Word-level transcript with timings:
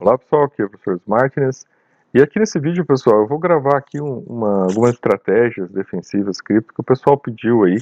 Olá 0.00 0.16
pessoal, 0.16 0.44
aqui 0.44 0.62
é 0.62 0.64
o 0.64 0.70
professor 0.70 1.00
Martins. 1.08 1.66
E 2.14 2.22
aqui 2.22 2.38
nesse 2.38 2.60
vídeo, 2.60 2.86
pessoal, 2.86 3.22
eu 3.22 3.26
vou 3.26 3.36
gravar 3.36 3.76
aqui 3.76 4.00
uma, 4.00 4.66
algumas 4.66 4.94
estratégias 4.94 5.68
defensivas 5.72 6.40
cripto 6.40 6.72
que 6.72 6.80
o 6.80 6.84
pessoal 6.84 7.18
pediu 7.18 7.64
aí. 7.64 7.78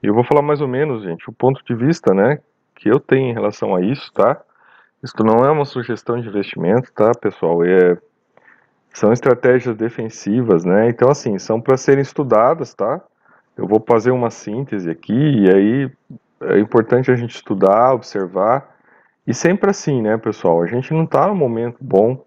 E 0.00 0.06
eu 0.06 0.14
vou 0.14 0.22
falar 0.22 0.42
mais 0.42 0.60
ou 0.60 0.68
menos, 0.68 1.02
gente, 1.02 1.28
o 1.28 1.32
ponto 1.32 1.60
de 1.64 1.74
vista, 1.74 2.14
né, 2.14 2.38
que 2.76 2.88
eu 2.88 3.00
tenho 3.00 3.30
em 3.30 3.32
relação 3.32 3.74
a 3.74 3.80
isso, 3.80 4.12
tá? 4.12 4.40
Isso 5.02 5.16
não 5.24 5.44
é 5.44 5.50
uma 5.50 5.64
sugestão 5.64 6.20
de 6.20 6.28
investimento, 6.28 6.92
tá, 6.92 7.10
pessoal? 7.20 7.64
É, 7.64 7.98
são 8.92 9.12
estratégias 9.12 9.76
defensivas, 9.76 10.64
né? 10.64 10.88
Então, 10.88 11.10
assim, 11.10 11.36
são 11.36 11.60
para 11.60 11.76
serem 11.76 12.02
estudadas, 12.02 12.74
tá? 12.74 13.00
Eu 13.56 13.66
vou 13.66 13.84
fazer 13.84 14.12
uma 14.12 14.30
síntese 14.30 14.88
aqui 14.88 15.12
e 15.12 15.50
aí 15.50 15.92
é 16.42 16.60
importante 16.60 17.10
a 17.10 17.16
gente 17.16 17.34
estudar, 17.34 17.92
observar. 17.92 18.78
E 19.30 19.34
sempre 19.34 19.70
assim, 19.70 20.02
né, 20.02 20.16
pessoal? 20.16 20.60
A 20.60 20.66
gente 20.66 20.92
não 20.92 21.04
está 21.04 21.28
no 21.28 21.36
momento 21.36 21.76
bom 21.80 22.24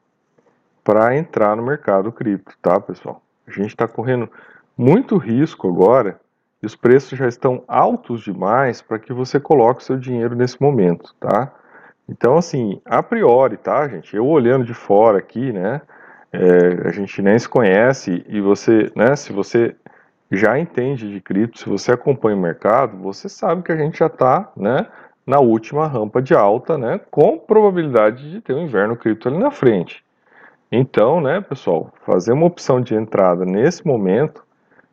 para 0.85 1.17
entrar 1.17 1.53
no 1.53 1.61
mercado 1.61 2.13
cripto, 2.13 2.57
tá, 2.61 2.80
pessoal? 2.80 3.21
A 3.45 3.52
gente 3.52 3.71
está 3.71 3.89
correndo 3.89 4.30
muito 4.77 5.17
risco 5.17 5.67
agora 5.67 6.17
e 6.61 6.66
os 6.66 6.77
preços 6.77 7.20
já 7.20 7.27
estão 7.27 7.61
altos 7.67 8.21
demais 8.21 8.81
para 8.81 8.97
que 8.97 9.11
você 9.11 9.38
coloque 9.38 9.84
seu 9.84 9.97
dinheiro 9.97 10.34
nesse 10.34 10.61
momento, 10.61 11.13
tá? 11.20 11.53
Então, 12.08 12.38
assim, 12.38 12.81
a 12.85 13.03
priori, 13.03 13.58
tá, 13.58 13.85
gente? 13.89 14.16
Eu 14.16 14.25
olhando 14.25 14.63
de 14.63 14.73
fora 14.73 15.17
aqui, 15.17 15.52
né? 15.52 15.81
É, 16.31 16.88
a 16.88 16.91
gente 16.91 17.22
nem 17.22 17.38
se 17.38 17.49
conhece 17.49 18.23
e 18.30 18.39
você, 18.39 18.89
né? 18.95 19.13
Se 19.17 19.33
você 19.33 19.75
já 20.31 20.58
entende 20.58 21.11
de 21.11 21.20
cripto, 21.20 21.59
se 21.59 21.67
você 21.67 21.91
acompanha 21.91 22.38
o 22.38 22.41
mercado, 22.41 22.95
você 22.99 23.27
sabe 23.27 23.61
que 23.61 23.73
a 23.73 23.77
gente 23.77 23.99
já 23.99 24.08
está, 24.08 24.49
né? 24.55 24.88
Na 25.25 25.39
última 25.39 25.87
rampa 25.87 26.21
de 26.21 26.33
alta, 26.33 26.77
né? 26.77 26.99
Com 27.09 27.37
probabilidade 27.37 28.29
de 28.29 28.41
ter 28.41 28.53
um 28.53 28.63
inverno 28.63 28.95
cripto 28.95 29.29
ali 29.29 29.37
na 29.37 29.51
frente. 29.51 30.03
Então, 30.71 31.21
né, 31.21 31.39
pessoal, 31.39 31.93
fazer 32.03 32.33
uma 32.33 32.47
opção 32.47 32.81
de 32.81 32.95
entrada 32.95 33.45
nesse 33.45 33.85
momento, 33.85 34.43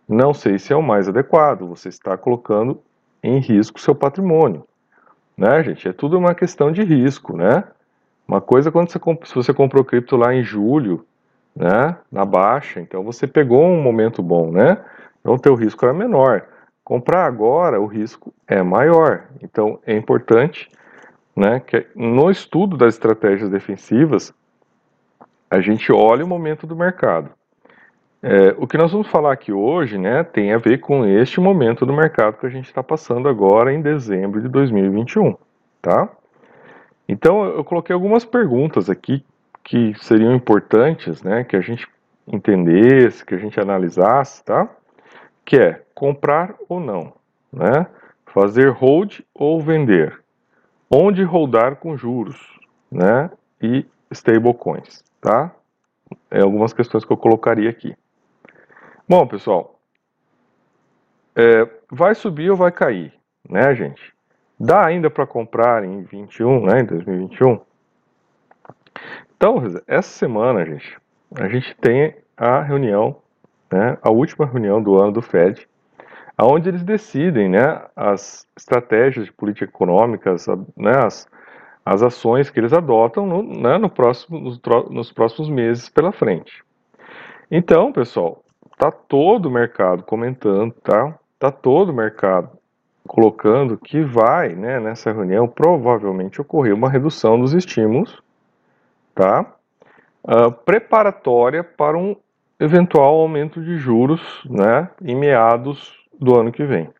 não 0.06 0.34
sei 0.34 0.58
se 0.58 0.72
é 0.72 0.76
o 0.76 0.82
mais 0.82 1.08
adequado. 1.08 1.66
Você 1.68 1.88
está 1.88 2.16
colocando 2.18 2.80
em 3.22 3.38
risco 3.38 3.80
seu 3.80 3.94
patrimônio, 3.94 4.64
né, 5.36 5.64
gente? 5.64 5.88
É 5.88 5.92
tudo 5.92 6.18
uma 6.18 6.34
questão 6.34 6.70
de 6.70 6.82
risco, 6.82 7.34
né? 7.36 7.64
Uma 8.28 8.40
coisa 8.40 8.70
quando 8.70 8.90
você 8.90 9.00
se 9.24 9.34
você 9.34 9.54
comprou 9.54 9.82
cripto 9.82 10.16
lá 10.16 10.34
em 10.34 10.42
julho, 10.42 11.04
né, 11.56 11.96
na 12.12 12.24
baixa, 12.24 12.78
então 12.80 13.02
você 13.02 13.26
pegou 13.26 13.64
um 13.64 13.82
momento 13.82 14.22
bom, 14.22 14.52
né? 14.52 14.78
Então 15.20 15.34
o 15.34 15.38
teu 15.38 15.54
risco 15.54 15.84
era 15.84 15.94
menor. 15.94 16.44
Comprar 16.90 17.24
agora, 17.24 17.80
o 17.80 17.86
risco 17.86 18.34
é 18.48 18.64
maior. 18.64 19.28
Então 19.40 19.78
é 19.86 19.94
importante, 19.94 20.68
né, 21.36 21.60
que 21.60 21.86
no 21.94 22.28
estudo 22.28 22.76
das 22.76 22.94
estratégias 22.94 23.48
defensivas 23.48 24.34
a 25.48 25.60
gente 25.60 25.92
olha 25.92 26.24
o 26.24 26.28
momento 26.28 26.66
do 26.66 26.74
mercado. 26.74 27.30
É, 28.20 28.56
o 28.58 28.66
que 28.66 28.76
nós 28.76 28.90
vamos 28.90 29.06
falar 29.06 29.32
aqui 29.32 29.52
hoje 29.52 29.98
né, 29.98 30.24
tem 30.24 30.52
a 30.52 30.58
ver 30.58 30.78
com 30.78 31.06
este 31.06 31.40
momento 31.40 31.86
do 31.86 31.92
mercado 31.92 32.38
que 32.38 32.46
a 32.46 32.50
gente 32.50 32.66
está 32.66 32.82
passando 32.82 33.28
agora 33.28 33.72
em 33.72 33.80
dezembro 33.80 34.42
de 34.42 34.48
2021. 34.48 35.36
Tá? 35.80 36.08
Então 37.08 37.44
eu 37.44 37.62
coloquei 37.62 37.94
algumas 37.94 38.24
perguntas 38.24 38.90
aqui 38.90 39.24
que 39.62 39.94
seriam 40.02 40.34
importantes 40.34 41.22
né, 41.22 41.44
que 41.44 41.54
a 41.54 41.60
gente 41.60 41.86
entendesse, 42.26 43.24
que 43.24 43.36
a 43.36 43.38
gente 43.38 43.60
analisasse, 43.60 44.44
tá? 44.44 44.68
que 45.44 45.56
é 45.56 45.82
comprar 46.00 46.54
ou 46.66 46.80
não, 46.80 47.12
né? 47.52 47.86
fazer 48.24 48.70
hold 48.70 49.20
ou 49.34 49.60
vender, 49.60 50.18
onde 50.90 51.22
holdar 51.22 51.76
com 51.76 51.94
juros 51.94 52.58
né? 52.90 53.30
e 53.60 53.84
stablecoins 54.10 55.04
tá? 55.20 55.54
É 56.30 56.40
algumas 56.40 56.72
questões 56.72 57.04
que 57.04 57.12
eu 57.12 57.18
colocaria 57.18 57.68
aqui. 57.68 57.94
Bom, 59.06 59.26
pessoal, 59.26 59.78
é, 61.36 61.68
vai 61.90 62.14
subir 62.14 62.50
ou 62.50 62.56
vai 62.56 62.72
cair, 62.72 63.12
né, 63.46 63.74
gente? 63.74 64.14
Dá 64.58 64.86
ainda 64.86 65.10
para 65.10 65.26
comprar 65.26 65.84
em 65.84 66.02
21, 66.04 66.64
né, 66.64 66.80
em 66.80 66.84
2021? 66.86 67.60
Então, 69.36 69.62
essa 69.86 70.08
semana, 70.08 70.64
gente, 70.64 70.96
a 71.34 71.46
gente 71.46 71.76
tem 71.76 72.16
a 72.38 72.62
reunião, 72.62 73.16
né, 73.70 73.98
a 74.00 74.10
última 74.10 74.46
reunião 74.46 74.82
do 74.82 74.98
ano 74.98 75.12
do 75.12 75.20
Fed, 75.20 75.68
onde 76.44 76.68
eles 76.68 76.82
decidem, 76.82 77.48
né, 77.48 77.82
as 77.94 78.46
estratégias 78.56 79.26
de 79.26 79.32
política 79.32 79.64
econômica, 79.64 80.34
né, 80.76 80.92
as, 81.04 81.28
as 81.84 82.02
ações 82.02 82.50
que 82.50 82.60
eles 82.60 82.72
adotam 82.72 83.26
no, 83.26 83.42
né, 83.42 83.78
no 83.78 83.90
próximo, 83.90 84.38
nos, 84.38 84.60
nos, 84.90 85.12
próximos 85.12 85.48
meses 85.48 85.88
pela 85.88 86.12
frente. 86.12 86.64
Então, 87.50 87.92
pessoal, 87.92 88.44
tá 88.78 88.90
todo 88.90 89.46
o 89.46 89.50
mercado 89.50 90.02
comentando, 90.04 90.72
tá? 90.82 91.18
Tá 91.38 91.50
todo 91.50 91.90
o 91.90 91.94
mercado 91.94 92.50
colocando 93.06 93.76
que 93.76 94.02
vai, 94.02 94.54
né, 94.54 94.78
nessa 94.78 95.10
reunião 95.12 95.48
provavelmente 95.48 96.40
ocorrer 96.40 96.74
uma 96.74 96.88
redução 96.88 97.40
dos 97.40 97.52
estímulos, 97.52 98.22
tá? 99.14 99.46
Uh, 100.22 100.52
preparatória 100.64 101.64
para 101.64 101.98
um 101.98 102.14
eventual 102.60 103.20
aumento 103.20 103.60
de 103.60 103.78
juros, 103.78 104.20
né, 104.48 104.88
em 105.02 105.16
meados 105.16 105.99
do 106.20 106.38
ano 106.38 106.52
que 106.52 106.64
vem, 106.64 106.90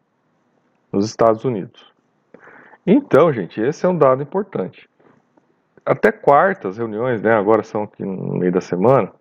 nos 0.90 1.06
Estados 1.06 1.44
Unidos. 1.44 1.92
Então, 2.86 3.32
gente, 3.32 3.60
esse 3.60 3.84
é 3.84 3.88
um 3.88 3.96
dado 3.96 4.22
importante. 4.22 4.88
Até 5.84 6.10
quarta, 6.10 6.68
as 6.68 6.78
reuniões, 6.78 7.20
né, 7.20 7.32
agora 7.32 7.62
são 7.62 7.82
aqui 7.82 8.04
no 8.04 8.36
meio 8.36 8.52
da 8.52 8.60
semana. 8.60 9.12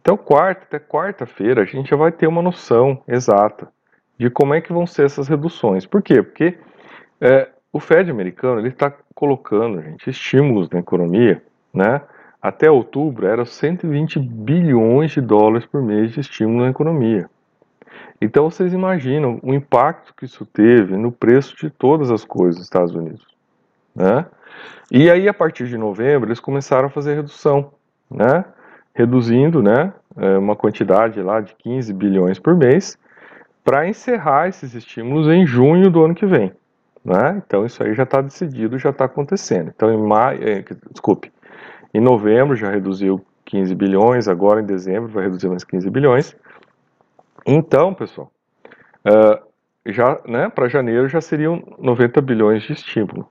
Então, 0.00 0.16
quarta 0.16 0.64
até 0.64 0.78
quarta-feira, 0.78 1.62
a 1.62 1.64
gente 1.64 1.90
já 1.90 1.96
vai 1.96 2.12
ter 2.12 2.26
uma 2.26 2.42
noção 2.42 3.02
exata 3.06 3.68
de 4.18 4.30
como 4.30 4.54
é 4.54 4.60
que 4.60 4.72
vão 4.72 4.86
ser 4.86 5.06
essas 5.06 5.28
reduções. 5.28 5.86
Por 5.86 6.02
quê? 6.02 6.22
Porque 6.22 6.58
é, 7.20 7.48
o 7.72 7.80
Fed 7.80 8.10
americano 8.10 8.60
ele 8.60 8.68
está 8.68 8.92
colocando, 9.14 9.82
gente, 9.82 10.08
estímulos 10.08 10.70
na 10.70 10.78
economia, 10.78 11.42
né? 11.72 12.00
Até 12.40 12.70
outubro 12.70 13.26
era 13.26 13.44
120 13.44 14.18
bilhões 14.18 15.12
de 15.12 15.20
dólares 15.20 15.66
por 15.66 15.82
mês 15.82 16.12
de 16.12 16.20
estímulo 16.20 16.64
na 16.64 16.70
economia. 16.70 17.28
Então 18.24 18.48
vocês 18.50 18.72
imaginam 18.72 19.38
o 19.42 19.52
impacto 19.52 20.14
que 20.16 20.24
isso 20.24 20.46
teve 20.46 20.96
no 20.96 21.12
preço 21.12 21.54
de 21.56 21.68
todas 21.68 22.10
as 22.10 22.24
coisas 22.24 22.56
nos 22.56 22.64
Estados 22.64 22.94
Unidos, 22.94 23.26
né? 23.94 24.24
E 24.90 25.10
aí 25.10 25.28
a 25.28 25.34
partir 25.34 25.66
de 25.66 25.76
novembro 25.76 26.28
eles 26.28 26.40
começaram 26.40 26.86
a 26.86 26.90
fazer 26.90 27.16
redução, 27.16 27.72
né? 28.10 28.44
Reduzindo, 28.94 29.62
né? 29.62 29.92
É, 30.16 30.38
uma 30.38 30.56
quantidade 30.56 31.20
lá 31.20 31.40
de 31.40 31.54
15 31.56 31.92
bilhões 31.92 32.38
por 32.38 32.56
mês 32.56 32.96
para 33.62 33.86
encerrar 33.86 34.48
esses 34.48 34.74
estímulos 34.74 35.28
em 35.28 35.46
junho 35.46 35.90
do 35.90 36.02
ano 36.02 36.14
que 36.14 36.24
vem, 36.24 36.50
né? 37.04 37.42
Então 37.46 37.66
isso 37.66 37.82
aí 37.82 37.92
já 37.92 38.04
está 38.04 38.22
decidido, 38.22 38.78
já 38.78 38.88
está 38.88 39.04
acontecendo. 39.04 39.70
Então 39.74 39.92
em 39.92 39.98
maio, 39.98 40.48
é, 40.48 40.64
desculpe, 40.90 41.30
em 41.92 42.00
novembro 42.00 42.56
já 42.56 42.70
reduziu 42.70 43.22
15 43.44 43.74
bilhões, 43.74 44.28
agora 44.28 44.62
em 44.62 44.64
dezembro 44.64 45.10
vai 45.10 45.24
reduzir 45.24 45.48
mais 45.48 45.62
15 45.62 45.90
bilhões. 45.90 46.34
Então, 47.46 47.92
pessoal, 47.92 48.30
uh, 49.06 49.44
já, 49.86 50.20
né, 50.26 50.48
para 50.48 50.68
janeiro 50.68 51.08
já 51.08 51.20
seriam 51.20 51.62
90 51.78 52.20
bilhões 52.20 52.62
de 52.62 52.72
estímulo 52.72 53.28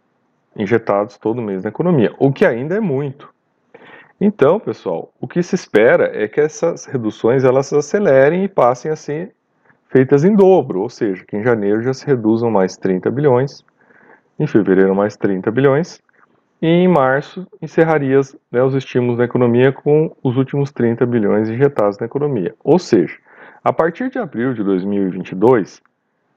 injetados 0.55 1.17
todo 1.17 1.41
mês 1.41 1.63
na 1.63 1.69
economia, 1.69 2.13
o 2.19 2.31
que 2.31 2.45
ainda 2.45 2.75
é 2.75 2.79
muito. 2.79 3.33
Então, 4.21 4.59
pessoal, 4.59 5.11
o 5.19 5.27
que 5.27 5.41
se 5.41 5.55
espera 5.55 6.11
é 6.13 6.27
que 6.27 6.39
essas 6.39 6.85
reduções 6.85 7.43
elas 7.43 7.73
acelerem 7.73 8.43
e 8.43 8.47
passem 8.47 8.91
a 8.91 8.95
ser 8.95 9.33
feitas 9.89 10.23
em 10.23 10.35
dobro, 10.35 10.81
ou 10.81 10.89
seja, 10.89 11.25
que 11.25 11.35
em 11.35 11.43
janeiro 11.43 11.81
já 11.81 11.93
se 11.93 12.05
reduzam 12.05 12.49
mais 12.49 12.77
30 12.77 13.09
bilhões, 13.11 13.65
em 14.39 14.47
fevereiro 14.47 14.95
mais 14.95 15.17
30 15.17 15.51
bilhões, 15.51 16.01
e 16.61 16.67
em 16.67 16.87
março 16.87 17.45
encerraria 17.61 18.21
né, 18.51 18.63
os 18.63 18.73
estímulos 18.73 19.17
na 19.17 19.25
economia 19.25 19.71
com 19.71 20.15
os 20.23 20.37
últimos 20.37 20.71
30 20.71 21.05
bilhões 21.05 21.49
injetados 21.49 21.97
na 21.97 22.05
economia. 22.05 22.55
Ou 22.63 22.79
seja, 22.79 23.17
a 23.63 23.71
partir 23.71 24.09
de 24.09 24.19
abril 24.19 24.53
de 24.53 24.63
2022, 24.63 25.81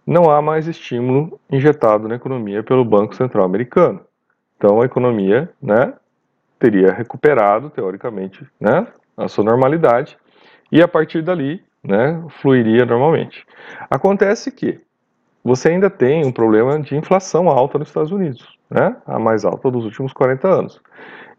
não 0.06 0.30
há 0.30 0.40
mais 0.40 0.68
estímulo 0.68 1.40
injetado 1.50 2.06
na 2.06 2.14
economia 2.14 2.62
pelo 2.62 2.84
Banco 2.84 3.16
Central 3.16 3.44
Americano. 3.44 4.00
Então 4.56 4.80
a 4.80 4.84
economia 4.84 5.50
né, 5.60 5.92
teria 6.58 6.92
recuperado, 6.92 7.68
teoricamente, 7.68 8.46
né, 8.60 8.86
a 9.16 9.26
sua 9.26 9.44
normalidade 9.44 10.16
e 10.70 10.80
a 10.80 10.86
partir 10.86 11.22
dali 11.22 11.62
né, 11.82 12.22
fluiria 12.40 12.86
normalmente. 12.86 13.44
Acontece 13.90 14.52
que 14.52 14.80
você 15.42 15.70
ainda 15.70 15.90
tem 15.90 16.24
um 16.24 16.32
problema 16.32 16.78
de 16.80 16.96
inflação 16.96 17.48
alta 17.48 17.78
nos 17.78 17.88
Estados 17.88 18.12
Unidos, 18.12 18.56
né, 18.70 18.96
a 19.04 19.18
mais 19.18 19.44
alta 19.44 19.70
dos 19.70 19.84
últimos 19.84 20.12
40 20.12 20.48
anos. 20.48 20.80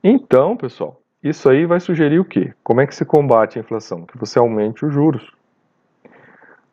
Então, 0.03 0.55
pessoal, 0.55 1.01
isso 1.23 1.49
aí 1.49 1.65
vai 1.65 1.79
sugerir 1.79 2.19
o 2.19 2.25
quê? 2.25 2.53
Como 2.63 2.79
é 2.81 2.87
que 2.87 2.95
se 2.95 3.03
combate 3.03 3.57
a 3.57 3.61
inflação? 3.61 4.05
Que 4.05 4.17
você 4.17 4.37
aumente 4.37 4.85
os 4.85 4.93
juros. 4.93 5.36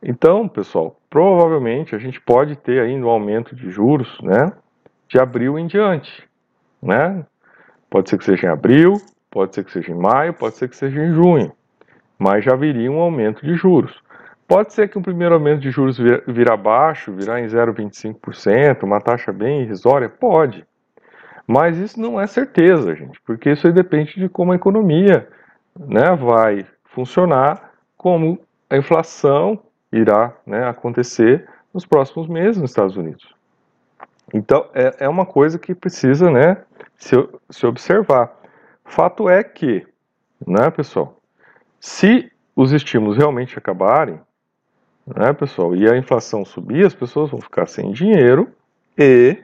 Então, 0.06 0.46
pessoal, 0.46 1.00
provavelmente 1.08 1.94
a 1.94 1.98
gente 1.98 2.20
pode 2.20 2.56
ter 2.56 2.78
ainda 2.78 3.06
um 3.06 3.08
aumento 3.08 3.56
de 3.56 3.70
juros, 3.70 4.20
né, 4.20 4.52
de 5.08 5.18
abril 5.18 5.58
em 5.58 5.66
diante, 5.66 6.28
né? 6.82 7.24
Pode 7.88 8.10
ser 8.10 8.18
que 8.18 8.24
seja 8.24 8.46
em 8.46 8.50
abril, 8.50 9.00
pode 9.30 9.54
ser 9.54 9.64
que 9.64 9.72
seja 9.72 9.92
em 9.92 9.94
maio, 9.94 10.34
pode 10.34 10.56
ser 10.56 10.68
que 10.68 10.76
seja 10.76 11.02
em 11.02 11.14
junho, 11.14 11.52
mas 12.18 12.44
já 12.44 12.54
viria 12.54 12.92
um 12.92 13.00
aumento 13.00 13.46
de 13.46 13.54
juros. 13.54 13.98
Pode 14.46 14.74
ser 14.74 14.88
que 14.88 14.98
um 14.98 15.02
primeiro 15.02 15.36
aumento 15.36 15.60
de 15.60 15.70
juros 15.70 15.96
vir, 15.96 16.22
vir 16.26 16.52
abaixo, 16.52 17.10
virar 17.10 17.40
em 17.40 17.46
0,25%, 17.46 18.82
uma 18.82 19.00
taxa 19.00 19.32
bem 19.32 19.62
irrisória? 19.62 20.10
Pode. 20.10 20.66
Mas 21.46 21.78
isso 21.78 21.98
não 21.98 22.20
é 22.20 22.26
certeza, 22.26 22.94
gente, 22.94 23.18
porque 23.24 23.52
isso 23.52 23.66
aí 23.66 23.72
depende 23.72 24.20
de 24.20 24.28
como 24.28 24.52
a 24.52 24.56
economia 24.56 25.26
né, 25.78 26.14
vai 26.14 26.66
funcionar, 26.84 27.72
como 27.96 28.38
a 28.68 28.76
inflação 28.76 29.58
irá 29.94 30.32
né, 30.46 30.68
acontecer 30.68 31.48
nos 31.72 31.86
próximos 31.86 32.28
meses 32.28 32.60
nos 32.60 32.70
Estados 32.70 32.96
Unidos. 32.96 33.34
Então, 34.32 34.66
é, 34.74 34.96
é 35.00 35.08
uma 35.08 35.26
coisa 35.26 35.58
que 35.58 35.74
precisa 35.74 36.30
né, 36.30 36.58
se, 36.96 37.14
se 37.50 37.66
observar. 37.66 38.34
Fato 38.84 39.28
é 39.28 39.42
que, 39.42 39.86
né, 40.46 40.70
pessoal, 40.70 41.18
se 41.80 42.30
os 42.56 42.72
estímulos 42.72 43.16
realmente 43.16 43.58
acabarem, 43.58 44.20
né, 45.06 45.32
pessoal, 45.32 45.74
e 45.76 45.88
a 45.88 45.96
inflação 45.96 46.44
subir, 46.44 46.86
as 46.86 46.94
pessoas 46.94 47.30
vão 47.30 47.40
ficar 47.40 47.66
sem 47.66 47.92
dinheiro 47.92 48.48
e 48.98 49.36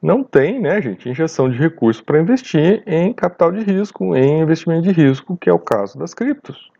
não 0.00 0.22
tem, 0.22 0.60
né, 0.60 0.80
gente, 0.80 1.08
injeção 1.08 1.50
de 1.50 1.58
recursos 1.58 2.02
para 2.02 2.20
investir 2.20 2.82
em 2.86 3.12
capital 3.12 3.50
de 3.50 3.64
risco, 3.64 4.14
em 4.14 4.40
investimento 4.40 4.82
de 4.82 4.92
risco, 4.92 5.36
que 5.36 5.50
é 5.50 5.52
o 5.52 5.58
caso 5.58 5.98
das 5.98 6.14
criptos. 6.14 6.70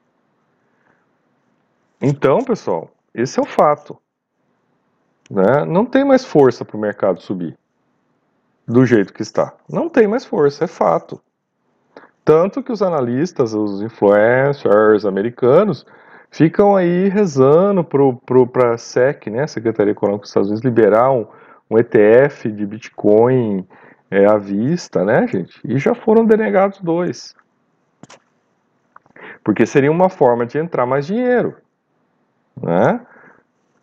Então, 2.01 2.45
pessoal, 2.45 2.91
esse 3.15 3.39
é 3.39 3.43
o 3.43 3.47
fato. 3.47 3.97
Né? 5.31 5.65
Não 5.65 5.85
tem 5.85 6.05
mais 6.05 6.25
força 6.25 6.65
para 6.65 6.77
o 6.77 6.81
mercado 6.81 7.21
subir 7.21 7.57
do 8.67 8.85
jeito 8.85 9.13
que 9.13 9.23
está. 9.23 9.55
Não 9.69 9.89
tem 9.89 10.07
mais 10.07 10.25
força, 10.25 10.65
é 10.65 10.67
fato. 10.67 11.21
Tanto 12.25 12.63
que 12.63 12.73
os 12.73 12.83
analistas, 12.83 13.55
os 13.55 13.81
influencers 13.81 15.07
americanos, 15.07 15.87
ficam 16.31 16.75
aí 16.75 17.09
rezando 17.09 17.85
para 17.85 18.75
a 18.75 18.79
SEC, 18.79 19.31
né, 19.31 19.47
Secretaria 19.47 19.93
Econômica 19.93 20.23
dos 20.23 20.31
Estados 20.31 20.49
Unidos, 20.51 20.65
liberar 20.65 21.13
um, 21.13 21.27
um 21.71 21.79
ETF 21.79 22.51
de 22.51 22.67
Bitcoin 22.67 23.67
é, 24.11 24.27
à 24.27 24.37
vista, 24.37 25.05
né, 25.05 25.27
gente? 25.29 25.61
E 25.65 25.79
já 25.79 25.95
foram 25.95 26.27
denegados 26.27 26.81
dois. 26.81 27.35
Porque 29.45 29.65
seria 29.65 29.91
uma 29.91 30.09
forma 30.09 30.45
de 30.45 30.59
entrar 30.59 30.85
mais 30.85 31.07
dinheiro, 31.07 31.57
né? 32.61 33.01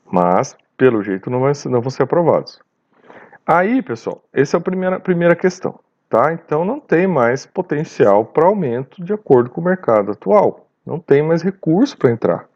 Mas, 0.05 0.55
pelo 0.77 1.03
jeito, 1.03 1.29
não, 1.29 1.39
vai, 1.39 1.53
não 1.65 1.81
vão 1.81 1.89
ser 1.89 2.03
aprovados. 2.03 2.59
Aí, 3.45 3.81
pessoal, 3.81 4.23
essa 4.31 4.57
é 4.57 4.59
a 4.59 4.61
primeira, 4.61 4.99
primeira 4.99 5.35
questão. 5.35 5.79
Tá? 6.13 6.31
Então 6.31 6.63
não 6.63 6.79
tem 6.79 7.07
mais 7.07 7.43
potencial 7.43 8.23
para 8.23 8.45
aumento 8.45 9.03
de 9.03 9.11
acordo 9.11 9.49
com 9.49 9.59
o 9.59 9.63
mercado 9.63 10.11
atual. 10.11 10.67
Não 10.85 10.99
tem 10.99 11.23
mais 11.23 11.41
recurso 11.41 11.97
para 11.97 12.11
entrar. 12.11 12.47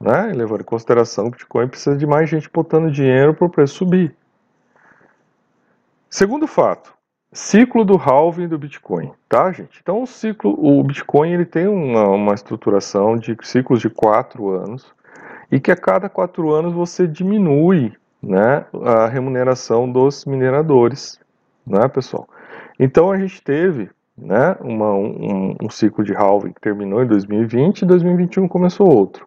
Né? 0.00 0.32
Levando 0.34 0.62
em 0.62 0.64
consideração 0.64 1.30
que 1.30 1.36
o 1.36 1.38
Bitcoin 1.38 1.68
precisa 1.68 1.96
de 1.96 2.04
mais 2.04 2.28
gente 2.28 2.50
botando 2.52 2.90
dinheiro 2.90 3.32
para 3.32 3.46
o 3.46 3.50
preço 3.50 3.74
subir. 3.76 4.12
Segundo 6.10 6.48
fato, 6.48 6.92
ciclo 7.32 7.84
do 7.84 7.96
halving 7.96 8.48
do 8.48 8.58
Bitcoin, 8.58 9.12
tá, 9.28 9.52
gente? 9.52 9.78
Então 9.80 10.02
o 10.02 10.06
ciclo, 10.06 10.52
o 10.58 10.82
Bitcoin 10.82 11.30
ele 11.30 11.44
tem 11.44 11.68
uma, 11.68 12.08
uma 12.08 12.34
estruturação 12.34 13.16
de 13.16 13.36
ciclos 13.42 13.80
de 13.80 13.88
quatro 13.88 14.48
anos 14.48 14.92
e 15.50 15.58
que 15.58 15.70
a 15.70 15.76
cada 15.76 16.08
quatro 16.08 16.50
anos 16.52 16.72
você 16.72 17.06
diminui, 17.06 17.92
né, 18.22 18.66
a 18.84 19.06
remuneração 19.06 19.90
dos 19.90 20.24
mineradores, 20.24 21.18
né, 21.66 21.88
pessoal? 21.88 22.28
Então 22.78 23.10
a 23.10 23.18
gente 23.18 23.42
teve 23.42 23.90
né, 24.16 24.56
uma, 24.60 24.92
um, 24.92 25.56
um, 25.62 25.70
ciclo 25.70 26.04
de 26.04 26.14
halving 26.14 26.52
que 26.52 26.60
terminou 26.60 27.02
em 27.02 27.06
2020 27.06 27.82
e 27.82 27.86
2021 27.86 28.48
começou 28.48 28.92
outro. 28.92 29.26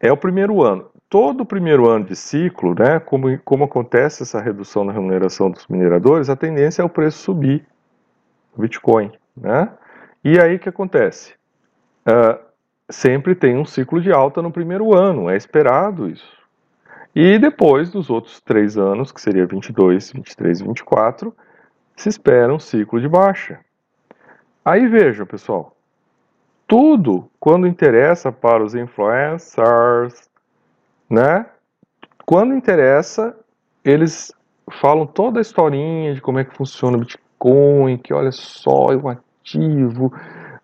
É 0.00 0.10
o 0.10 0.16
primeiro 0.16 0.62
ano. 0.62 0.86
Todo 1.08 1.42
o 1.42 1.46
primeiro 1.46 1.88
ano 1.88 2.06
de 2.06 2.16
ciclo, 2.16 2.74
né, 2.74 2.98
como, 2.98 3.38
como 3.40 3.64
acontece 3.64 4.22
essa 4.22 4.40
redução 4.40 4.84
na 4.84 4.92
remuneração 4.92 5.50
dos 5.50 5.66
mineradores, 5.68 6.28
a 6.28 6.36
tendência 6.36 6.82
é 6.82 6.84
o 6.84 6.88
preço 6.88 7.18
subir, 7.18 7.64
Bitcoin. 8.56 9.12
Né? 9.36 9.68
E 10.24 10.40
aí 10.40 10.56
o 10.56 10.58
que 10.58 10.68
acontece? 10.68 11.34
Uh, 12.06 12.38
sempre 12.90 13.34
tem 13.34 13.56
um 13.56 13.64
ciclo 13.64 14.00
de 14.00 14.12
alta 14.12 14.42
no 14.42 14.50
primeiro 14.50 14.94
ano, 14.94 15.30
é 15.30 15.36
esperado 15.36 16.08
isso. 16.08 16.32
E 17.14 17.38
depois 17.38 17.90
dos 17.90 18.10
outros 18.10 18.40
três 18.40 18.76
anos, 18.76 19.12
que 19.12 19.20
seria 19.20 19.46
22, 19.46 20.12
23 20.12 20.60
e 20.60 20.64
24, 20.64 21.34
se 21.96 22.08
espera 22.08 22.52
um 22.52 22.58
ciclo 22.58 23.00
de 23.00 23.08
baixa. 23.08 23.60
Aí 24.64 24.86
vejam, 24.88 25.24
pessoal, 25.24 25.76
tudo 26.66 27.30
quando 27.38 27.66
interessa 27.66 28.32
para 28.32 28.64
os 28.64 28.74
influencers, 28.74 30.28
né? 31.08 31.46
Quando 32.26 32.54
interessa, 32.54 33.36
eles 33.84 34.32
falam 34.80 35.06
toda 35.06 35.38
a 35.38 35.42
historinha 35.42 36.14
de 36.14 36.20
como 36.20 36.38
é 36.38 36.44
que 36.44 36.56
funciona 36.56 36.96
o 36.96 37.00
Bitcoin, 37.00 37.98
que 37.98 38.14
olha 38.14 38.32
só, 38.32 38.92
é 38.92 38.96
um 38.96 39.08
ativo, 39.08 40.12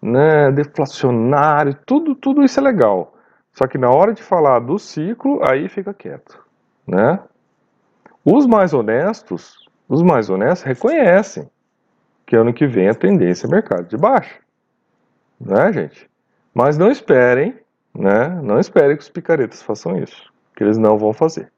né, 0.00 0.50
deflacionário, 0.52 1.76
tudo, 1.87 2.14
tudo 2.14 2.43
isso 2.43 2.58
é 2.58 2.62
legal. 2.62 3.14
Só 3.52 3.67
que 3.67 3.79
na 3.79 3.91
hora 3.91 4.12
de 4.12 4.23
falar 4.23 4.61
do 4.61 4.79
ciclo, 4.79 5.41
aí 5.44 5.69
fica 5.69 5.93
quieto, 5.93 6.43
né? 6.87 7.19
Os 8.25 8.47
mais 8.47 8.73
honestos 8.73 9.61
os 9.91 10.02
mais 10.02 10.31
honestos 10.31 10.62
reconhecem 10.62 11.50
que 12.25 12.37
ano 12.37 12.55
que 12.55 12.64
vem 12.64 12.88
a 12.88 12.94
tendência 12.94 13.49
é 13.49 13.50
mercado 13.50 13.88
de 13.88 13.97
baixa. 13.97 14.38
Né, 15.41 15.73
gente? 15.73 16.08
Mas 16.55 16.79
não 16.79 16.93
esperem, 16.93 17.58
né? 17.93 18.29
Não 18.41 18.61
esperem 18.61 18.97
que 18.97 19.02
os 19.02 19.08
picaretas 19.08 19.61
façam 19.61 19.99
isso, 20.00 20.32
que 20.55 20.62
eles 20.62 20.79
não 20.79 20.97
vão 20.97 21.12
fazer. 21.12 21.50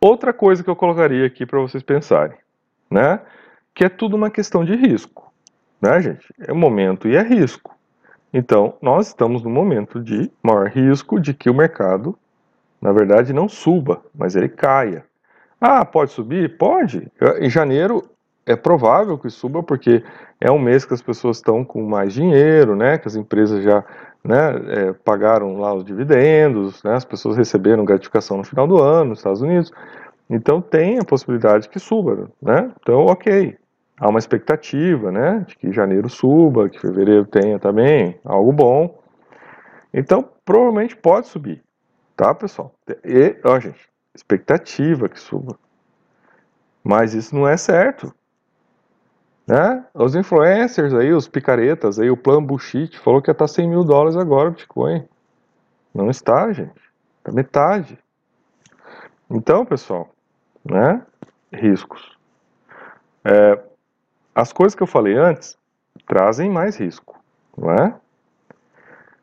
Outra 0.00 0.32
coisa 0.32 0.64
que 0.64 0.70
eu 0.70 0.76
colocaria 0.76 1.26
aqui 1.26 1.44
para 1.44 1.60
vocês 1.60 1.82
pensarem, 1.82 2.38
né? 2.90 3.20
Que 3.74 3.84
é 3.84 3.88
tudo 3.90 4.16
uma 4.16 4.30
questão 4.30 4.64
de 4.64 4.74
risco, 4.74 5.30
né, 5.80 6.00
gente? 6.00 6.26
É 6.40 6.52
momento 6.52 7.08
e 7.08 7.16
é 7.16 7.22
risco. 7.22 7.74
Então, 8.32 8.74
nós 8.82 9.08
estamos 9.08 9.42
no 9.42 9.50
momento 9.50 10.00
de 10.00 10.30
maior 10.42 10.68
risco 10.68 11.18
de 11.18 11.32
que 11.32 11.48
o 11.48 11.54
mercado, 11.54 12.18
na 12.80 12.92
verdade, 12.92 13.32
não 13.32 13.48
suba, 13.48 14.02
mas 14.14 14.36
ele 14.36 14.48
caia. 14.48 15.04
Ah, 15.60 15.84
pode 15.84 16.10
subir? 16.10 16.56
Pode. 16.58 17.10
Em 17.40 17.48
janeiro 17.48 18.04
é 18.44 18.54
provável 18.54 19.18
que 19.18 19.30
suba, 19.30 19.62
porque 19.62 20.04
é 20.40 20.50
um 20.50 20.58
mês 20.58 20.84
que 20.84 20.94
as 20.94 21.02
pessoas 21.02 21.38
estão 21.38 21.64
com 21.64 21.82
mais 21.82 22.12
dinheiro, 22.12 22.76
né? 22.76 22.98
Que 22.98 23.08
as 23.08 23.16
empresas 23.16 23.64
já 23.64 23.82
né, 24.22 24.50
é, 24.68 24.92
pagaram 24.92 25.58
lá 25.58 25.72
os 25.72 25.84
dividendos, 25.84 26.82
né? 26.82 26.94
As 26.94 27.04
pessoas 27.04 27.36
receberam 27.36 27.84
gratificação 27.84 28.36
no 28.36 28.44
final 28.44 28.66
do 28.66 28.80
ano 28.80 29.10
nos 29.10 29.20
Estados 29.20 29.40
Unidos. 29.40 29.72
Então 30.28 30.60
tem 30.60 30.98
a 30.98 31.04
possibilidade 31.04 31.68
que 31.68 31.78
suba, 31.78 32.28
né? 32.42 32.70
Então, 32.80 33.06
ok. 33.06 33.56
Há 33.98 34.08
uma 34.08 34.18
expectativa, 34.18 35.10
né? 35.10 35.44
De 35.46 35.56
que 35.56 35.72
janeiro 35.72 36.08
suba, 36.08 36.68
que 36.68 36.78
fevereiro 36.78 37.24
tenha 37.24 37.58
também 37.58 38.18
algo 38.24 38.52
bom. 38.52 38.98
Então, 39.92 40.28
provavelmente 40.44 40.94
pode 40.94 41.28
subir, 41.28 41.62
tá, 42.14 42.34
pessoal? 42.34 42.74
E, 43.04 43.36
ó, 43.42 43.58
gente, 43.58 43.88
expectativa 44.14 45.08
que 45.08 45.18
suba. 45.18 45.58
Mas 46.84 47.14
isso 47.14 47.34
não 47.34 47.48
é 47.48 47.56
certo. 47.56 48.14
Né? 49.46 49.84
Os 49.94 50.14
influencers 50.14 50.92
aí, 50.92 51.12
os 51.12 51.28
picaretas 51.28 51.98
aí, 51.98 52.10
o 52.10 52.16
plan 52.16 52.42
bullshit 52.42 52.98
falou 52.98 53.22
que 53.22 53.30
ia 53.30 53.32
estar 53.32 53.48
100 53.48 53.68
mil 53.68 53.84
dólares 53.84 54.16
agora 54.16 54.48
o 54.48 54.52
Bitcoin. 54.52 55.06
Não 55.94 56.10
está, 56.10 56.52
gente. 56.52 56.80
Está 57.18 57.32
metade. 57.32 57.98
Então, 59.30 59.64
pessoal, 59.64 60.10
né? 60.64 61.02
Riscos. 61.52 62.16
É, 63.24 63.58
as 64.36 64.52
coisas 64.52 64.74
que 64.74 64.82
eu 64.82 64.86
falei 64.86 65.14
antes 65.14 65.56
trazem 66.06 66.50
mais 66.50 66.76
risco, 66.76 67.18
não 67.56 67.70
é? 67.72 67.94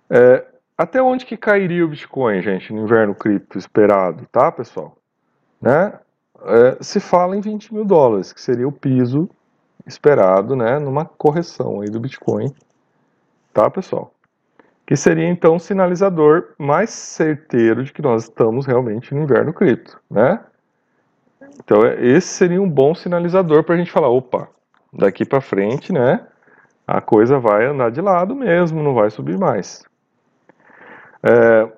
é 0.09 0.45
até 0.75 0.99
onde 1.03 1.23
que 1.23 1.37
cairia 1.37 1.85
o 1.85 1.87
Bitcoin, 1.87 2.41
gente, 2.41 2.73
no 2.73 2.81
inverno 2.81 3.13
cripto 3.13 3.59
esperado, 3.59 4.25
tá, 4.31 4.51
pessoal? 4.51 4.97
Né? 5.61 5.93
É, 6.45 6.77
se 6.81 6.99
fala 6.99 7.37
em 7.37 7.41
20 7.41 7.75
mil 7.75 7.85
dólares, 7.85 8.33
que 8.33 8.41
seria 8.41 8.67
o 8.67 8.71
piso 8.71 9.29
esperado, 9.85 10.55
né, 10.55 10.79
numa 10.79 11.05
correção 11.05 11.81
aí 11.81 11.91
do 11.91 11.99
Bitcoin, 11.99 12.51
tá, 13.53 13.69
pessoal? 13.69 14.11
Que 14.83 14.95
seria 14.95 15.29
então 15.29 15.55
um 15.55 15.59
sinalizador 15.59 16.55
mais 16.57 16.89
certeiro 16.89 17.83
de 17.83 17.93
que 17.93 18.01
nós 18.01 18.23
estamos 18.23 18.65
realmente 18.65 19.13
no 19.13 19.21
inverno 19.21 19.53
cripto, 19.53 20.01
né? 20.09 20.43
Então 21.63 21.85
esse 21.85 22.29
seria 22.29 22.59
um 22.59 22.69
bom 22.69 22.95
sinalizador 22.95 23.63
para 23.63 23.75
a 23.75 23.77
gente 23.77 23.91
falar, 23.91 24.09
opa, 24.09 24.49
daqui 24.93 25.25
para 25.25 25.41
frente, 25.41 25.91
né, 25.91 26.25
a 26.87 27.01
coisa 27.01 27.39
vai 27.39 27.65
andar 27.65 27.91
de 27.91 28.01
lado 28.01 28.35
mesmo, 28.35 28.83
não 28.83 28.93
vai 28.93 29.09
subir 29.09 29.37
mais. 29.37 29.83
É, 31.21 31.71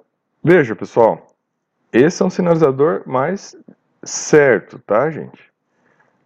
veja, 0.44 0.76
pessoal, 0.76 1.28
esse 1.94 2.22
é 2.22 2.26
um 2.26 2.30
sinalizador 2.30 3.04
mais 3.06 3.56
certo, 4.04 4.80
tá, 4.80 5.10
gente? 5.10 5.52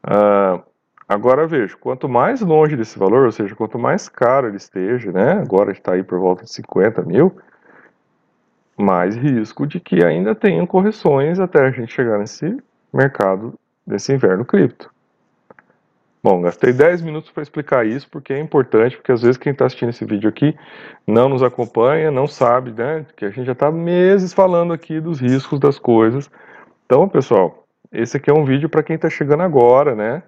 Ah, 0.04 0.62
Agora 1.10 1.48
veja, 1.48 1.76
quanto 1.76 2.08
mais 2.08 2.40
longe 2.40 2.78
desse 2.78 3.00
valor, 3.00 3.26
ou 3.26 3.32
seja, 3.32 3.56
quanto 3.56 3.80
mais 3.80 4.08
caro 4.08 4.46
ele 4.46 4.58
esteja, 4.58 5.12
né? 5.12 5.32
Agora 5.32 5.72
está 5.72 5.94
aí 5.94 6.04
por 6.04 6.20
volta 6.20 6.44
de 6.44 6.54
50 6.54 7.02
mil, 7.02 7.36
mais 8.78 9.16
risco 9.16 9.66
de 9.66 9.80
que 9.80 10.06
ainda 10.06 10.36
tenham 10.36 10.68
correções 10.68 11.40
até 11.40 11.66
a 11.66 11.72
gente 11.72 11.92
chegar 11.92 12.20
nesse 12.20 12.56
mercado 12.94 13.56
desse 13.88 14.14
inverno 14.14 14.46
cripto. 14.46 14.92
Bom, 16.22 16.42
gastei 16.42 16.74
10 16.74 17.02
minutos 17.02 17.32
para 17.32 17.42
explicar 17.42 17.86
isso 17.86 18.10
porque 18.10 18.34
é 18.34 18.40
importante, 18.40 18.98
porque 18.98 19.12
às 19.12 19.22
vezes 19.22 19.38
quem 19.38 19.54
está 19.54 19.66
assistindo 19.66 19.90
esse 19.90 20.04
vídeo 20.04 20.30
aqui 20.30 20.54
não 21.08 21.30
nos 21.30 21.42
acompanha, 21.42 22.12
não 22.12 22.28
sabe, 22.28 22.72
né? 22.72 23.06
Que 23.16 23.24
a 23.24 23.30
gente 23.30 23.46
já 23.46 23.54
está 23.54 23.72
meses 23.72 24.34
falando 24.34 24.74
aqui 24.74 25.00
dos 25.00 25.22
riscos 25.22 25.60
das 25.62 25.80
coisas. 25.80 26.30
Então, 26.86 27.08
pessoal, 27.08 27.66
esse 27.90 28.18
aqui 28.18 28.30
é 28.30 28.34
um 28.34 28.44
vídeo 28.44 28.68
para 28.68 28.84
quem 28.84 28.98
está 28.98 29.10
chegando 29.10 29.44
agora, 29.44 29.96
né? 29.96 30.22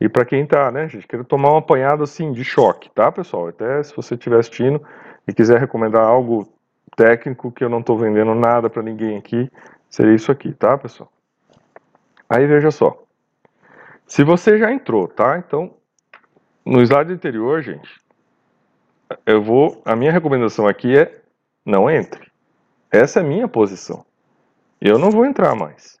E 0.00 0.08
para 0.08 0.24
quem 0.24 0.46
tá, 0.46 0.70
né, 0.70 0.88
gente, 0.88 1.06
quero 1.06 1.24
tomar 1.24 1.52
um 1.52 1.58
apanhado 1.58 2.02
assim 2.02 2.32
de 2.32 2.42
choque, 2.42 2.90
tá, 2.94 3.12
pessoal? 3.12 3.48
Até 3.48 3.82
se 3.82 3.94
você 3.94 4.14
estiver 4.14 4.38
assistindo 4.38 4.80
e 5.28 5.34
quiser 5.34 5.60
recomendar 5.60 6.02
algo 6.02 6.50
técnico 6.96 7.52
que 7.52 7.62
eu 7.62 7.68
não 7.68 7.80
estou 7.80 7.98
vendendo 7.98 8.34
nada 8.34 8.70
para 8.70 8.82
ninguém 8.82 9.18
aqui, 9.18 9.50
seria 9.90 10.14
isso 10.14 10.32
aqui, 10.32 10.54
tá, 10.54 10.78
pessoal? 10.78 11.12
Aí 12.26 12.46
veja 12.46 12.70
só. 12.70 13.09
Se 14.10 14.24
você 14.24 14.58
já 14.58 14.72
entrou, 14.72 15.06
tá? 15.06 15.38
Então, 15.38 15.72
no 16.66 16.82
slide 16.82 17.12
anterior, 17.12 17.62
gente, 17.62 17.88
eu 19.24 19.40
vou, 19.40 19.80
a 19.84 19.94
minha 19.94 20.10
recomendação 20.10 20.66
aqui 20.66 20.98
é 20.98 21.22
não 21.64 21.88
entre. 21.88 22.28
Essa 22.90 23.20
é 23.20 23.22
a 23.22 23.26
minha 23.26 23.46
posição. 23.46 24.04
Eu 24.80 24.98
não 24.98 25.12
vou 25.12 25.24
entrar 25.24 25.54
mais, 25.54 25.96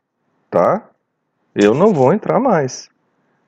tá? 0.50 0.90
Eu 1.54 1.72
não 1.72 1.94
vou 1.94 2.12
entrar 2.12 2.40
mais. 2.40 2.90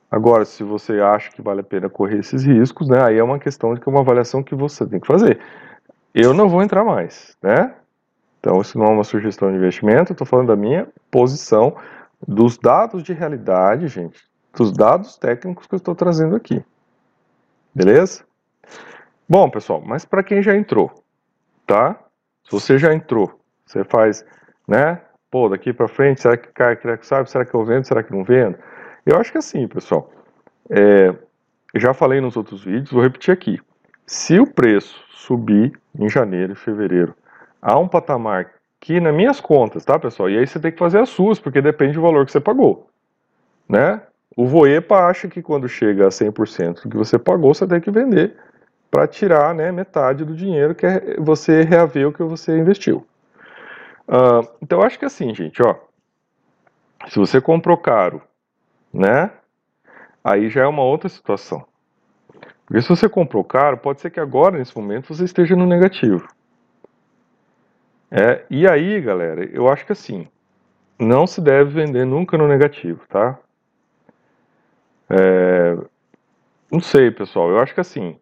Agora, 0.08 0.44
se 0.44 0.62
você 0.62 1.00
acha 1.00 1.32
que 1.32 1.42
vale 1.42 1.62
a 1.62 1.64
pena 1.64 1.90
correr 1.90 2.20
esses 2.20 2.44
riscos, 2.44 2.88
né, 2.88 3.02
aí 3.02 3.18
é 3.18 3.24
uma 3.24 3.40
questão 3.40 3.74
de 3.74 3.80
que 3.80 3.88
é 3.88 3.90
uma 3.90 4.02
avaliação 4.02 4.44
que 4.44 4.54
você 4.54 4.86
tem 4.86 5.00
que 5.00 5.08
fazer. 5.08 5.40
Eu 6.14 6.32
não 6.32 6.48
vou 6.48 6.62
entrar 6.62 6.84
mais, 6.84 7.36
né? 7.42 7.74
Então, 8.38 8.60
isso 8.60 8.78
não 8.78 8.86
é 8.86 8.90
uma 8.90 9.02
sugestão 9.02 9.50
de 9.50 9.56
investimento, 9.56 10.12
estou 10.12 10.26
falando 10.26 10.48
da 10.48 10.56
minha 10.56 10.86
posição, 11.10 11.76
dos 12.28 12.56
dados 12.56 13.02
de 13.02 13.12
realidade, 13.12 13.88
gente, 13.88 14.22
dos 14.54 14.72
dados 14.72 15.16
técnicos 15.16 15.66
que 15.66 15.74
eu 15.74 15.78
estou 15.78 15.94
trazendo 15.94 16.36
aqui. 16.36 16.62
Beleza? 17.74 18.24
Bom, 19.28 19.48
pessoal, 19.48 19.82
mas 19.84 20.04
para 20.04 20.22
quem 20.22 20.42
já 20.42 20.54
entrou, 20.54 20.92
tá? 21.66 21.98
Se 22.44 22.52
você 22.52 22.78
já 22.78 22.92
entrou, 22.92 23.40
você 23.64 23.82
faz, 23.84 24.24
né? 24.68 25.00
Pô, 25.30 25.48
daqui 25.48 25.72
para 25.72 25.88
frente, 25.88 26.20
será 26.20 26.36
que 26.36 26.48
cai, 26.48 26.76
será 26.76 26.98
que 26.98 27.06
sabe, 27.06 27.30
será 27.30 27.44
que 27.44 27.54
eu 27.54 27.64
vendo, 27.64 27.84
será 27.84 28.02
que 28.02 28.12
não 28.12 28.22
vendo? 28.22 28.58
Eu 29.06 29.18
acho 29.18 29.32
que 29.32 29.38
assim, 29.38 29.66
pessoal, 29.66 30.12
é, 30.68 31.14
já 31.74 31.94
falei 31.94 32.20
nos 32.20 32.36
outros 32.36 32.64
vídeos, 32.64 32.90
vou 32.90 33.02
repetir 33.02 33.32
aqui. 33.32 33.58
Se 34.06 34.38
o 34.38 34.46
preço 34.46 35.02
subir 35.10 35.72
em 35.98 36.08
janeiro 36.08 36.52
e 36.52 36.56
fevereiro 36.56 37.14
a 37.60 37.78
um 37.78 37.88
patamar 37.88 38.52
que 38.78 39.00
nas 39.00 39.14
minhas 39.14 39.40
contas, 39.40 39.84
tá, 39.84 39.98
pessoal? 39.98 40.28
E 40.28 40.36
aí 40.36 40.46
você 40.46 40.58
tem 40.58 40.72
que 40.72 40.78
fazer 40.78 40.98
as 40.98 41.08
suas, 41.08 41.38
porque 41.38 41.62
depende 41.62 41.94
do 41.94 42.02
valor 42.02 42.26
que 42.26 42.32
você 42.32 42.40
pagou, 42.40 42.90
né? 43.68 44.02
O 44.36 44.46
Voepa 44.46 45.06
acha 45.06 45.28
que 45.28 45.42
quando 45.42 45.68
chega 45.68 46.06
a 46.06 46.10
100% 46.10 46.82
do 46.82 46.88
que 46.88 46.96
você 46.96 47.18
pagou, 47.18 47.54
você 47.54 47.66
tem 47.66 47.80
que 47.80 47.90
vender 47.90 48.36
para 48.90 49.06
tirar 49.06 49.54
né, 49.54 49.72
metade 49.72 50.24
do 50.24 50.34
dinheiro 50.34 50.74
que 50.74 50.86
é 50.86 51.16
você 51.18 51.62
reaver 51.62 52.08
o 52.08 52.12
que 52.12 52.22
você 52.22 52.58
investiu. 52.58 53.06
Uh, 54.08 54.46
então, 54.60 54.82
acho 54.82 54.98
que 54.98 55.04
assim, 55.04 55.34
gente, 55.34 55.62
ó, 55.62 55.76
se 57.08 57.18
você 57.18 57.40
comprou 57.40 57.76
caro 57.76 58.22
né? 58.92 59.30
Aí 60.22 60.50
já 60.50 60.62
é 60.62 60.66
uma 60.66 60.82
outra 60.82 61.08
situação. 61.08 61.64
Porque 62.66 62.82
se 62.82 62.88
você 62.88 63.08
comprou 63.08 63.42
caro, 63.42 63.76
pode 63.78 64.00
ser 64.00 64.10
que 64.10 64.20
agora, 64.20 64.58
nesse 64.58 64.76
momento, 64.76 65.14
você 65.14 65.24
esteja 65.24 65.56
no 65.56 65.66
negativo. 65.66 66.28
É, 68.10 68.44
e 68.50 68.68
aí, 68.68 69.00
galera, 69.00 69.44
eu 69.44 69.68
acho 69.68 69.86
que 69.86 69.92
assim, 69.92 70.28
não 70.98 71.26
se 71.26 71.40
deve 71.40 71.70
vender 71.70 72.04
nunca 72.04 72.36
no 72.36 72.46
negativo, 72.46 73.00
tá? 73.08 73.38
É, 75.12 75.76
não 76.70 76.80
sei, 76.80 77.10
pessoal, 77.10 77.50
eu 77.50 77.58
acho 77.58 77.74
que 77.74 77.80
assim, 77.80 78.16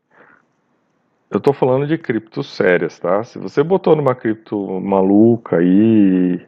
eu 1.31 1.39
tô 1.41 1.53
falando 1.53 1.87
de 1.87 1.97
criptos 1.97 2.55
sérias, 2.57 2.99
tá? 2.99 3.23
Se 3.23 3.39
você 3.39 3.63
botou 3.63 3.95
numa 3.95 4.15
cripto 4.15 4.81
maluca 4.81 5.59
aí 5.59 6.41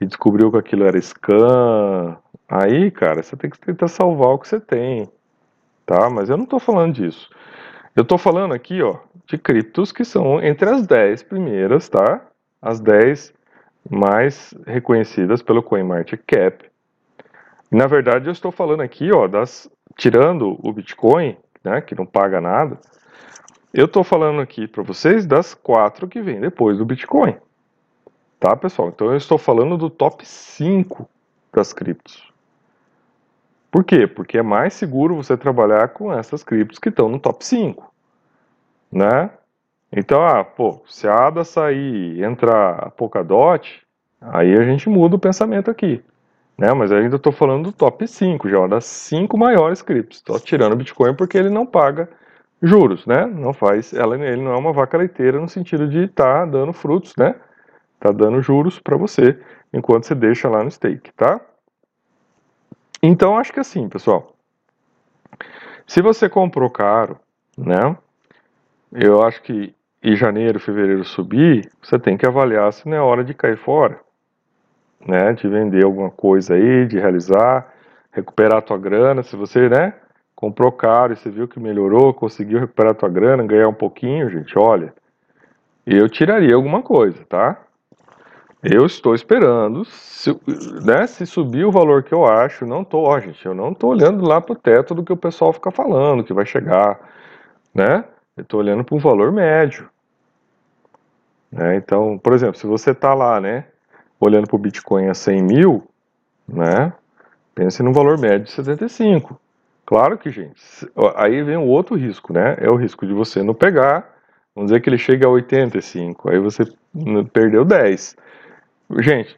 e 0.00 0.06
descobriu 0.06 0.50
que 0.50 0.58
aquilo 0.58 0.84
era 0.84 1.00
scam, 1.00 2.18
Aí, 2.54 2.90
cara, 2.90 3.22
você 3.22 3.34
tem 3.34 3.48
que 3.48 3.58
tentar 3.58 3.88
salvar 3.88 4.28
o 4.28 4.38
que 4.38 4.46
você 4.46 4.60
tem, 4.60 5.08
tá? 5.86 6.10
Mas 6.10 6.28
eu 6.28 6.36
não 6.36 6.44
estou 6.44 6.60
falando 6.60 6.92
disso. 6.92 7.30
Eu 7.96 8.02
estou 8.02 8.18
falando 8.18 8.52
aqui, 8.52 8.82
ó, 8.82 8.98
de 9.26 9.38
criptos 9.38 9.90
que 9.90 10.04
são 10.04 10.38
entre 10.42 10.68
as 10.68 10.86
10 10.86 11.22
primeiras, 11.22 11.88
tá? 11.88 12.20
As 12.60 12.78
10 12.78 13.32
mais 13.88 14.52
reconhecidas 14.66 15.40
pelo 15.40 15.62
CoinMarketCap. 15.62 16.70
Na 17.72 17.86
verdade, 17.86 18.26
eu 18.26 18.32
estou 18.32 18.52
falando 18.52 18.82
aqui, 18.82 19.10
ó, 19.10 19.26
das 19.26 19.66
tirando 19.96 20.58
o 20.62 20.72
Bitcoin, 20.74 21.38
né, 21.64 21.80
que 21.80 21.94
não 21.94 22.04
paga 22.04 22.38
nada. 22.38 22.78
Eu 23.72 23.86
estou 23.86 24.04
falando 24.04 24.42
aqui 24.42 24.68
para 24.68 24.82
vocês 24.82 25.24
das 25.24 25.54
quatro 25.54 26.06
que 26.06 26.20
vêm 26.20 26.38
depois 26.38 26.76
do 26.76 26.84
Bitcoin. 26.84 27.34
Tá, 28.38 28.54
pessoal? 28.54 28.88
Então 28.90 29.06
eu 29.06 29.16
estou 29.16 29.38
falando 29.38 29.78
do 29.78 29.88
top 29.88 30.26
5 30.26 31.08
das 31.50 31.72
criptos. 31.72 32.30
Por 33.70 33.84
quê? 33.84 34.06
Porque 34.06 34.36
é 34.36 34.42
mais 34.42 34.74
seguro 34.74 35.16
você 35.16 35.34
trabalhar 35.34 35.88
com 35.88 36.12
essas 36.12 36.44
criptos 36.44 36.78
que 36.78 36.90
estão 36.90 37.08
no 37.08 37.18
top 37.18 37.42
5, 37.42 37.90
né? 38.92 39.30
Então, 39.90 40.22
ah, 40.22 40.44
pô, 40.44 40.82
se 40.86 41.08
a 41.08 41.26
ADA 41.28 41.42
sair 41.42 42.18
e 42.18 42.22
entrar 42.22 42.74
a 42.74 42.90
Polkadot, 42.90 43.82
aí 44.20 44.54
a 44.54 44.62
gente 44.62 44.90
muda 44.90 45.16
o 45.16 45.18
pensamento 45.18 45.70
aqui, 45.70 46.04
né? 46.62 46.72
Mas 46.72 46.92
ainda 46.92 47.16
estou 47.16 47.32
falando 47.32 47.64
do 47.64 47.72
top 47.72 48.06
5, 48.06 48.48
já 48.48 48.64
das 48.68 48.84
5 48.84 49.36
maiores 49.36 49.82
criptos. 49.82 50.18
Estou 50.18 50.38
tirando 50.38 50.74
o 50.74 50.76
Bitcoin 50.76 51.12
porque 51.12 51.36
ele 51.36 51.50
não 51.50 51.66
paga 51.66 52.08
juros, 52.62 53.04
né? 53.04 53.26
Não 53.26 53.52
faz, 53.52 53.92
ela, 53.92 54.14
ele 54.16 54.40
não 54.40 54.52
é 54.52 54.56
uma 54.56 54.72
vaca 54.72 54.96
leiteira 54.96 55.40
no 55.40 55.48
sentido 55.48 55.88
de 55.88 56.04
estar 56.04 56.24
tá 56.24 56.46
dando 56.46 56.72
frutos, 56.72 57.14
né? 57.18 57.34
Tá 57.98 58.12
dando 58.12 58.40
juros 58.40 58.78
para 58.78 58.96
você 58.96 59.36
enquanto 59.74 60.04
você 60.04 60.14
deixa 60.14 60.48
lá 60.48 60.62
no 60.62 60.70
stake, 60.70 61.12
tá? 61.14 61.40
Então, 63.02 63.36
acho 63.36 63.52
que 63.52 63.58
assim, 63.58 63.88
pessoal. 63.88 64.36
Se 65.84 66.00
você 66.00 66.28
comprou 66.28 66.70
caro, 66.70 67.18
né? 67.58 67.96
Eu 68.92 69.20
acho 69.20 69.42
que 69.42 69.74
em 70.00 70.14
janeiro, 70.14 70.60
fevereiro 70.60 71.02
subir, 71.02 71.68
você 71.82 71.98
tem 71.98 72.16
que 72.16 72.24
avaliar 72.24 72.72
se 72.72 72.88
não 72.88 72.96
é 72.96 73.00
hora 73.00 73.24
de 73.24 73.34
cair 73.34 73.56
fora, 73.56 73.98
né? 75.06 75.32
De 75.32 75.48
vender 75.48 75.84
alguma 75.84 76.10
coisa 76.10 76.54
aí, 76.54 76.86
de 76.86 76.98
realizar, 76.98 77.72
recuperar 78.10 78.58
a 78.58 78.62
tua 78.62 78.78
grana. 78.78 79.22
Se 79.22 79.36
você, 79.36 79.68
né? 79.68 79.94
Comprou 80.34 80.72
caro 80.72 81.12
e 81.12 81.16
você 81.16 81.30
viu 81.30 81.46
que 81.46 81.60
melhorou, 81.60 82.12
conseguiu 82.12 82.58
recuperar 82.58 82.92
a 82.92 82.96
tua 82.96 83.08
grana, 83.08 83.44
ganhar 83.44 83.68
um 83.68 83.74
pouquinho, 83.74 84.28
gente, 84.28 84.58
olha, 84.58 84.92
eu 85.86 86.08
tiraria 86.08 86.54
alguma 86.56 86.82
coisa, 86.82 87.24
tá? 87.28 87.60
Eu 88.62 88.86
estou 88.86 89.14
esperando, 89.14 89.84
se, 89.84 90.30
né, 90.84 91.06
se 91.06 91.26
subir 91.26 91.64
o 91.64 91.72
valor 91.72 92.04
que 92.04 92.14
eu 92.14 92.24
acho, 92.24 92.64
não 92.64 92.84
tô, 92.84 93.02
ó, 93.02 93.18
gente, 93.18 93.44
eu 93.44 93.54
não 93.54 93.74
tô 93.74 93.88
olhando 93.88 94.24
lá 94.24 94.40
pro 94.40 94.54
teto 94.54 94.94
do 94.94 95.02
que 95.04 95.12
o 95.12 95.16
pessoal 95.16 95.52
fica 95.52 95.70
falando, 95.70 96.22
que 96.22 96.32
vai 96.32 96.46
chegar, 96.46 96.98
né? 97.74 98.04
Eu 98.36 98.44
tô 98.44 98.58
olhando 98.58 98.84
para 98.84 98.94
um 98.94 99.00
valor 99.00 99.32
médio. 99.32 99.88
Né? 101.50 101.76
Então, 101.76 102.16
por 102.18 102.32
exemplo, 102.32 102.56
se 102.56 102.66
você 102.66 102.94
tá 102.94 103.12
lá, 103.14 103.40
né, 103.40 103.66
olhando 104.24 104.46
para 104.46 104.56
o 104.56 104.58
Bitcoin 104.58 105.08
a 105.08 105.14
100 105.14 105.42
mil, 105.42 105.88
né, 106.46 106.92
pense 107.54 107.82
no 107.82 107.92
valor 107.92 108.18
médio 108.18 108.46
de 108.46 108.52
75. 108.52 109.40
Claro 109.84 110.16
que, 110.16 110.30
gente, 110.30 110.54
aí 111.16 111.42
vem 111.42 111.56
o 111.56 111.66
outro 111.66 111.96
risco, 111.96 112.32
né? 112.32 112.56
É 112.58 112.70
o 112.70 112.76
risco 112.76 113.06
de 113.06 113.12
você 113.12 113.42
não 113.42 113.52
pegar, 113.52 114.08
vamos 114.54 114.70
dizer 114.70 114.80
que 114.80 114.88
ele 114.88 114.96
chega 114.96 115.26
a 115.26 115.30
85, 115.30 116.30
aí 116.30 116.38
você 116.38 116.64
perdeu 117.32 117.64
10. 117.64 118.16
Gente, 119.00 119.36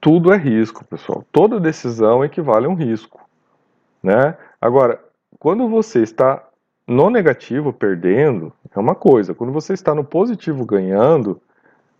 tudo 0.00 0.32
é 0.32 0.36
risco, 0.36 0.84
pessoal. 0.84 1.24
Toda 1.30 1.60
decisão 1.60 2.24
equivale 2.24 2.66
a 2.66 2.68
um 2.68 2.74
risco, 2.74 3.20
né? 4.02 4.36
Agora, 4.60 4.98
quando 5.38 5.68
você 5.68 6.02
está 6.02 6.42
no 6.86 7.10
negativo 7.10 7.72
perdendo, 7.72 8.52
é 8.74 8.80
uma 8.80 8.94
coisa. 8.94 9.34
Quando 9.34 9.52
você 9.52 9.72
está 9.72 9.94
no 9.94 10.04
positivo 10.04 10.64
ganhando, 10.64 11.40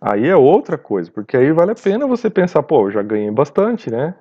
aí 0.03 0.27
é 0.27 0.35
outra 0.35 0.77
coisa, 0.77 1.09
porque 1.11 1.37
aí 1.37 1.51
vale 1.51 1.71
a 1.71 1.75
pena 1.75 2.05
você 2.05 2.29
pensar, 2.29 2.61
pô, 2.63 2.87
eu 2.87 2.91
já 2.91 3.01
ganhei 3.01 3.31
bastante, 3.31 3.89
né? 3.89 4.13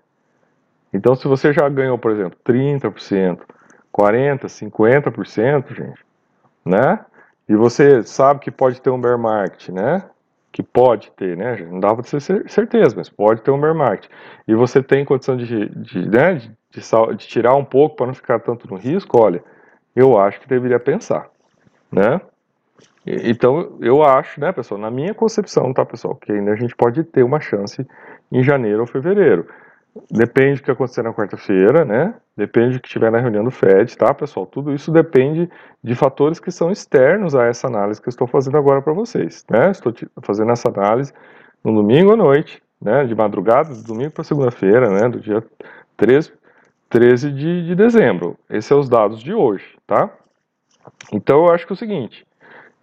Então, 0.92 1.14
se 1.14 1.26
você 1.26 1.52
já 1.52 1.68
ganhou, 1.68 1.98
por 1.98 2.10
exemplo, 2.10 2.38
30%, 2.44 3.40
40%, 3.92 4.44
50%, 4.48 5.74
gente, 5.74 6.04
né? 6.64 7.04
E 7.48 7.56
você 7.56 8.02
sabe 8.02 8.40
que 8.40 8.50
pode 8.50 8.80
ter 8.80 8.90
um 8.90 9.00
bear 9.00 9.18
market, 9.18 9.68
né? 9.70 10.04
que 10.52 10.62
pode 10.62 11.10
ter, 11.12 11.34
né? 11.34 11.56
Não 11.70 11.80
dá 11.80 11.94
para 11.94 12.04
ter 12.04 12.20
certeza, 12.20 12.94
mas 12.94 13.08
pode 13.08 13.40
ter 13.40 13.50
um 13.50 13.58
bear 13.58 13.74
market. 13.74 14.10
E 14.46 14.54
você 14.54 14.82
tem 14.82 15.02
condição 15.02 15.34
de, 15.34 15.66
de, 15.70 16.08
né, 16.08 16.34
de 16.34 16.52
de, 16.72 16.80
de 17.16 17.26
tirar 17.28 17.54
um 17.54 17.64
pouco 17.64 17.96
para 17.96 18.06
não 18.06 18.14
ficar 18.14 18.40
tanto 18.40 18.68
no 18.68 18.76
risco, 18.76 19.20
olha, 19.20 19.44
eu 19.94 20.18
acho 20.18 20.40
que 20.40 20.48
deveria 20.48 20.80
pensar, 20.80 21.28
né? 21.90 22.20
Então, 23.06 23.78
eu 23.80 24.02
acho, 24.02 24.40
né, 24.40 24.52
pessoal, 24.52 24.80
na 24.80 24.90
minha 24.90 25.12
concepção, 25.12 25.72
tá, 25.72 25.84
pessoal, 25.84 26.14
que 26.14 26.30
ainda 26.30 26.52
a 26.52 26.56
gente 26.56 26.74
pode 26.76 27.02
ter 27.02 27.24
uma 27.24 27.40
chance 27.40 27.86
em 28.30 28.42
janeiro 28.42 28.80
ou 28.80 28.86
fevereiro. 28.86 29.46
Depende 30.10 30.60
do 30.60 30.64
que 30.64 30.70
acontecer 30.70 31.02
na 31.02 31.12
quarta-feira, 31.12 31.84
né? 31.84 32.14
Depende 32.34 32.76
do 32.76 32.80
que 32.80 32.88
tiver 32.88 33.10
na 33.10 33.18
reunião 33.18 33.44
do 33.44 33.50
FED, 33.50 33.94
tá, 33.96 34.14
pessoal? 34.14 34.46
Tudo 34.46 34.72
isso 34.72 34.90
depende 34.90 35.50
de 35.84 35.94
fatores 35.94 36.40
que 36.40 36.50
são 36.50 36.70
externos 36.70 37.34
a 37.34 37.44
essa 37.44 37.66
análise 37.66 38.00
que 38.00 38.08
eu 38.08 38.10
estou 38.10 38.26
fazendo 38.26 38.56
agora 38.56 38.80
para 38.80 38.94
vocês, 38.94 39.44
né? 39.50 39.70
Estou 39.70 39.92
fazendo 40.22 40.50
essa 40.50 40.68
análise 40.68 41.12
no 41.62 41.74
domingo 41.74 42.12
à 42.12 42.16
noite, 42.16 42.62
né? 42.80 43.04
De 43.04 43.14
madrugada, 43.14 43.74
de 43.74 43.84
domingo 43.84 44.12
para 44.12 44.24
segunda-feira, 44.24 44.88
né? 44.88 45.08
Do 45.10 45.20
dia 45.20 45.44
13, 45.98 46.32
13 46.88 47.30
de, 47.30 47.66
de 47.66 47.74
dezembro. 47.74 48.38
Esses 48.48 48.64
são 48.64 48.80
os 48.80 48.88
dados 48.88 49.22
de 49.22 49.34
hoje, 49.34 49.76
tá? 49.86 50.10
Então, 51.12 51.44
eu 51.46 51.52
acho 51.52 51.66
que 51.66 51.72
é 51.72 51.74
o 51.74 51.78
seguinte, 51.78 52.26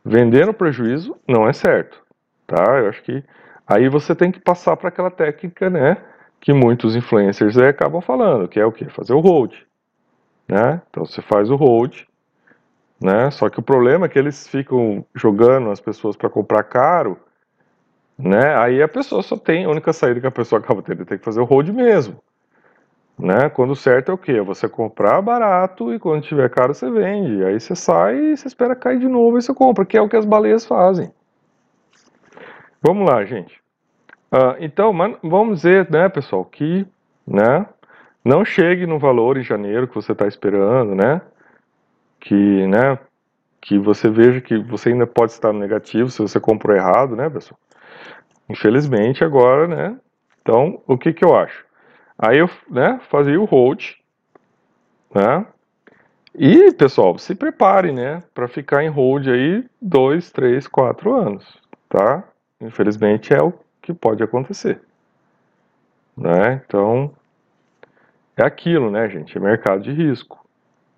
vender 0.10 0.46
no 0.46 0.54
prejuízo 0.54 1.16
não 1.28 1.48
é 1.48 1.54
certo, 1.54 2.02
tá? 2.48 2.80
Eu 2.80 2.90
acho 2.90 3.02
que 3.04 3.24
aí 3.68 3.88
você 3.88 4.16
tem 4.16 4.32
que 4.32 4.40
passar 4.40 4.76
para 4.76 4.90
aquela 4.90 5.12
técnica, 5.12 5.70
né? 5.70 5.98
que 6.40 6.54
muitos 6.54 6.96
influencers 6.96 7.58
acabam 7.58 8.02
falando, 8.02 8.48
que 8.48 8.60
é 8.60 8.66
o 8.66 8.72
que? 8.72 8.86
Fazer 8.90 9.14
o 9.14 9.20
hold. 9.20 9.54
Né? 10.48 10.82
Então 10.90 11.06
você 11.06 11.22
faz 11.22 11.50
o 11.52 11.56
hold, 11.56 12.04
né? 13.00 13.30
Só 13.32 13.50
que 13.50 13.60
o 13.60 13.64
problema 13.64 14.06
é 14.06 14.10
que 14.10 14.18
eles 14.18 14.48
ficam 14.48 15.06
jogando 15.14 15.70
as 15.70 15.80
pessoas 15.80 16.16
para 16.16 16.30
comprar 16.30 16.64
caro, 16.64 17.18
né? 18.18 18.56
Aí 18.58 18.82
a 18.82 18.88
pessoa 18.88 19.22
só 19.22 19.38
tem, 19.38 19.66
a 19.66 19.70
única 19.70 19.94
saída 19.94 20.20
que 20.20 20.28
a 20.28 20.32
pessoa 20.32 20.60
acaba 20.60 20.82
tendo, 20.82 21.06
tem 21.06 21.18
que 21.18 21.24
fazer 21.24 21.40
o 21.40 21.46
hold 21.46 21.70
mesmo. 21.70 22.22
Né? 23.20 23.50
Quando 23.50 23.76
certo 23.76 24.12
é 24.12 24.14
o 24.14 24.18
que? 24.18 24.40
Você 24.40 24.70
comprar 24.70 25.22
barato 25.22 25.94
e 25.94 26.00
quando 26.00 26.24
tiver 26.24 26.50
caro 26.50 26.74
você 26.74 26.90
vende. 26.90 27.44
Aí 27.44 27.60
você 27.60 27.76
sai 27.76 28.16
e 28.16 28.38
você 28.38 28.48
espera 28.48 28.74
cair 28.76 28.98
de 28.98 29.10
novo 29.10 29.38
e 29.38 29.42
você 29.42 29.54
compra, 29.54 29.86
que 29.86 29.98
é 29.98 30.02
o 30.02 30.08
que 30.08 30.16
as 30.16 30.26
baleias 30.26 30.66
fazem. 30.66 31.12
Vamos 32.82 33.10
lá, 33.10 33.26
gente. 33.26 33.60
Uh, 34.32 34.56
então, 34.60 34.94
vamos 35.22 35.58
dizer, 35.58 35.90
né, 35.92 36.08
pessoal, 36.08 36.46
que 36.46 36.88
né, 37.28 37.66
não 38.24 38.46
chegue 38.46 38.86
no 38.86 38.98
valor 38.98 39.38
em 39.38 39.44
janeiro 39.44 39.88
que 39.88 39.96
você 39.96 40.14
está 40.14 40.26
esperando, 40.28 40.96
né? 40.96 41.22
Que, 42.22 42.68
né, 42.68 43.00
que 43.60 43.78
você 43.78 44.10
veja 44.10 44.40
que 44.40 44.58
você 44.58 44.90
ainda 44.90 45.06
pode 45.06 45.34
estar 45.34 45.52
no 45.52 45.60
negativo 45.60 46.10
se 46.10 46.22
você 46.22 46.40
comprou 46.40 46.76
errado, 46.76 47.16
né, 47.16 47.30
pessoal? 47.30 47.60
Infelizmente, 48.48 49.24
agora, 49.24 49.68
né? 49.68 49.98
Então, 50.42 50.82
o 50.88 50.98
que 50.98 51.12
que 51.12 51.26
eu 51.26 51.36
acho? 51.36 51.66
Aí 52.22 52.38
eu, 52.38 52.50
né, 52.70 53.00
fazia 53.10 53.40
o 53.40 53.46
hold, 53.46 53.94
né? 55.16 55.46
E, 56.36 56.72
pessoal, 56.74 57.18
se 57.18 57.34
prepare, 57.34 57.94
né, 57.94 58.22
para 58.34 58.48
ficar 58.48 58.84
em 58.84 58.90
hold 58.90 59.28
aí 59.28 59.66
dois, 59.82 60.30
três, 60.30 60.68
quatro 60.68 61.14
anos, 61.14 61.58
tá? 61.88 62.24
Infelizmente 62.60 63.34
é 63.34 63.42
o 63.42 63.54
que 63.82 63.94
pode 63.94 64.22
acontecer. 64.22 64.82
Né? 66.16 66.62
Então, 66.66 67.12
é 68.36 68.44
aquilo, 68.44 68.92
né, 68.92 69.08
gente? 69.10 69.38
É 69.38 69.40
mercado 69.40 69.82
de 69.82 69.94
risco. 69.94 70.46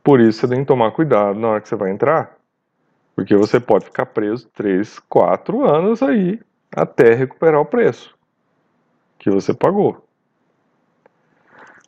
Por 0.03 0.19
isso 0.19 0.39
você 0.39 0.47
tem 0.47 0.61
que 0.61 0.65
tomar 0.65 0.91
cuidado 0.91 1.39
na 1.39 1.49
hora 1.49 1.61
que 1.61 1.69
você 1.69 1.75
vai 1.75 1.91
entrar. 1.91 2.35
Porque 3.15 3.35
você 3.35 3.59
pode 3.59 3.85
ficar 3.85 4.07
preso 4.07 4.49
3, 4.49 4.97
4 4.99 5.63
anos 5.63 6.01
aí 6.01 6.39
até 6.75 7.13
recuperar 7.13 7.61
o 7.61 7.65
preço 7.65 8.17
que 9.19 9.29
você 9.29 9.53
pagou. 9.53 10.03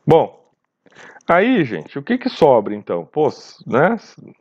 Bom, 0.06 0.38
aí, 1.26 1.64
gente, 1.64 1.98
o 1.98 2.02
que 2.02 2.18
que 2.18 2.28
sobra 2.28 2.74
então? 2.74 3.06
Pô, 3.06 3.28
né? 3.66 3.96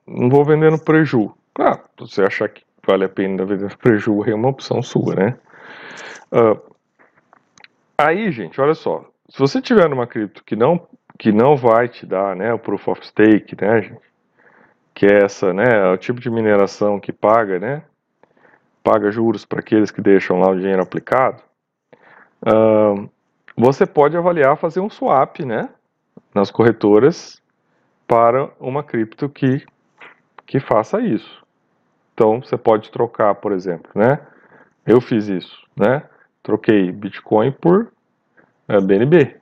Não 0.05 0.29
vou 0.29 0.43
vender 0.43 0.69
no 0.69 0.83
preju. 0.83 1.33
Claro, 1.53 1.81
se 1.99 2.15
você 2.15 2.23
achar 2.23 2.49
que 2.49 2.63
vale 2.85 3.05
a 3.05 3.09
pena 3.09 3.45
vender 3.45 3.69
no 3.69 3.77
preju, 3.77 4.23
é 4.25 4.35
uma 4.35 4.49
opção 4.49 4.81
sua, 4.81 5.15
né? 5.15 5.37
Uh, 6.31 6.59
aí, 7.97 8.31
gente, 8.31 8.59
olha 8.59 8.73
só. 8.73 9.05
Se 9.29 9.39
você 9.39 9.61
tiver 9.61 9.87
numa 9.87 10.05
cripto 10.05 10.43
que 10.43 10.55
não, 10.55 10.85
que 11.17 11.31
não 11.31 11.55
vai 11.55 11.87
te 11.87 12.05
dar 12.05 12.35
né, 12.35 12.53
o 12.53 12.59
Proof 12.59 12.87
of 12.89 13.07
Stake, 13.07 13.55
né, 13.59 13.81
gente? 13.81 14.13
Que 14.93 15.05
é 15.05 15.23
essa, 15.23 15.53
né? 15.53 15.89
O 15.91 15.97
tipo 15.97 16.19
de 16.19 16.29
mineração 16.29 16.99
que 16.99 17.13
paga, 17.13 17.57
né? 17.57 17.83
Paga 18.83 19.11
juros 19.11 19.45
para 19.45 19.59
aqueles 19.59 19.91
que 19.91 20.01
deixam 20.01 20.39
lá 20.39 20.49
o 20.51 20.59
dinheiro 20.59 20.83
aplicado. 20.83 21.41
Uh, 22.45 23.09
você 23.55 23.85
pode 23.85 24.17
avaliar 24.17 24.57
fazer 24.57 24.79
um 24.79 24.89
swap, 24.89 25.39
né? 25.39 25.69
Nas 26.33 26.51
corretoras 26.51 27.41
para 28.07 28.49
uma 28.59 28.83
cripto 28.83 29.29
que, 29.29 29.65
que 30.45 30.59
faça 30.59 31.01
isso. 31.01 31.43
Então, 32.13 32.41
você 32.41 32.57
pode 32.57 32.91
trocar, 32.91 33.35
por 33.35 33.51
exemplo, 33.51 33.89
né? 33.95 34.19
Eu 34.85 34.99
fiz 34.99 35.27
isso, 35.27 35.57
né? 35.75 36.03
troquei 36.43 36.91
Bitcoin 36.91 37.51
por 37.53 37.91
é, 38.67 38.79
BNB, 38.79 39.37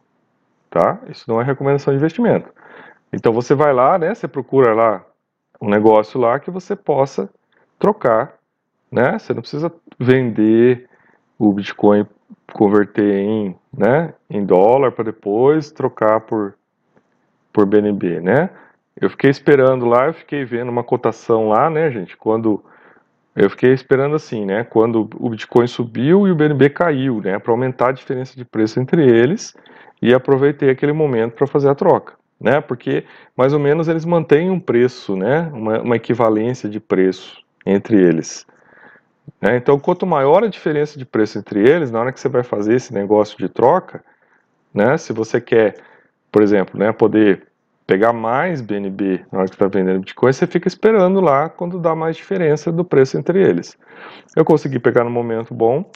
tá? 0.69 0.99
Isso 1.09 1.25
não 1.27 1.41
é 1.41 1.43
recomendação 1.43 1.91
de 1.91 1.97
investimento. 1.97 2.49
Então 3.11 3.33
você 3.33 3.55
vai 3.55 3.73
lá, 3.73 3.97
né? 3.97 4.13
Você 4.13 4.27
procura 4.27 4.73
lá 4.73 5.03
um 5.59 5.69
negócio 5.69 6.19
lá 6.19 6.39
que 6.39 6.51
você 6.51 6.75
possa 6.75 7.29
trocar, 7.77 8.35
né? 8.91 9.17
Você 9.17 9.33
não 9.33 9.41
precisa 9.41 9.73
vender 9.99 10.87
o 11.37 11.51
Bitcoin, 11.51 12.05
converter 12.53 13.13
em, 13.15 13.55
né? 13.75 14.13
Em 14.29 14.45
dólar 14.45 14.91
para 14.91 15.05
depois 15.05 15.71
trocar 15.71 16.21
por 16.21 16.55
por 17.53 17.65
BNB, 17.65 18.21
né? 18.21 18.49
Eu 18.99 19.09
fiquei 19.09 19.29
esperando 19.29 19.85
lá, 19.85 20.07
eu 20.07 20.13
fiquei 20.13 20.45
vendo 20.45 20.69
uma 20.69 20.83
cotação 20.83 21.49
lá, 21.49 21.69
né, 21.69 21.89
gente? 21.91 22.15
Quando 22.15 22.63
eu 23.35 23.49
fiquei 23.49 23.73
esperando 23.73 24.15
assim, 24.15 24.45
né? 24.45 24.63
Quando 24.63 25.09
o 25.17 25.29
Bitcoin 25.29 25.67
subiu 25.67 26.27
e 26.27 26.31
o 26.31 26.35
BNB 26.35 26.69
caiu, 26.69 27.21
né? 27.21 27.39
Para 27.39 27.51
aumentar 27.51 27.89
a 27.89 27.93
diferença 27.93 28.35
de 28.35 28.43
preço 28.43 28.79
entre 28.79 29.03
eles 29.03 29.55
e 30.01 30.13
aproveitei 30.13 30.69
aquele 30.69 30.91
momento 30.91 31.33
para 31.33 31.47
fazer 31.47 31.69
a 31.69 31.75
troca, 31.75 32.13
né? 32.39 32.59
Porque 32.59 33.05
mais 33.35 33.53
ou 33.53 33.59
menos 33.59 33.87
eles 33.87 34.05
mantêm 34.05 34.49
um 34.49 34.59
preço, 34.59 35.15
né? 35.15 35.49
Uma, 35.53 35.81
uma 35.81 35.95
equivalência 35.95 36.69
de 36.69 36.79
preço 36.79 37.41
entre 37.65 37.95
eles. 38.01 38.45
Né? 39.41 39.57
Então, 39.57 39.79
quanto 39.79 40.05
maior 40.05 40.43
a 40.43 40.47
diferença 40.47 40.97
de 40.97 41.05
preço 41.05 41.39
entre 41.39 41.67
eles, 41.67 41.91
na 41.91 41.99
hora 41.99 42.11
que 42.11 42.19
você 42.19 42.29
vai 42.29 42.43
fazer 42.43 42.75
esse 42.75 42.93
negócio 42.93 43.37
de 43.37 43.49
troca, 43.49 44.03
né? 44.73 44.97
Se 44.97 45.13
você 45.13 45.41
quer, 45.41 45.77
por 46.31 46.41
exemplo, 46.41 46.79
né? 46.79 46.91
Poder 46.91 47.47
pegar 47.85 48.13
mais 48.13 48.61
BNB 48.61 49.25
na 49.31 49.39
hora 49.39 49.47
que 49.47 49.55
está 49.55 49.67
vendendo 49.67 49.99
Bitcoin, 49.99 50.31
você 50.31 50.47
fica 50.47 50.67
esperando 50.67 51.19
lá 51.19 51.49
quando 51.49 51.79
dá 51.79 51.93
mais 51.93 52.15
diferença 52.15 52.71
do 52.71 52.85
preço 52.85 53.17
entre 53.17 53.41
eles. 53.41 53.77
Eu 54.35 54.45
consegui 54.45 54.79
pegar 54.79 55.03
no 55.03 55.09
momento 55.09 55.53
bom 55.53 55.89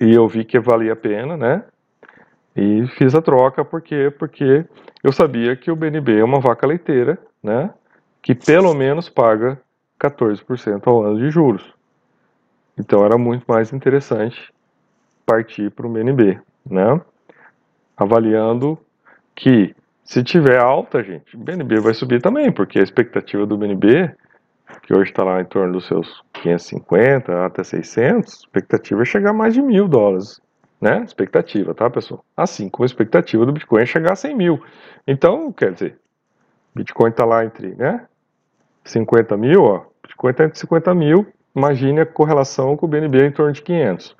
e 0.00 0.12
eu 0.12 0.28
vi 0.28 0.44
que 0.44 0.60
valia 0.60 0.92
a 0.92 0.96
pena, 0.96 1.36
né? 1.36 1.64
E 2.54 2.86
fiz 2.98 3.14
a 3.14 3.22
troca 3.22 3.64
porque 3.64 4.10
porque 4.18 4.64
eu 5.02 5.12
sabia 5.12 5.56
que 5.56 5.70
o 5.70 5.76
BNB 5.76 6.20
é 6.20 6.24
uma 6.24 6.38
vaca 6.38 6.66
leiteira, 6.66 7.18
né? 7.42 7.70
Que 8.22 8.34
pelo 8.34 8.72
menos 8.74 9.08
paga 9.08 9.60
14% 9.98 10.86
ao 10.86 11.02
ano 11.02 11.18
de 11.18 11.30
juros. 11.30 11.74
Então 12.78 13.04
era 13.04 13.18
muito 13.18 13.44
mais 13.46 13.72
interessante 13.72 14.52
partir 15.26 15.70
para 15.70 15.86
o 15.86 15.90
BNB, 15.90 16.40
né? 16.68 17.00
Avaliando 17.96 18.78
que 19.34 19.74
se 20.04 20.22
tiver 20.22 20.60
alta, 20.60 21.02
gente, 21.02 21.36
o 21.36 21.38
BNB 21.38 21.80
vai 21.80 21.94
subir 21.94 22.20
também, 22.20 22.50
porque 22.52 22.78
a 22.78 22.82
expectativa 22.82 23.46
do 23.46 23.56
BNB, 23.56 24.14
que 24.82 24.94
hoje 24.94 25.10
está 25.10 25.22
lá 25.22 25.40
em 25.40 25.44
torno 25.44 25.72
dos 25.74 25.86
seus 25.86 26.22
550 26.34 27.46
até 27.46 27.62
600, 27.62 28.32
a 28.32 28.36
expectativa 28.36 29.02
é 29.02 29.04
chegar 29.04 29.30
a 29.30 29.34
mais 29.34 29.54
de 29.54 29.62
mil 29.62 29.86
dólares, 29.86 30.40
né? 30.80 31.02
Expectativa, 31.02 31.74
tá, 31.74 31.88
pessoal? 31.88 32.24
Assim 32.36 32.68
como 32.68 32.84
a 32.84 32.86
expectativa 32.86 33.46
do 33.46 33.52
Bitcoin 33.52 33.82
é 33.82 33.86
chegar 33.86 34.12
a 34.12 34.16
100 34.16 34.36
mil. 34.36 34.62
Então, 35.06 35.52
quer 35.52 35.72
dizer, 35.72 35.98
Bitcoin 36.74 37.10
está 37.10 37.24
lá 37.24 37.44
entre, 37.44 37.74
né? 37.74 38.06
50 38.84 39.36
mil, 39.36 39.62
ó. 39.62 39.84
Bitcoin 40.02 40.30
está 40.32 40.44
entre 40.44 40.58
50 40.58 40.94
mil. 40.94 41.26
Imagine 41.54 42.00
a 42.00 42.06
correlação 42.06 42.76
com 42.76 42.86
o 42.86 42.88
BNB 42.88 43.26
em 43.26 43.32
torno 43.32 43.52
de 43.52 43.62
500. 43.62 44.16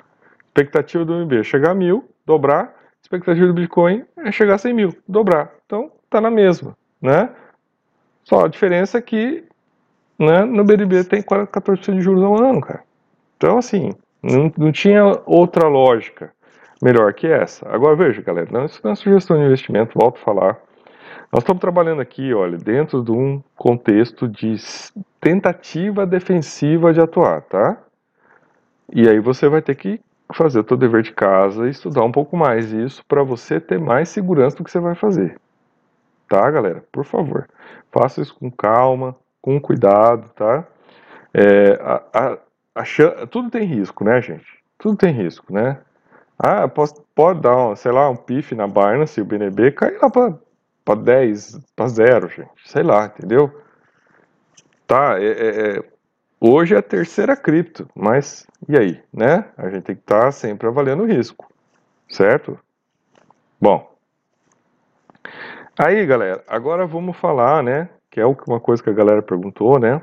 Expectativa 0.47 1.05
do 1.05 1.13
BNB 1.15 1.41
é 1.41 1.43
chegar 1.43 1.71
a 1.71 1.75
mil, 1.75 2.09
dobrar 2.27 2.75
expectativa 3.03 3.47
do 3.47 3.53
Bitcoin 3.53 4.05
é 4.17 4.33
chegar 4.33 4.55
a 4.55 4.59
100 4.59 4.75
mil, 4.75 4.97
dobrar. 5.07 5.53
Então, 5.67 5.91
tá 6.09 6.21
na 6.21 6.31
mesma, 6.31 6.77
né? 7.01 7.31
Só 8.25 8.45
a 8.45 8.49
diferença 8.49 8.99
é 8.99 9.03
que 9.03 9.45
né, 10.19 10.45
no 10.45 10.65
BNB 10.65 11.05
tem 11.05 11.23
14% 11.23 11.95
de 11.95 12.01
juros 12.01 12.23
ao 12.23 12.43
ano, 12.43 12.61
cara. 12.61 12.83
Então, 13.37 13.59
assim, 13.59 13.93
não, 14.23 14.53
não 14.57 14.71
tinha 14.71 15.21
outra 15.27 15.69
lógica 15.69 16.33
melhor 16.81 17.13
que 17.13 17.27
essa. 17.27 17.69
Agora, 17.69 17.97
veja, 17.97 18.23
galera, 18.23 18.49
não, 18.51 18.65
isso 18.65 18.81
não 18.83 18.93
é 18.93 18.95
sugestão 18.95 19.37
de 19.37 19.45
investimento, 19.45 19.99
volto 19.99 20.19
a 20.19 20.25
falar. 20.25 20.59
Nós 21.33 21.43
estamos 21.43 21.61
trabalhando 21.61 22.01
aqui, 22.01 22.33
olha, 22.33 22.57
dentro 22.57 23.03
de 23.03 23.11
um 23.11 23.43
contexto 23.57 24.29
de 24.29 24.57
tentativa 25.23 26.05
defensiva 26.05 26.93
de 26.93 27.01
atuar, 27.01 27.43
tá? 27.43 27.79
E 28.93 29.09
aí 29.09 29.21
você 29.21 29.49
vai 29.49 29.63
ter 29.63 29.77
que 29.77 30.01
fazer 30.35 30.59
o 30.59 30.67
seu 30.67 30.77
dever 30.77 31.03
de 31.03 31.13
casa 31.13 31.67
e 31.67 31.71
estudar 31.71 32.03
um 32.03 32.11
pouco 32.11 32.37
mais 32.37 32.73
isso 32.73 33.05
para 33.07 33.23
você 33.23 33.61
ter 33.61 33.79
mais 33.79 34.09
segurança 34.09 34.57
do 34.57 34.65
que 34.65 34.71
você 34.71 34.81
vai 34.81 34.97
fazer, 34.97 35.39
tá, 36.29 36.51
galera? 36.51 36.83
Por 36.91 37.05
favor, 37.05 37.49
faça 37.93 38.21
isso 38.21 38.35
com 38.35 38.51
calma, 38.51 39.15
com 39.41 39.61
cuidado, 39.61 40.29
tá? 40.35 40.67
É, 41.33 41.79
a, 41.81 42.03
a, 42.13 42.39
a, 42.75 43.27
tudo 43.31 43.49
tem 43.49 43.65
risco, 43.65 44.03
né, 44.03 44.21
gente? 44.21 44.47
Tudo 44.77 44.97
tem 44.97 45.13
risco, 45.13 45.53
né? 45.53 45.79
Ah, 46.37 46.67
pode, 46.67 46.95
pode 47.15 47.41
dar, 47.41 47.57
um, 47.57 47.77
sei 47.77 47.93
lá, 47.93 48.11
um 48.11 48.17
pif 48.17 48.57
na 48.57 48.67
Binance 48.67 49.21
o 49.21 49.25
BNB 49.25 49.71
cair 49.71 50.01
lá 50.03 50.11
para 50.11 50.95
10, 50.97 51.61
para 51.77 51.87
zero, 51.87 52.29
gente. 52.29 52.51
Sei 52.65 52.83
lá, 52.83 53.07
entendeu? 53.07 53.63
Tá, 54.93 55.19
é, 55.19 55.25
é, 55.25 55.77
é, 55.79 55.85
hoje 56.39 56.75
é 56.75 56.77
a 56.77 56.83
terceira 56.83 57.35
cripto, 57.35 57.89
mas 57.95 58.47
e 58.69 58.77
aí, 58.77 59.03
né? 59.11 59.47
A 59.57 59.71
gente 59.71 59.85
tem 59.85 59.97
que 59.97 60.03
estar 60.03 60.25
tá 60.25 60.31
sempre 60.31 60.69
avaliando 60.69 61.03
o 61.03 61.07
risco, 61.07 61.51
certo? 62.11 62.61
Bom, 63.59 63.91
aí, 65.79 66.05
galera, 66.05 66.45
agora 66.47 66.87
vamos 66.87 67.17
falar, 67.17 67.63
né? 67.63 67.89
Que 68.11 68.21
é 68.21 68.27
uma 68.27 68.61
coisa 68.61 68.83
que 68.83 68.91
a 68.91 68.93
galera 68.93 69.23
perguntou, 69.23 69.79
né? 69.79 70.03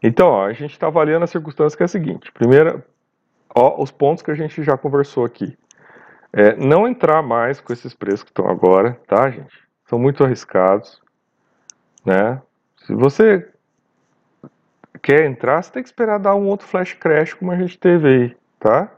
Então, 0.00 0.28
ó, 0.28 0.46
a 0.46 0.52
gente 0.52 0.70
está 0.70 0.86
avaliando 0.86 1.24
a 1.24 1.26
circunstância 1.26 1.76
que 1.76 1.82
é 1.82 1.86
a 1.86 1.88
seguinte. 1.88 2.30
Primeiro, 2.30 2.80
ó, 3.52 3.82
os 3.82 3.90
pontos 3.90 4.22
que 4.22 4.30
a 4.30 4.36
gente 4.36 4.62
já 4.62 4.78
conversou 4.78 5.24
aqui. 5.24 5.58
É, 6.32 6.54
não 6.54 6.86
entrar 6.86 7.20
mais 7.20 7.60
com 7.60 7.72
esses 7.72 7.92
preços 7.94 8.22
que 8.22 8.30
estão 8.30 8.48
agora, 8.48 8.96
tá, 9.08 9.28
gente? 9.28 9.58
São 9.86 9.98
muito 9.98 10.22
arriscados, 10.22 11.02
né? 12.06 12.40
Se 12.86 12.94
você 12.94 13.44
quer 14.98 15.24
entrar, 15.24 15.62
você 15.62 15.72
tem 15.72 15.82
que 15.82 15.88
esperar 15.88 16.18
dar 16.18 16.34
um 16.34 16.46
outro 16.46 16.66
flash 16.66 16.94
crash 16.94 17.34
como 17.34 17.52
a 17.52 17.56
gente 17.56 17.78
teve 17.78 18.08
aí, 18.08 18.36
tá? 18.58 18.90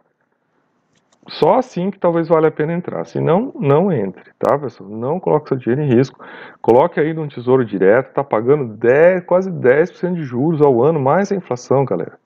Só 1.29 1.59
assim 1.59 1.91
que 1.91 1.99
talvez 1.99 2.29
valha 2.29 2.49
a 2.49 2.51
pena 2.51 2.73
entrar. 2.73 3.05
Se 3.05 3.21
não, 3.21 3.53
não 3.55 3.93
entre, 3.93 4.33
tá, 4.39 4.59
pessoal? 4.59 4.89
Não 4.91 5.21
coloque 5.21 5.49
seu 5.49 5.57
dinheiro 5.57 5.83
em 5.83 5.95
risco. 5.95 6.19
Coloque 6.61 6.99
aí 6.99 7.15
num 7.15 7.29
tesouro 7.29 7.65
direto, 7.65 8.15
tá 8.15 8.25
pagando 8.25 8.75
10, 8.75 9.25
quase 9.25 9.51
10% 9.51 10.15
de 10.15 10.25
juros 10.25 10.61
ao 10.61 10.83
ano, 10.83 10.99
mais 10.99 11.31
a 11.31 11.37
inflação, 11.37 11.85
galera. 11.85 12.19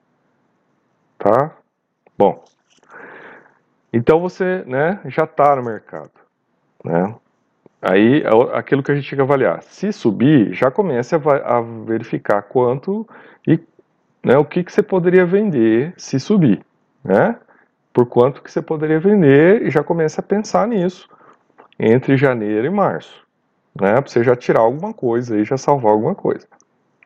Tá? 1.19 1.53
Bom. 2.17 2.43
Então 3.93 4.21
você, 4.21 4.65
né, 4.67 5.01
já 5.07 5.27
tá 5.27 5.55
no 5.57 5.63
mercado, 5.63 6.11
né? 6.85 7.15
Aí, 7.87 8.23
é 8.23 8.59
aquilo 8.59 8.83
que 8.83 8.91
a 8.91 8.95
gente 8.95 9.11
tem 9.11 9.17
que 9.19 9.23
avaliar. 9.23 9.63
Se 9.63 9.93
subir, 9.93 10.55
já 10.55 10.71
comece 10.71 11.15
a, 11.15 11.19
a 11.19 11.61
verificar 11.61 12.41
quanto 12.41 13.07
e 13.47 13.61
né, 14.25 14.39
o 14.39 14.45
que, 14.45 14.65
que 14.65 14.73
você 14.73 14.83
poderia 14.83 15.27
vender 15.27 15.93
se 15.99 16.19
subir, 16.19 16.65
né? 17.05 17.37
Por 17.93 18.07
quanto 18.07 18.43
que 18.43 18.51
você 18.51 18.63
poderia 18.63 18.99
vender 18.99 19.67
e 19.67 19.71
já 19.71 19.85
comece 19.85 20.19
a 20.19 20.23
pensar 20.23 20.67
nisso 20.67 21.07
entre 21.79 22.17
janeiro 22.17 22.67
e 22.67 22.71
março, 22.71 23.23
né? 23.79 24.01
Para 24.01 24.11
você 24.11 24.25
já 24.25 24.35
tirar 24.35 24.61
alguma 24.61 24.95
coisa 24.95 25.39
e 25.39 25.45
já 25.45 25.59
salvar 25.59 25.93
alguma 25.93 26.15
coisa, 26.15 26.49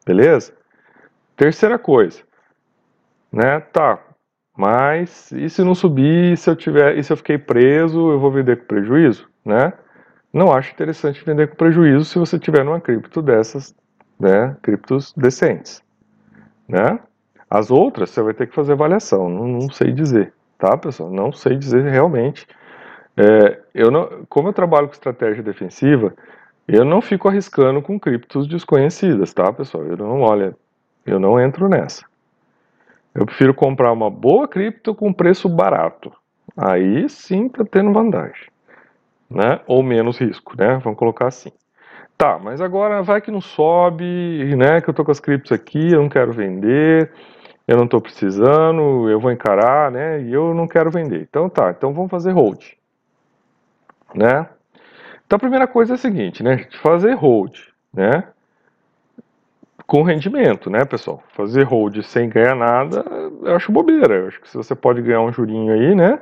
beleza? 0.07 0.53
Terceira 1.37 1.77
coisa, 1.77 2.23
né? 3.33 3.59
Tá, 3.59 3.99
mas 4.57 5.33
e 5.33 5.51
se 5.51 5.64
não 5.64 5.75
subir, 5.75 6.38
se 6.38 6.49
eu 6.49 6.55
tiver, 6.55 6.97
e 6.97 7.03
se 7.03 7.12
eu 7.12 7.17
fiquei 7.17 7.37
preso, 7.37 8.12
eu 8.12 8.21
vou 8.21 8.31
vender 8.31 8.59
com 8.59 8.67
prejuízo, 8.67 9.29
né? 9.45 9.73
Não 10.33 10.53
acho 10.53 10.73
interessante 10.73 11.25
vender 11.25 11.49
com 11.49 11.57
prejuízo 11.57 12.05
se 12.05 12.19
você 12.19 12.38
tiver 12.38 12.64
numa 12.64 12.81
cripto 12.81 13.23
dessas, 13.23 13.75
né, 14.21 14.57
criptos 14.62 15.12
decentes, 15.17 15.83
né? 16.69 16.99
As 17.49 17.71
outras 17.71 18.11
você 18.11 18.21
vai 18.21 18.35
ter 18.35 18.47
que 18.47 18.55
fazer 18.55 18.73
avaliação, 18.73 19.29
não, 19.29 19.49
não 19.49 19.71
sei 19.71 19.91
dizer, 19.91 20.35
tá, 20.59 20.77
pessoal? 20.77 21.11
Não 21.11 21.33
sei 21.33 21.57
dizer 21.57 21.83
realmente. 21.91 22.47
É, 23.17 23.59
eu 23.75 23.91
não, 23.91 24.27
como 24.29 24.49
eu 24.49 24.53
trabalho 24.53 24.87
com 24.87 24.93
estratégia 24.93 25.43
defensiva, 25.43 26.14
eu 26.67 26.85
não 26.85 27.01
fico 27.01 27.27
arriscando 27.27 27.81
com 27.81 27.99
criptos 27.99 28.47
desconhecidas, 28.47 29.33
tá, 29.33 29.51
pessoal? 29.51 29.85
Eu 29.85 29.97
não, 29.97 30.21
olha, 30.21 30.55
eu 31.07 31.19
não 31.19 31.41
entro 31.41 31.71
nessa. 31.71 32.05
Eu 33.14 33.25
prefiro 33.25 33.55
comprar 33.55 33.93
uma 33.93 34.11
boa 34.11 34.47
cripto 34.47 34.95
com 34.95 35.11
preço 35.11 35.49
barato. 35.49 36.12
Aí 36.55 37.09
sim 37.09 37.49
tá 37.49 37.64
tendo 37.64 37.95
vantagem 37.95 38.49
né? 39.31 39.61
Ou 39.67 39.83
menos 39.83 40.19
risco, 40.19 40.55
né? 40.57 40.81
Vamos 40.83 40.99
colocar 40.99 41.27
assim. 41.27 41.53
Tá, 42.17 42.38
mas 42.38 42.61
agora 42.61 43.03
vai 43.03 43.21
que 43.21 43.31
não 43.31 43.41
sobe, 43.41 44.57
né? 44.57 44.81
Que 44.81 44.91
eu 44.91 44.95
tô 44.95 45.05
com 45.05 45.11
as 45.12 45.21
criptos 45.21 45.53
aqui, 45.53 45.93
eu 45.93 46.03
não 46.03 46.09
quero 46.09 46.33
vender, 46.33 47.12
eu 47.67 47.77
não 47.77 47.87
tô 47.87 48.01
precisando, 48.01 49.09
eu 49.09 49.21
vou 49.21 49.31
encarar, 49.31 49.91
né? 49.93 50.21
E 50.23 50.33
eu 50.33 50.53
não 50.53 50.67
quero 50.67 50.91
vender. 50.91 51.23
Então 51.29 51.49
tá, 51.49 51.71
então 51.71 51.93
vamos 51.93 52.11
fazer 52.11 52.33
hold, 52.33 52.73
né? 54.14 54.49
Então 55.27 55.37
a 55.37 55.41
primeira 55.41 55.67
coisa 55.67 55.93
é 55.93 55.97
a 55.97 55.99
seguinte, 55.99 56.43
né? 56.43 56.67
Fazer 56.83 57.14
hold, 57.14 57.57
né? 57.95 58.25
Com 59.87 60.03
rendimento, 60.03 60.69
né, 60.69 60.85
pessoal? 60.85 61.23
Fazer 61.35 61.62
hold 61.62 62.03
sem 62.03 62.29
ganhar 62.29 62.57
nada, 62.57 63.05
eu 63.43 63.55
acho 63.55 63.71
bobeira. 63.71 64.14
Eu 64.14 64.29
acho 64.29 64.41
que 64.41 64.49
se 64.49 64.57
você 64.57 64.75
pode 64.75 65.01
ganhar 65.03 65.21
um 65.21 65.33
jurinho 65.33 65.73
aí, 65.73 65.95
né? 65.95 66.19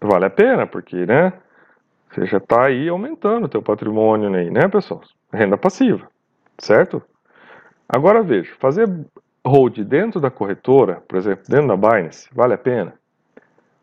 Vale 0.00 0.24
a 0.24 0.30
pena, 0.30 0.66
porque, 0.66 1.04
né? 1.04 1.32
Você 2.10 2.26
já 2.26 2.38
está 2.38 2.66
aí 2.66 2.88
aumentando 2.88 3.44
o 3.44 3.48
teu 3.48 3.62
patrimônio 3.62 4.32
aí, 4.34 4.50
né, 4.50 4.66
pessoal? 4.68 5.02
Renda 5.32 5.56
passiva, 5.56 6.08
certo? 6.58 7.02
Agora 7.88 8.22
veja, 8.22 8.52
fazer 8.58 8.88
hold 9.46 9.78
dentro 9.78 10.20
da 10.20 10.30
corretora, 10.30 11.02
por 11.08 11.16
exemplo, 11.16 11.44
dentro 11.48 11.68
da 11.68 11.76
Binance, 11.76 12.28
vale 12.32 12.54
a 12.54 12.58
pena? 12.58 12.94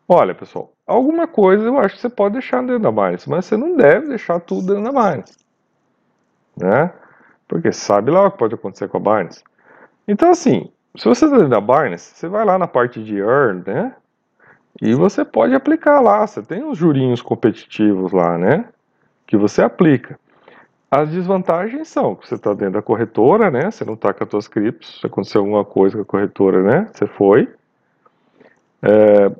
Olha, 0.08 0.34
pessoal, 0.34 0.72
alguma 0.86 1.26
coisa 1.26 1.64
eu 1.64 1.78
acho 1.78 1.96
que 1.96 2.00
você 2.00 2.08
pode 2.08 2.34
deixar 2.34 2.60
dentro 2.60 2.80
da 2.80 2.92
Binance, 2.92 3.28
mas 3.28 3.44
você 3.44 3.56
não 3.56 3.76
deve 3.76 4.08
deixar 4.08 4.40
tudo 4.40 4.74
dentro 4.74 4.92
da 4.92 5.10
Binance, 5.10 5.36
né? 6.56 6.92
Porque 7.48 7.72
sabe 7.72 8.10
lá 8.10 8.26
o 8.26 8.30
que 8.30 8.38
pode 8.38 8.54
acontecer 8.54 8.88
com 8.88 8.96
a 8.96 9.00
Binance. 9.00 9.42
Então, 10.06 10.30
assim, 10.30 10.70
se 10.96 11.04
você 11.04 11.24
está 11.24 11.36
dentro 11.36 11.50
da 11.50 11.60
Binance, 11.60 12.14
você 12.14 12.28
vai 12.28 12.44
lá 12.44 12.58
na 12.58 12.66
parte 12.66 13.02
de 13.02 13.18
Earn, 13.18 13.62
né? 13.66 13.94
E 14.80 14.94
você 14.94 15.24
pode 15.24 15.54
aplicar 15.54 16.00
lá, 16.00 16.26
você 16.26 16.42
tem 16.42 16.64
os 16.64 16.76
jurinhos 16.76 17.22
competitivos 17.22 18.12
lá, 18.12 18.36
né? 18.36 18.66
Que 19.26 19.36
você 19.36 19.62
aplica. 19.62 20.18
As 20.90 21.10
desvantagens 21.10 21.88
são 21.88 22.14
que 22.14 22.28
você 22.28 22.34
está 22.36 22.52
dentro 22.52 22.74
da 22.74 22.82
corretora, 22.82 23.50
né? 23.50 23.70
Você 23.70 23.84
não 23.84 23.94
está 23.94 24.12
com 24.12 24.22
as 24.22 24.30
suas 24.30 24.48
criptos, 24.48 25.00
se 25.00 25.06
aconteceu 25.06 25.40
alguma 25.40 25.64
coisa 25.64 25.96
com 25.96 26.02
a 26.02 26.04
corretora, 26.04 26.62
né? 26.62 26.90
Você 26.92 27.06
foi. 27.06 27.48
É, 28.82 29.32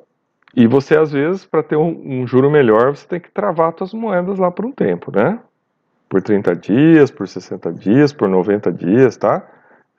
e 0.56 0.66
você, 0.66 0.96
às 0.96 1.12
vezes, 1.12 1.44
para 1.44 1.62
ter 1.62 1.76
um, 1.76 2.22
um, 2.22 2.26
juro 2.26 2.50
melhor, 2.50 2.96
você 2.96 3.06
tem 3.06 3.20
que 3.20 3.30
travar 3.30 3.74
suas 3.76 3.92
moedas 3.92 4.38
lá 4.38 4.50
por 4.50 4.64
um 4.64 4.72
tempo, 4.72 5.14
né? 5.14 5.38
Por 6.08 6.22
30 6.22 6.56
dias, 6.56 7.10
por 7.10 7.28
60 7.28 7.72
dias, 7.74 8.12
por 8.12 8.28
90 8.28 8.72
dias, 8.72 9.16
tá? 9.16 9.46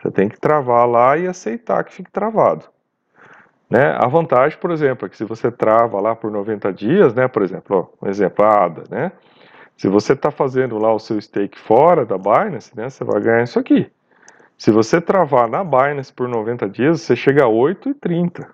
Você 0.01 0.11
tem 0.11 0.27
que 0.27 0.39
travar 0.39 0.87
lá 0.87 1.17
e 1.17 1.27
aceitar 1.27 1.83
que 1.83 1.93
fique 1.93 2.11
travado. 2.11 2.65
Né? 3.69 3.95
A 3.97 4.07
vantagem, 4.07 4.57
por 4.59 4.71
exemplo, 4.71 5.05
é 5.05 5.09
que 5.09 5.17
se 5.17 5.25
você 5.25 5.51
trava 5.51 5.99
lá 5.99 6.15
por 6.15 6.31
90 6.31 6.71
dias, 6.71 7.13
né, 7.13 7.27
por 7.27 7.43
exemplo, 7.43 7.89
ó, 8.01 8.05
um 8.05 8.09
exemplo, 8.09 8.45
a 8.45 8.65
ADA, 8.65 8.83
né? 8.89 9.11
Se 9.75 9.87
você 9.87 10.13
está 10.13 10.31
fazendo 10.31 10.77
lá 10.77 10.91
o 10.93 10.99
seu 10.99 11.19
stake 11.21 11.59
fora 11.59 12.05
da 12.05 12.17
Binance, 12.17 12.75
né, 12.75 12.89
você 12.89 13.03
vai 13.03 13.21
ganhar 13.21 13.43
isso 13.43 13.59
aqui. 13.59 13.91
Se 14.57 14.71
você 14.71 14.99
travar 14.99 15.47
na 15.47 15.63
Binance 15.63 16.11
por 16.11 16.27
90 16.27 16.67
dias, 16.69 17.01
você 17.01 17.15
chega 17.15 17.43
a 17.43 17.47
8,30 17.47 18.47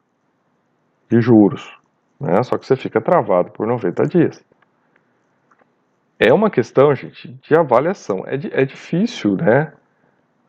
de 1.09 1.21
juros. 1.21 1.71
Né? 2.19 2.41
Só 2.43 2.57
que 2.57 2.65
você 2.65 2.75
fica 2.75 2.99
travado 2.99 3.51
por 3.51 3.65
90 3.65 4.03
dias. 4.07 4.43
É 6.19 6.33
uma 6.33 6.49
questão, 6.49 6.93
gente, 6.93 7.29
de 7.29 7.55
avaliação. 7.55 8.23
É, 8.25 8.35
de, 8.35 8.53
é 8.53 8.65
difícil, 8.65 9.35
né? 9.35 9.71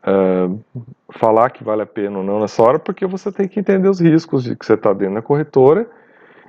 Uh, 0.05 0.59
falar 1.11 1.49
que 1.49 1.63
vale 1.63 1.81
a 1.81 1.85
pena 1.85 2.19
ou 2.19 2.23
não 2.23 2.39
nessa 2.39 2.61
hora, 2.61 2.79
porque 2.79 3.05
você 3.05 3.31
tem 3.31 3.47
que 3.47 3.59
entender 3.59 3.89
os 3.89 3.99
riscos 3.99 4.43
de 4.43 4.55
que 4.55 4.65
você 4.65 4.73
está 4.73 4.93
dentro 4.93 5.15
da 5.15 5.21
corretora 5.21 5.87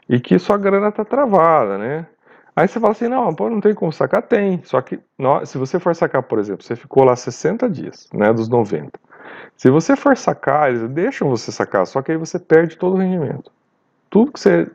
e 0.09 0.21
que 0.21 0.39
sua 0.39 0.57
grana 0.57 0.89
está 0.89 1.05
travada, 1.05 1.79
né? 1.79 2.07
Aí 2.55 2.67
você 2.67 2.81
fala 2.81 2.93
assim, 2.93 3.09
não, 3.09 3.35
pô, 3.35 3.51
não 3.51 3.61
tem 3.61 3.75
como 3.75 3.93
sacar? 3.93 4.23
Tem, 4.23 4.63
só 4.65 4.81
que 4.81 4.99
se 5.45 5.59
você 5.59 5.79
for 5.79 5.95
sacar, 5.95 6.23
por 6.23 6.39
exemplo, 6.39 6.65
você 6.65 6.75
ficou 6.75 7.05
lá 7.05 7.15
60 7.15 7.69
dias, 7.69 8.09
né, 8.15 8.33
dos 8.33 8.49
90. 8.49 8.99
Se 9.57 9.71
você 9.71 9.95
for 9.95 10.17
sacar, 10.17 10.71
eles 10.71 10.89
deixam 10.89 11.29
você 11.29 11.53
sacar, 11.53 11.87
só 11.87 12.01
que 12.01 12.13
aí 12.13 12.17
você 12.17 12.39
perde 12.39 12.77
todo 12.77 12.95
o 12.95 12.99
rendimento. 12.99 13.53
Tudo 14.09 14.33
que 14.33 14.41
você 14.41 14.71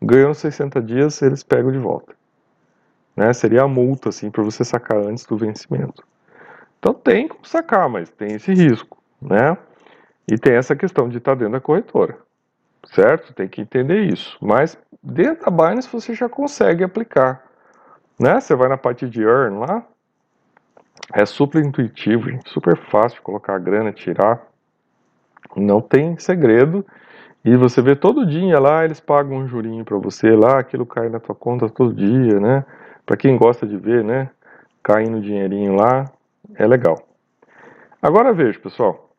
ganhou 0.00 0.28
nos 0.28 0.38
60 0.38 0.80
dias, 0.82 1.20
eles 1.20 1.42
pegam 1.42 1.72
de 1.72 1.78
volta. 1.78 2.14
Né? 3.16 3.32
Seria 3.32 3.62
a 3.62 3.68
multa, 3.68 4.10
assim, 4.10 4.30
para 4.30 4.44
você 4.44 4.62
sacar 4.62 4.98
antes 4.98 5.24
do 5.24 5.36
vencimento. 5.36 6.06
Então 6.78 6.94
tem 6.94 7.28
como 7.28 7.44
sacar, 7.44 7.88
mas 7.88 8.10
tem 8.10 8.34
esse 8.34 8.52
risco, 8.52 8.98
né? 9.20 9.56
E 10.30 10.36
tem 10.36 10.54
essa 10.54 10.74
questão 10.74 11.08
de 11.08 11.18
estar 11.18 11.34
dentro 11.34 11.52
da 11.52 11.60
corretora, 11.60 12.18
certo? 12.86 13.32
Tem 13.32 13.48
que 13.48 13.60
entender 13.60 14.04
isso. 14.04 14.36
Mas 14.40 14.78
dentro 15.02 15.44
da 15.44 15.50
Binance 15.50 15.88
você 15.88 16.14
já 16.14 16.28
consegue 16.28 16.84
aplicar, 16.84 17.44
né? 18.18 18.40
Você 18.40 18.54
vai 18.54 18.68
na 18.68 18.76
parte 18.76 19.08
de 19.08 19.22
Earn 19.22 19.58
lá, 19.58 19.84
é 21.12 21.24
super 21.24 21.64
intuitivo, 21.64 22.28
super 22.46 22.76
fácil 22.76 23.22
colocar 23.22 23.54
a 23.54 23.58
grana, 23.58 23.92
tirar, 23.92 24.46
não 25.54 25.80
tem 25.80 26.18
segredo. 26.18 26.84
E 27.44 27.56
você 27.56 27.80
vê 27.80 27.94
todo 27.94 28.26
dia 28.26 28.58
lá, 28.58 28.84
eles 28.84 28.98
pagam 28.98 29.38
um 29.38 29.46
jurinho 29.46 29.84
para 29.84 29.96
você 29.96 30.30
lá, 30.30 30.58
aquilo 30.58 30.84
cai 30.84 31.08
na 31.08 31.20
tua 31.20 31.34
conta 31.34 31.68
todo 31.68 31.94
dia, 31.94 32.40
né? 32.40 32.64
Para 33.04 33.16
quem 33.16 33.36
gosta 33.36 33.64
de 33.64 33.76
ver, 33.76 34.02
né? 34.02 34.30
caindo 34.86 35.20
dinheirinho 35.20 35.74
lá, 35.74 36.04
é 36.54 36.66
legal. 36.66 36.96
Agora 38.00 38.32
veja, 38.32 38.58
pessoal, 38.58 39.10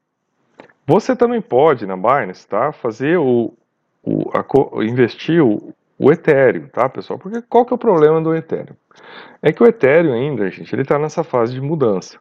você 0.86 1.16
também 1.16 1.42
pode 1.42 1.86
na 1.86 1.98
Binance, 1.98 2.48
tá, 2.48 2.72
fazer 2.72 3.18
o, 3.18 3.54
o 4.04 4.32
a, 4.34 4.86
investir 4.86 5.44
o, 5.44 5.74
o 6.00 6.12
Ethereum, 6.12 6.68
tá, 6.68 6.88
pessoal? 6.88 7.20
Porque 7.20 7.42
qual 7.42 7.66
que 7.66 7.74
é 7.74 7.76
o 7.76 7.80
problema 7.80 8.22
do 8.22 8.36
Ethereum? 8.36 8.76
É 9.42 9.52
que 9.52 9.62
o 9.62 9.68
Ethereum 9.68 10.14
ainda, 10.14 10.50
gente, 10.50 10.74
ele 10.74 10.84
está 10.84 10.98
nessa 10.98 11.24
fase 11.24 11.54
de 11.54 11.62
mudança. 11.62 12.18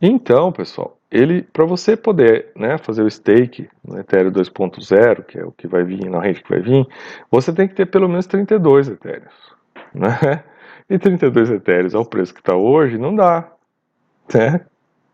Então, 0.00 0.52
pessoal, 0.52 0.98
ele 1.10 1.42
para 1.42 1.64
você 1.64 1.96
poder 1.96 2.50
né, 2.54 2.76
fazer 2.76 3.02
o 3.02 3.10
stake 3.10 3.68
no 3.82 3.98
Ethereum 3.98 4.30
2.0, 4.30 5.24
que 5.24 5.38
é 5.38 5.44
o 5.44 5.52
que 5.52 5.66
vai 5.66 5.84
vir 5.84 6.10
na 6.10 6.20
rede 6.20 6.42
que 6.42 6.50
vai 6.50 6.60
vir, 6.60 6.86
você 7.30 7.52
tem 7.52 7.66
que 7.66 7.74
ter 7.74 7.86
pelo 7.86 8.08
menos 8.08 8.26
32 8.26 8.88
Ethereum. 8.88 9.30
Né? 9.94 10.44
E 10.90 10.98
32 10.98 11.50
Ethereum 11.50 11.98
ao 11.98 12.04
preço 12.04 12.34
que 12.34 12.40
está 12.40 12.54
hoje, 12.54 12.98
não 12.98 13.14
dá. 13.16 13.50
Né? 14.34 14.60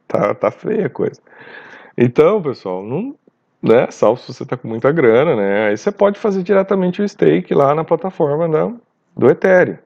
Tá, 0.09 0.35
tá 0.35 0.51
feia 0.51 0.87
a 0.87 0.90
coisa. 0.90 1.20
Então, 1.96 2.42
pessoal, 2.42 2.83
não, 2.83 3.16
né, 3.62 3.90
salvo 3.90 4.20
se 4.20 4.33
você 4.33 4.42
está 4.42 4.57
com 4.57 4.66
muita 4.68 4.90
grana, 4.90 5.37
né, 5.37 5.68
aí 5.68 5.77
você 5.77 5.92
pode 5.92 6.18
fazer 6.18 6.42
diretamente 6.42 7.01
o 7.01 7.09
stake 7.09 7.55
lá 7.55 7.75
na 7.75 7.85
plataforma 7.85 8.48
da, 8.48 8.72
do 9.16 9.31
Ethereum. 9.31 9.79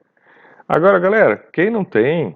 Agora, 0.67 0.99
galera, 0.99 1.37
quem 1.53 1.69
não 1.69 1.85
tem, 1.85 2.35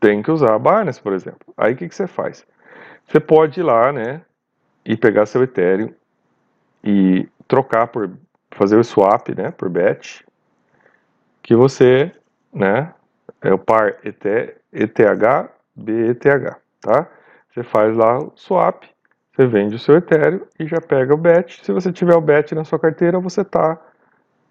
tem 0.00 0.22
que 0.22 0.30
usar 0.30 0.54
a 0.54 0.58
Binance, 0.58 1.00
por 1.00 1.12
exemplo. 1.12 1.40
Aí 1.56 1.72
o 1.74 1.76
que, 1.76 1.88
que 1.88 1.94
você 1.94 2.06
faz? 2.06 2.46
Você 3.06 3.20
pode 3.20 3.60
ir 3.60 3.62
lá, 3.62 3.92
né, 3.92 4.22
e 4.84 4.96
pegar 4.96 5.26
seu 5.26 5.42
Ethereum 5.42 5.92
e 6.82 7.28
trocar 7.46 7.86
por, 7.86 8.10
fazer 8.50 8.76
o 8.76 8.84
swap, 8.84 9.28
né, 9.30 9.50
por 9.50 9.68
BET, 9.68 10.24
que 11.42 11.54
você, 11.54 12.12
né, 12.52 12.92
é 13.40 13.52
o 13.52 13.58
par 13.58 13.96
ETH, 14.04 15.50
BETH, 15.78 16.56
tá? 16.80 17.08
Você 17.50 17.62
faz 17.62 17.96
lá 17.96 18.18
o 18.18 18.32
swap, 18.36 18.84
você 19.34 19.46
vende 19.46 19.76
o 19.76 19.78
seu 19.78 19.96
Ethereum 19.96 20.42
e 20.58 20.66
já 20.66 20.80
pega 20.80 21.14
o 21.14 21.16
BET. 21.16 21.64
Se 21.64 21.72
você 21.72 21.92
tiver 21.92 22.14
o 22.14 22.20
BET 22.20 22.54
na 22.54 22.64
sua 22.64 22.78
carteira, 22.78 23.20
você 23.20 23.42
está 23.42 23.80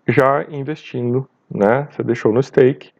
já 0.07 0.45
investindo, 0.49 1.27
né? 1.49 1.87
Você 1.91 2.03
deixou 2.03 2.31
no 2.31 2.41
stake 2.41 2.91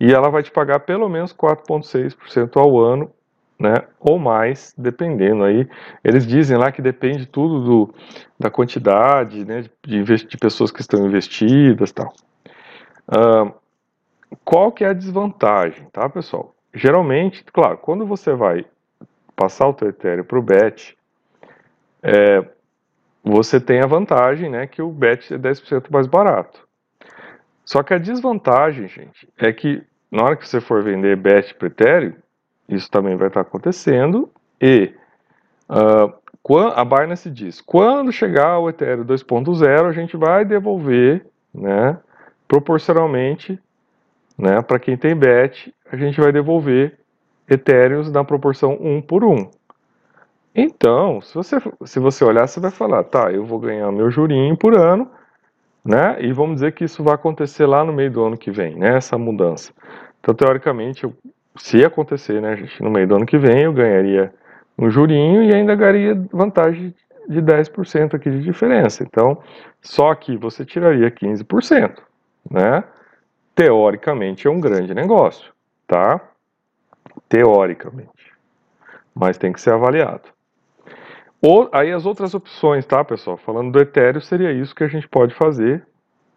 e 0.00 0.12
ela 0.12 0.30
vai 0.30 0.42
te 0.42 0.50
pagar 0.50 0.80
pelo 0.80 1.08
menos 1.08 1.32
4,6% 1.32 2.56
ao 2.56 2.78
ano, 2.78 3.10
né, 3.58 3.74
ou 3.98 4.18
mais, 4.18 4.72
dependendo 4.78 5.42
aí. 5.42 5.68
Eles 6.04 6.26
dizem 6.26 6.56
lá 6.56 6.70
que 6.70 6.80
depende 6.80 7.26
tudo 7.26 7.60
do, 7.64 7.94
da 8.38 8.50
quantidade, 8.50 9.44
né, 9.44 9.64
de, 9.84 10.04
de 10.04 10.36
pessoas 10.36 10.70
que 10.70 10.80
estão 10.80 11.04
investidas, 11.04 11.90
tal. 11.90 12.14
Uh, 13.08 13.52
qual 14.44 14.70
que 14.70 14.84
é 14.84 14.88
a 14.88 14.92
desvantagem, 14.92 15.86
tá, 15.92 16.08
pessoal? 16.08 16.54
Geralmente, 16.74 17.44
claro, 17.44 17.78
quando 17.78 18.06
você 18.06 18.34
vai 18.34 18.64
passar 19.34 19.68
o 19.68 19.74
teu 19.74 19.88
Ethereum 19.88 20.24
para 20.24 20.38
o 20.38 20.42
BET, 20.42 20.96
é, 22.02 22.44
você 23.22 23.60
tem 23.60 23.80
a 23.80 23.86
vantagem, 23.86 24.50
né, 24.50 24.66
que 24.66 24.82
o 24.82 24.90
BET 24.90 25.32
é 25.32 25.38
10% 25.38 25.90
mais 25.90 26.06
barato. 26.06 26.66
Só 27.64 27.82
que 27.82 27.94
a 27.94 27.98
desvantagem, 27.98 28.88
gente, 28.88 29.28
é 29.36 29.52
que 29.52 29.82
na 30.10 30.24
hora 30.24 30.36
que 30.36 30.48
você 30.48 30.60
for 30.60 30.82
vender 30.82 31.16
BET 31.16 31.54
para 31.54 31.68
Ethereum, 31.68 32.14
isso 32.68 32.90
também 32.90 33.16
vai 33.16 33.28
estar 33.28 33.40
acontecendo, 33.40 34.30
e 34.60 34.92
uh, 35.68 36.12
a 36.74 36.84
Binance 36.84 37.30
diz, 37.30 37.60
quando 37.60 38.10
chegar 38.10 38.58
o 38.58 38.68
Ethereum 38.68 39.04
2.0, 39.04 39.86
a 39.86 39.92
gente 39.92 40.16
vai 40.16 40.44
devolver, 40.44 41.26
né, 41.54 41.98
proporcionalmente, 42.46 43.58
né, 44.38 44.62
para 44.62 44.78
quem 44.78 44.96
tem 44.96 45.16
BET, 45.16 45.74
a 45.90 45.96
gente 45.96 46.20
vai 46.20 46.30
devolver 46.30 46.98
Ethereums 47.48 48.10
na 48.10 48.22
proporção 48.22 48.78
1 48.80 49.02
por 49.02 49.24
1. 49.24 49.50
Então, 50.54 51.20
se 51.20 51.34
você, 51.34 51.56
se 51.84 51.98
você 51.98 52.24
olhar, 52.24 52.46
você 52.46 52.60
vai 52.60 52.70
falar, 52.70 53.04
tá, 53.04 53.32
eu 53.32 53.44
vou 53.44 53.58
ganhar 53.58 53.90
meu 53.92 54.10
jurinho 54.10 54.56
por 54.56 54.76
ano, 54.76 55.10
né? 55.84 56.16
E 56.20 56.32
vamos 56.32 56.56
dizer 56.56 56.72
que 56.72 56.84
isso 56.84 57.02
vai 57.02 57.14
acontecer 57.14 57.66
lá 57.66 57.84
no 57.84 57.92
meio 57.92 58.10
do 58.10 58.24
ano 58.24 58.36
que 58.36 58.50
vem, 58.50 58.74
né? 58.76 58.96
Essa 58.96 59.16
mudança. 59.16 59.72
Então, 60.20 60.34
teoricamente, 60.34 61.04
eu, 61.04 61.14
se 61.56 61.84
acontecer, 61.84 62.40
né, 62.42 62.56
gente, 62.56 62.82
no 62.82 62.90
meio 62.90 63.06
do 63.06 63.16
ano 63.16 63.26
que 63.26 63.38
vem, 63.38 63.62
eu 63.62 63.72
ganharia 63.72 64.32
um 64.78 64.90
jurinho 64.90 65.42
e 65.42 65.54
ainda 65.54 65.74
ganharia 65.74 66.14
vantagem 66.32 66.94
de 67.28 67.42
10% 67.42 68.14
aqui 68.14 68.30
de 68.30 68.42
diferença. 68.42 69.02
Então, 69.02 69.38
só 69.80 70.14
que 70.14 70.36
você 70.36 70.64
tiraria 70.64 71.10
15%, 71.10 71.98
né? 72.50 72.84
Teoricamente 73.58 74.46
é 74.46 74.50
um 74.50 74.60
grande 74.60 74.94
negócio, 74.94 75.52
tá? 75.84 76.20
Teoricamente. 77.28 78.32
Mas 79.12 79.36
tem 79.36 79.52
que 79.52 79.60
ser 79.60 79.72
avaliado. 79.72 80.28
Ou, 81.42 81.68
aí 81.72 81.90
as 81.90 82.06
outras 82.06 82.34
opções, 82.34 82.86
tá, 82.86 83.02
pessoal? 83.02 83.36
Falando 83.36 83.72
do 83.72 83.80
Ethereum, 83.80 84.20
seria 84.20 84.52
isso 84.52 84.72
que 84.72 84.84
a 84.84 84.86
gente 84.86 85.08
pode 85.08 85.34
fazer, 85.34 85.84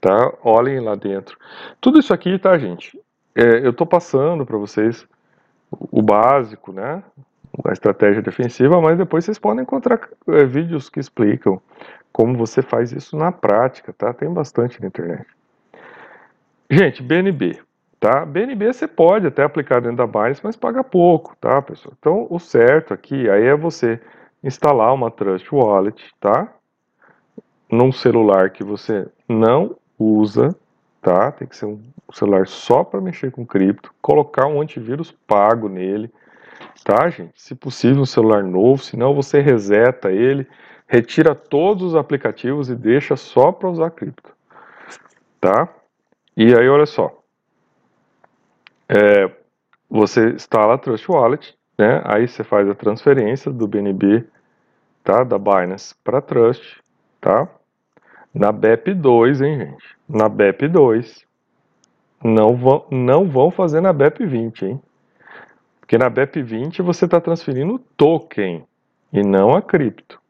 tá? 0.01 0.33
Olhem 0.41 0.79
lá 0.79 0.95
dentro. 0.95 1.37
Tudo 1.79 1.99
isso 1.99 2.11
aqui, 2.11 2.39
tá, 2.39 2.57
gente? 2.57 2.99
É, 3.35 3.59
eu 3.63 3.69
estou 3.69 3.85
passando 3.85 4.43
para 4.43 4.57
vocês 4.57 5.07
o 5.69 6.01
básico, 6.01 6.73
né? 6.73 7.03
A 7.63 7.71
estratégia 7.71 8.23
defensiva, 8.23 8.81
mas 8.81 8.97
depois 8.97 9.25
vocês 9.25 9.37
podem 9.37 9.61
encontrar 9.61 10.09
é, 10.27 10.43
vídeos 10.43 10.89
que 10.89 10.99
explicam 10.99 11.61
como 12.11 12.35
você 12.35 12.63
faz 12.63 12.91
isso 12.91 13.15
na 13.15 13.31
prática, 13.31 13.93
tá? 13.93 14.11
Tem 14.11 14.27
bastante 14.27 14.81
na 14.81 14.87
internet. 14.87 15.27
Gente, 16.73 17.03
BNB, 17.03 17.59
tá? 17.99 18.25
BNB 18.25 18.71
você 18.71 18.87
pode 18.87 19.27
até 19.27 19.43
aplicar 19.43 19.81
dentro 19.81 19.97
da 19.97 20.07
Binance, 20.07 20.39
mas 20.41 20.55
paga 20.55 20.81
pouco, 20.81 21.35
tá, 21.35 21.61
pessoal? 21.61 21.93
Então, 21.99 22.27
o 22.29 22.39
certo 22.39 22.93
aqui 22.93 23.29
aí 23.29 23.43
é 23.43 23.55
você 23.57 23.99
instalar 24.41 24.93
uma 24.93 25.11
Trust 25.11 25.53
Wallet, 25.53 26.01
tá? 26.17 26.47
Num 27.69 27.91
celular 27.91 28.51
que 28.51 28.63
você 28.63 29.05
não 29.27 29.75
usa, 29.99 30.55
tá? 31.01 31.29
Tem 31.33 31.45
que 31.45 31.57
ser 31.57 31.65
um 31.65 31.81
celular 32.13 32.47
só 32.47 32.85
para 32.85 33.01
mexer 33.01 33.31
com 33.31 33.45
cripto, 33.45 33.93
colocar 34.01 34.47
um 34.47 34.61
antivírus 34.61 35.11
pago 35.27 35.67
nele, 35.67 36.09
tá, 36.85 37.09
gente? 37.09 37.33
Se 37.35 37.53
possível, 37.53 38.01
um 38.01 38.05
celular 38.05 38.43
novo, 38.43 38.81
senão 38.81 39.13
você 39.13 39.41
reseta 39.41 40.09
ele, 40.09 40.47
retira 40.87 41.35
todos 41.35 41.83
os 41.83 41.95
aplicativos 41.95 42.69
e 42.69 42.75
deixa 42.75 43.17
só 43.17 43.51
para 43.51 43.69
usar 43.69 43.91
cripto, 43.91 44.31
tá? 45.41 45.67
E 46.35 46.53
aí, 46.55 46.69
olha 46.69 46.85
só, 46.85 47.21
é, 48.87 49.31
você 49.89 50.31
instala 50.31 50.75
a 50.75 50.77
Trust 50.77 51.09
Wallet, 51.11 51.57
né? 51.77 52.01
Aí 52.05 52.27
você 52.27 52.43
faz 52.43 52.69
a 52.69 52.75
transferência 52.75 53.51
do 53.51 53.67
BNB, 53.67 54.25
tá? 55.03 55.23
Da 55.23 55.37
Binance 55.37 55.95
para 56.03 56.21
Trust, 56.21 56.81
tá? 57.19 57.49
Na 58.33 58.53
BEP2, 58.53 59.45
hein, 59.45 59.59
gente? 59.59 59.97
Na 60.07 60.29
BEP2. 60.29 61.25
Não 62.23 62.55
vão, 62.55 62.85
não 62.91 63.29
vão 63.29 63.49
fazer 63.49 63.81
na 63.81 63.93
BEP20, 63.93 64.63
hein? 64.63 64.81
Porque 65.79 65.97
na 65.97 66.09
BEP20 66.09 66.81
você 66.81 67.05
está 67.05 67.19
transferindo 67.19 67.79
token 67.97 68.65
e 69.11 69.21
não 69.21 69.55
a 69.55 69.61
cripto. 69.61 70.21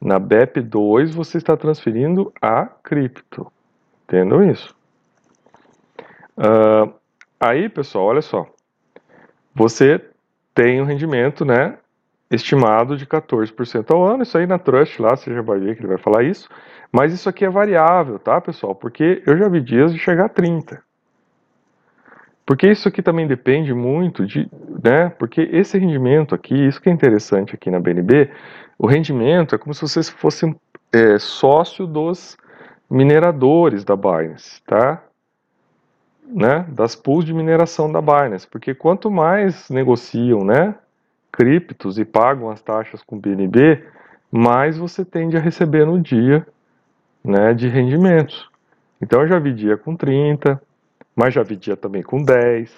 Na 0.00 0.18
BEP2 0.20 1.12
você 1.14 1.38
está 1.38 1.56
transferindo 1.56 2.32
a 2.42 2.66
cripto. 2.66 3.50
Entendeu 4.04 4.42
isso? 4.42 4.74
Uh, 6.40 6.94
aí, 7.38 7.68
pessoal, 7.68 8.06
olha 8.06 8.22
só. 8.22 8.46
Você 9.54 10.02
tem 10.54 10.80
um 10.80 10.84
rendimento, 10.84 11.44
né, 11.44 11.76
estimado 12.30 12.96
de 12.96 13.04
14% 13.04 13.90
ao 13.90 14.02
ano. 14.02 14.22
Isso 14.22 14.38
aí 14.38 14.46
na 14.46 14.58
Trust 14.58 15.02
lá, 15.02 15.14
você 15.14 15.34
já 15.34 15.42
vai 15.42 15.58
ver 15.58 15.74
que 15.74 15.82
ele 15.82 15.88
vai 15.88 15.98
falar 15.98 16.22
isso. 16.22 16.48
Mas 16.90 17.12
isso 17.12 17.28
aqui 17.28 17.44
é 17.44 17.50
variável, 17.50 18.18
tá, 18.18 18.40
pessoal? 18.40 18.74
Porque 18.74 19.22
eu 19.26 19.36
já 19.36 19.48
vi 19.48 19.60
dias 19.60 19.92
de 19.92 19.98
chegar 19.98 20.26
a 20.26 20.28
30. 20.28 20.82
Porque 22.46 22.68
isso 22.68 22.88
aqui 22.88 23.02
também 23.02 23.28
depende 23.28 23.72
muito 23.72 24.26
de, 24.26 24.48
né, 24.82 25.10
porque 25.10 25.42
esse 25.52 25.78
rendimento 25.78 26.34
aqui, 26.34 26.54
isso 26.54 26.80
que 26.80 26.88
é 26.88 26.92
interessante 26.92 27.54
aqui 27.54 27.70
na 27.70 27.78
BNB, 27.78 28.30
o 28.76 28.86
rendimento 28.86 29.54
é 29.54 29.58
como 29.58 29.72
se 29.72 29.82
você 29.82 30.02
fosse 30.02 30.52
é, 30.92 31.18
sócio 31.18 31.86
dos 31.86 32.36
mineradores 32.90 33.84
da 33.84 33.94
Binance, 33.94 34.60
tá? 34.64 35.00
Né, 36.26 36.64
das 36.68 36.94
pools 36.94 37.24
de 37.24 37.34
mineração 37.34 37.90
da 37.90 38.00
Binance, 38.00 38.46
porque 38.46 38.72
quanto 38.72 39.10
mais 39.10 39.68
negociam, 39.68 40.44
né, 40.44 40.76
criptos 41.32 41.98
e 41.98 42.04
pagam 42.04 42.50
as 42.50 42.62
taxas 42.62 43.02
com 43.02 43.18
BNB, 43.18 43.84
mais 44.30 44.78
você 44.78 45.04
tende 45.04 45.36
a 45.36 45.40
receber 45.40 45.84
no 45.84 45.98
dia, 45.98 46.46
né, 47.24 47.52
de 47.52 47.66
rendimentos. 47.68 48.48
Então 49.02 49.22
eu 49.22 49.28
já 49.28 49.38
vi 49.38 49.52
dia 49.52 49.76
com 49.76 49.96
30, 49.96 50.60
mas 51.16 51.34
já 51.34 51.42
vi 51.42 51.56
dia 51.56 51.76
também 51.76 52.02
com 52.02 52.22
10, 52.22 52.72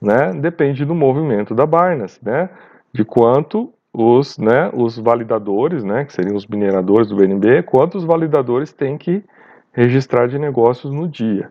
né? 0.00 0.32
Depende 0.34 0.84
do 0.84 0.94
movimento 0.94 1.54
da 1.54 1.66
Binance, 1.66 2.18
né? 2.22 2.50
De 2.92 3.04
quanto 3.04 3.72
os, 3.92 4.38
né, 4.38 4.70
os 4.72 4.98
validadores, 4.98 5.82
né, 5.82 6.04
que 6.04 6.12
seriam 6.12 6.36
os 6.36 6.46
mineradores 6.46 7.08
do 7.08 7.16
BNB, 7.16 7.62
quantos 7.62 8.04
validadores 8.04 8.72
têm 8.72 8.98
que 8.98 9.24
registrar 9.72 10.28
de 10.28 10.38
negócios 10.38 10.92
no 10.92 11.08
dia. 11.08 11.50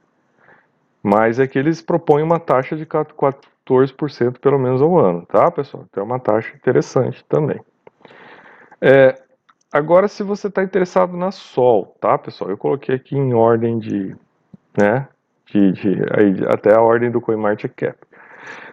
Mas 1.07 1.39
é 1.39 1.47
que 1.47 1.57
eles 1.57 1.81
propõem 1.81 2.21
uma 2.21 2.37
taxa 2.37 2.75
de 2.75 2.85
14% 2.85 4.39
pelo 4.41 4.59
menos 4.59 4.81
ao 4.81 4.99
ano, 4.99 5.25
tá, 5.25 5.49
pessoal? 5.49 5.85
Então 5.89 6.03
é 6.03 6.05
uma 6.05 6.19
taxa 6.19 6.53
interessante 6.53 7.23
também. 7.29 7.61
É, 8.81 9.15
agora, 9.71 10.09
se 10.09 10.21
você 10.21 10.47
está 10.47 10.61
interessado 10.61 11.15
na 11.15 11.31
Sol, 11.31 11.95
tá, 12.01 12.17
pessoal? 12.17 12.49
Eu 12.49 12.57
coloquei 12.57 12.93
aqui 12.93 13.15
em 13.15 13.33
ordem 13.33 13.79
de, 13.79 14.17
né, 14.77 15.07
de, 15.45 15.71
de 15.71 15.89
aí, 16.11 16.45
até 16.49 16.75
a 16.75 16.81
ordem 16.81 17.09
do 17.09 17.21
CoinMarketCap. 17.21 17.97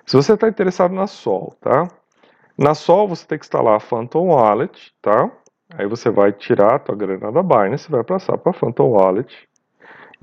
Se 0.05 0.16
você 0.16 0.33
está 0.33 0.49
interessado 0.49 0.92
na 0.92 1.07
Sol, 1.07 1.55
tá? 1.61 1.87
Na 2.59 2.75
Sol 2.75 3.07
você 3.07 3.25
tem 3.25 3.38
que 3.38 3.44
instalar 3.44 3.77
a 3.77 3.81
Phantom 3.81 4.27
Wallet, 4.27 4.92
tá? 5.01 5.31
Aí 5.73 5.87
você 5.87 6.11
vai 6.11 6.33
tirar 6.33 6.75
a 6.75 6.79
tua 6.81 6.97
grana 6.97 7.31
da 7.31 7.44
Binance, 7.44 7.88
vai 7.88 8.03
passar 8.03 8.37
para 8.38 8.51
a 8.51 8.55
Phantom 8.55 8.88
Wallet. 8.88 9.49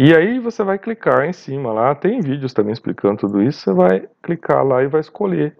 E 0.03 0.15
aí 0.15 0.39
você 0.39 0.63
vai 0.63 0.79
clicar 0.79 1.25
em 1.25 1.31
cima 1.31 1.71
lá, 1.71 1.93
tem 1.93 2.21
vídeos 2.21 2.55
também 2.55 2.73
explicando 2.73 3.17
tudo 3.17 3.39
isso, 3.39 3.59
você 3.59 3.71
vai 3.71 4.09
clicar 4.23 4.65
lá 4.65 4.81
e 4.81 4.87
vai 4.87 4.99
escolher, 4.99 5.55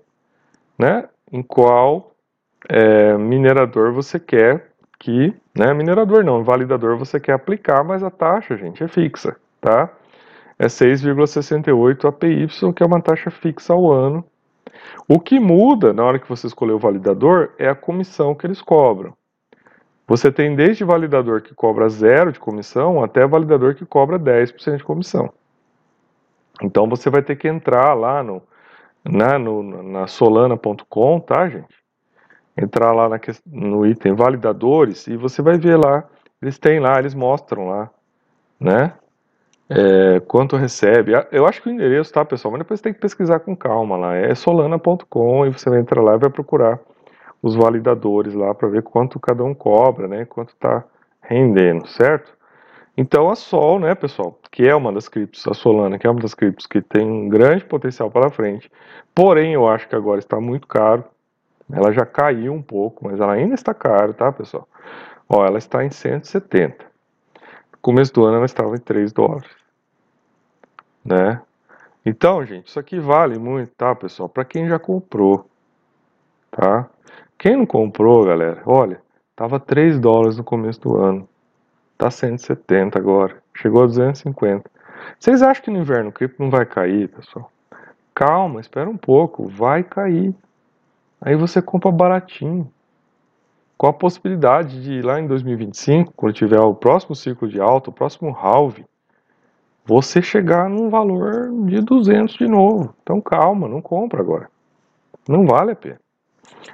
né, 0.80 1.08
em 1.32 1.44
qual 1.44 2.16
é, 2.68 3.16
minerador 3.20 3.94
você 3.94 4.20
quer 4.20 4.72
que, 4.98 5.32
né, 5.56 5.76
minerador 5.76 6.24
não, 6.24 6.44
validador 6.44 6.98
você 6.98 7.20
quer 7.20 7.34
aplicar, 7.34 7.84
mas 7.84 8.02
a 8.02 8.10
taxa, 8.10 8.58
gente, 8.58 8.84
é 8.84 8.88
fixa, 8.88 9.38
tá? 9.62 9.88
É 10.58 10.66
6,68 10.66 12.08
APY, 12.08 12.74
que 12.76 12.82
é 12.82 12.86
uma 12.88 13.00
taxa 13.00 13.30
fixa 13.30 13.74
ao 13.74 13.92
ano. 13.92 14.26
O 15.08 15.20
que 15.20 15.40
muda 15.40 15.94
na 15.94 16.04
hora 16.04 16.18
que 16.18 16.28
você 16.28 16.48
escolher 16.48 16.74
o 16.74 16.80
validador 16.80 17.54
é 17.60 17.70
a 17.70 17.76
comissão 17.76 18.34
que 18.34 18.48
eles 18.48 18.60
cobram. 18.60 19.14
Você 20.08 20.32
tem 20.32 20.56
desde 20.56 20.84
validador 20.84 21.42
que 21.42 21.54
cobra 21.54 21.88
zero 21.90 22.32
de 22.32 22.40
comissão 22.40 23.04
até 23.04 23.26
validador 23.26 23.76
que 23.76 23.86
cobra 23.86 24.20
10% 24.20 24.78
de 24.78 24.84
comissão. 24.84 25.32
Então 26.62 26.88
você 26.88 27.10
vai 27.10 27.22
ter 27.22 27.36
que 27.36 27.48
entrar 27.48 27.94
lá 27.94 28.22
no, 28.22 28.42
na, 29.04 29.40
no, 29.40 29.84
na 29.84 30.08
solana.com, 30.08 31.20
tá, 31.20 31.48
gente? 31.48 31.82
Entrar 32.58 32.92
lá 32.92 33.08
na, 33.08 33.20
no 33.48 33.86
item 33.86 34.14
validadores 34.14 35.08
e 35.08 35.16
você 35.16 35.42
vai 35.42 35.58
ver 35.58 35.78
lá, 35.78 36.04
eles 36.42 36.58
têm 36.58 36.80
lá, 36.80 37.00
eles 37.00 37.14
mostram 37.14 37.68
lá, 37.68 37.90
né? 38.60 38.94
É, 39.70 40.20
quanto 40.20 40.58
recebe. 40.58 41.14
Eu 41.32 41.48
acho 41.48 41.62
que 41.62 41.70
o 41.70 41.72
endereço, 41.72 42.12
tá, 42.12 42.26
pessoal? 42.26 42.52
Mas 42.52 42.60
depois 42.60 42.82
tem 42.82 42.94
que 42.94 43.00
pesquisar 43.00 43.40
com 43.40 43.56
calma 43.56 43.96
lá. 43.96 44.16
É 44.18 44.36
solana.com 44.36 45.46
e 45.46 45.50
você 45.50 45.70
vai 45.70 45.80
entrar 45.80 46.02
lá 46.02 46.16
e 46.16 46.20
vai 46.20 46.30
procurar 46.30 46.78
os 47.42 47.56
validadores 47.56 48.34
lá 48.34 48.54
para 48.54 48.68
ver 48.68 48.84
quanto 48.84 49.20
cada 49.20 49.44
um 49.44 49.54
cobra, 49.54 50.08
né? 50.08 50.26
Quanto 50.26 50.50
está 50.50 50.84
rendendo, 51.22 51.88
certo? 51.88 52.32
Então 52.96 53.30
a 53.30 53.36
Sol, 53.36 53.80
né, 53.80 53.96
pessoal, 53.96 54.38
que 54.52 54.68
é 54.68 54.76
uma 54.76 54.92
das 54.92 55.08
criptos, 55.08 55.48
a 55.48 55.54
Solana, 55.54 55.98
que 55.98 56.06
é 56.06 56.10
uma 56.10 56.20
das 56.20 56.34
criptos 56.34 56.68
que 56.68 56.82
tem 56.82 57.10
um 57.10 57.30
grande 57.30 57.64
potencial 57.64 58.12
para 58.12 58.30
frente, 58.30 58.70
porém 59.16 59.54
eu 59.54 59.68
acho 59.68 59.88
que 59.88 59.96
agora 59.96 60.20
está 60.20 60.40
muito 60.40 60.68
caro. 60.68 61.04
Ela 61.72 61.94
já 61.94 62.06
caiu 62.06 62.54
um 62.54 62.62
pouco, 62.62 63.06
mas 63.06 63.20
ela 63.20 63.34
ainda 63.34 63.56
está 63.56 63.74
caro, 63.74 64.14
tá, 64.14 64.30
pessoal? 64.32 64.68
Ó, 65.28 65.46
ela 65.46 65.58
está 65.58 65.86
em 65.86 65.90
170. 65.90 66.86
No 67.72 67.78
começo 67.82 68.14
do 68.14 68.26
ano 68.26 68.38
ela 68.38 68.46
estava 68.46 68.76
em 68.76 68.80
3 68.80 69.14
dólares, 69.14 69.50
né? 71.04 71.42
Então, 72.06 72.46
gente, 72.46 72.68
isso 72.68 72.80
aqui 72.80 73.00
vale 73.00 73.40
muito, 73.40 73.72
tá, 73.76 73.96
pessoal? 73.96 74.28
Para 74.28 74.44
quem 74.44 74.68
já 74.68 74.78
comprou, 74.78 75.50
tá? 76.52 76.90
Quem 77.42 77.58
não 77.58 77.66
comprou, 77.66 78.24
galera, 78.24 78.62
olha, 78.68 79.02
tava 79.36 79.60
3 79.60 80.00
dólares 80.00 80.38
no 80.38 80.44
começo 80.44 80.80
do 80.80 80.96
ano. 80.96 81.28
Tá 81.98 82.12
170 82.12 83.00
agora. 83.00 83.36
Chegou 83.56 83.82
a 83.82 83.88
250. 83.88 84.70
Vocês 85.18 85.42
acham 85.42 85.64
que 85.64 85.72
no 85.72 85.80
inverno 85.80 86.12
o 86.12 86.14
cripto 86.14 86.40
não 86.40 86.52
vai 86.52 86.68
cair, 86.68 87.10
pessoal? 87.10 87.52
Calma, 88.14 88.62
espera 88.62 88.88
um 88.88 88.96
pouco, 88.96 89.48
vai 89.48 89.84
cair. 89.84 90.36
Aí 91.20 91.36
você 91.36 91.64
compra 91.64 91.92
baratinho. 91.92 92.72
Com 93.76 93.88
a 93.88 93.94
possibilidade 93.94 94.84
de 94.84 95.02
lá 95.02 95.20
em 95.20 95.26
2025, 95.26 96.14
quando 96.16 96.36
tiver 96.36 96.60
o 96.60 96.76
próximo 96.76 97.16
ciclo 97.16 97.48
de 97.48 97.60
alta, 97.60 97.90
o 97.90 97.94
próximo 97.94 98.38
halve, 98.40 98.86
você 99.84 100.22
chegar 100.22 100.70
num 100.70 100.92
valor 100.92 101.50
de 101.66 101.82
200 101.82 102.36
de 102.36 102.48
novo. 102.48 102.94
Então 103.02 103.20
calma, 103.20 103.68
não 103.68 103.82
compra 103.82 104.22
agora. 104.22 104.48
Não 105.28 105.48
vale 105.48 105.72
a 105.72 105.76
pena. 105.76 105.98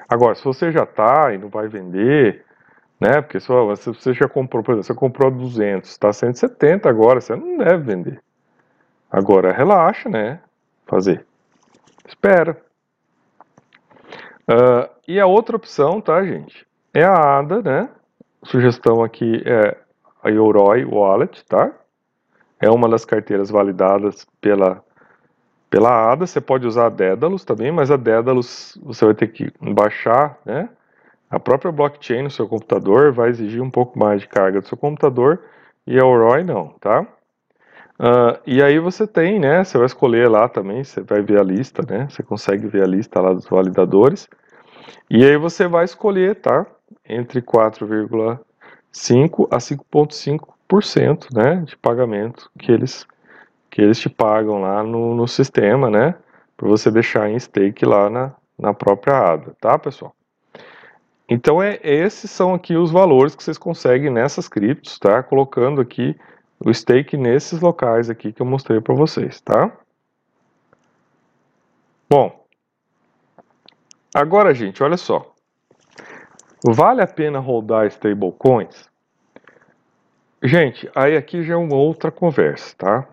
Agora, 0.08 0.36
se 0.36 0.44
você 0.44 0.72
já 0.72 0.84
está 0.84 1.34
e 1.34 1.38
não 1.38 1.50
vai 1.50 1.68
vender, 1.68 2.46
né? 3.00 3.22
Porque 3.22 3.40
se 3.40 3.48
você 3.48 4.14
já 4.14 4.28
comprou, 4.28 4.64
por 4.64 4.72
exemplo, 4.72 4.86
você 4.86 4.94
comprou 4.94 5.32
200, 5.32 5.90
está 5.90 6.12
170 6.12 6.90
agora, 6.90 7.22
você 7.22 7.36
não 7.36 7.58
deve 7.58 7.78
vender. 7.78 8.22
Agora, 9.12 9.52
relaxa, 9.52 10.10
né? 10.10 10.40
Fazer. 10.86 11.26
Espera. 12.08 12.60
Uh, 14.50 14.90
e 15.08 15.20
a 15.20 15.26
outra 15.26 15.58
opção, 15.58 16.00
tá, 16.00 16.24
gente? 16.24 16.66
É 16.94 17.04
a 17.04 17.40
ADA, 17.40 17.62
né? 17.62 17.90
Sugestão 18.44 19.04
aqui 19.04 19.44
é 19.46 19.78
a 20.24 20.30
Yoroi 20.30 20.86
Wallet, 20.86 21.46
tá? 21.46 21.72
É 22.60 22.70
uma 22.70 22.90
das 22.90 23.06
carteiras 23.06 23.50
validadas 23.50 24.26
pela 24.42 24.84
pela 25.70 26.12
ADA, 26.12 26.26
você 26.26 26.40
pode 26.40 26.66
usar 26.66 26.86
a 26.86 26.90
Daedalus 26.90 27.44
também, 27.44 27.72
mas 27.72 27.92
a 27.92 27.98
Daedalus 27.98 28.78
você 28.82 29.06
vai 29.06 29.14
ter 29.14 29.28
que 29.28 29.52
baixar, 29.62 30.40
né? 30.46 30.70
A 31.30 31.40
própria 31.40 31.72
blockchain 31.72 32.24
no 32.24 32.32
seu 32.32 32.48
computador 32.48 33.12
vai 33.12 33.30
exigir 33.30 33.62
um 33.62 33.70
pouco 33.70 34.00
mais 34.00 34.22
de 34.22 34.28
carga 34.28 34.62
do 34.62 34.68
seu 34.68 34.78
computador 34.78 35.42
e 35.86 36.00
a 36.00 36.06
Oroi 36.06 36.44
não, 36.44 36.70
tá? 36.80 37.06
Uh, 38.00 38.38
e 38.46 38.62
aí 38.62 38.80
você 38.80 39.08
tem, 39.08 39.40
né? 39.40 39.64
Você 39.64 39.78
vai 39.78 39.88
escolher 39.88 40.30
lá 40.30 40.48
também, 40.48 40.84
você 40.84 41.02
vai 41.02 41.22
ver 41.22 41.40
a 41.40 41.44
lista, 41.44 41.82
né? 41.88 42.08
Você 42.10 42.24
consegue 42.24 42.68
ver 42.68 42.84
a 42.84 42.88
lista 42.88 43.20
lá 43.20 43.34
dos 43.34 43.48
validadores. 43.48 44.30
E 45.10 45.26
aí 45.26 45.36
você 45.36 45.68
vai 45.68 45.84
escolher, 45.84 46.36
tá? 46.36 46.66
Entre 47.08 47.42
4,5 47.42 49.48
a 49.52 49.58
5,5%, 49.58 51.28
né? 51.34 51.64
De 51.66 51.76
pagamento 51.76 52.50
que 52.58 52.72
eles 52.72 53.06
que 53.78 53.82
eles 53.84 54.00
te 54.00 54.10
pagam 54.10 54.60
lá 54.60 54.82
no, 54.82 55.14
no 55.14 55.28
sistema, 55.28 55.88
né? 55.88 56.16
Para 56.58 56.68
você 56.68 56.90
deixar 56.90 57.30
em 57.30 57.38
stake 57.38 57.86
lá 57.86 58.10
na, 58.10 58.34
na 58.58 58.74
própria 58.74 59.34
ADA, 59.34 59.56
tá, 59.62 59.78
pessoal? 59.78 60.16
Então, 61.30 61.62
é, 61.62 61.80
esses 61.84 62.32
são 62.32 62.56
aqui 62.56 62.76
os 62.76 62.90
valores 62.90 63.36
que 63.36 63.44
vocês 63.44 63.56
conseguem 63.56 64.10
nessas 64.10 64.50
criptos, 64.50 64.98
tá? 64.98 65.22
Colocando 65.22 65.80
aqui 65.80 66.20
o 66.60 66.74
stake 66.74 67.16
nesses 67.16 67.62
locais 67.62 68.10
aqui 68.10 68.34
que 68.34 68.42
eu 68.42 68.48
mostrei 68.48 68.82
para 68.82 68.96
vocês, 68.96 69.40
tá? 69.42 69.72
Bom, 72.10 72.48
agora, 74.12 74.56
gente, 74.56 74.82
olha 74.82 74.98
só. 74.98 75.36
Vale 76.66 77.04
a 77.04 77.08
pena 77.08 77.38
rodar 77.38 77.86
stablecoins? 77.86 78.90
Gente, 80.42 80.90
aí 80.96 81.16
aqui 81.16 81.44
já 81.44 81.54
é 81.54 81.58
uma 81.58 81.76
outra 81.76 82.12
conversa, 82.12 82.76
tá? 82.76 83.08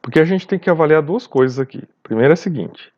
Porque 0.00 0.20
a 0.20 0.24
gente 0.24 0.46
tem 0.46 0.58
que 0.58 0.70
avaliar 0.70 1.02
duas 1.02 1.26
coisas 1.26 1.58
aqui. 1.58 1.82
Primeiro 2.02 2.32
é 2.32 2.34
a 2.34 2.36
seguinte: 2.36 2.92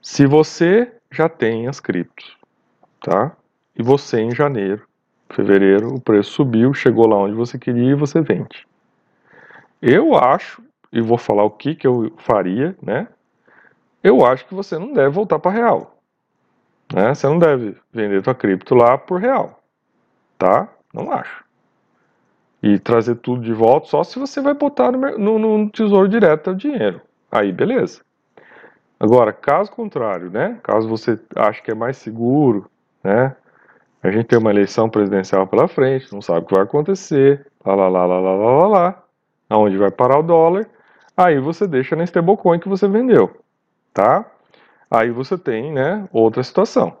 se 0.00 0.26
você 0.26 0.92
já 1.10 1.28
tem 1.28 1.66
as 1.68 1.80
criptos, 1.80 2.36
tá? 3.00 3.36
E 3.76 3.82
você 3.82 4.20
em 4.20 4.34
janeiro, 4.34 4.86
fevereiro, 5.30 5.94
o 5.94 6.00
preço 6.00 6.32
subiu, 6.32 6.74
chegou 6.74 7.06
lá 7.06 7.16
onde 7.16 7.34
você 7.34 7.58
queria 7.58 7.92
e 7.92 7.94
você 7.94 8.20
vende. 8.20 8.66
Eu 9.80 10.16
acho, 10.16 10.62
e 10.92 11.00
vou 11.00 11.18
falar 11.18 11.44
o 11.44 11.50
que, 11.50 11.74
que 11.74 11.86
eu 11.86 12.12
faria, 12.18 12.76
né? 12.82 13.06
Eu 14.02 14.24
acho 14.24 14.46
que 14.46 14.54
você 14.54 14.78
não 14.78 14.92
deve 14.92 15.10
voltar 15.10 15.38
para 15.38 15.50
real. 15.50 15.98
Né? 16.92 17.14
Você 17.14 17.26
não 17.26 17.38
deve 17.38 17.76
vender 17.92 18.22
sua 18.24 18.34
cripto 18.34 18.74
lá 18.74 18.96
por 18.96 19.20
real. 19.20 19.62
Tá? 20.38 20.68
Não 20.92 21.12
acho 21.12 21.47
e 22.62 22.78
trazer 22.78 23.16
tudo 23.16 23.42
de 23.42 23.52
volta 23.52 23.86
só 23.86 24.02
se 24.02 24.18
você 24.18 24.40
vai 24.40 24.54
botar 24.54 24.90
no, 24.92 25.18
no, 25.18 25.58
no 25.58 25.70
tesouro 25.70 26.08
direto 26.08 26.50
o 26.50 26.56
dinheiro. 26.56 27.00
Aí, 27.30 27.52
beleza. 27.52 28.00
Agora, 28.98 29.32
caso 29.32 29.70
contrário, 29.70 30.30
né? 30.30 30.58
Caso 30.62 30.88
você 30.88 31.18
ache 31.36 31.62
que 31.62 31.70
é 31.70 31.74
mais 31.74 31.96
seguro, 31.98 32.68
né? 33.02 33.34
A 34.02 34.10
gente 34.10 34.26
tem 34.26 34.38
uma 34.38 34.50
eleição 34.50 34.88
presidencial 34.88 35.46
pela 35.46 35.68
frente, 35.68 36.12
não 36.12 36.22
sabe 36.22 36.40
o 36.40 36.44
que 36.46 36.54
vai 36.54 36.64
acontecer, 36.64 37.46
lá, 37.64 37.74
lá, 37.74 37.88
lá, 37.88 38.06
lá, 38.06 38.20
lá, 38.20 38.34
lá, 38.34 38.50
lá, 38.52 38.66
lá, 38.66 39.02
aonde 39.50 39.76
vai 39.76 39.90
parar 39.90 40.18
o 40.18 40.22
dólar, 40.22 40.68
aí 41.16 41.38
você 41.40 41.66
deixa 41.66 41.96
na 41.96 42.04
stablecoin 42.04 42.60
que 42.60 42.68
você 42.68 42.86
vendeu, 42.88 43.36
tá? 43.92 44.24
Aí 44.90 45.10
você 45.10 45.36
tem, 45.36 45.72
né, 45.72 46.08
outra 46.12 46.42
situação. 46.42 46.96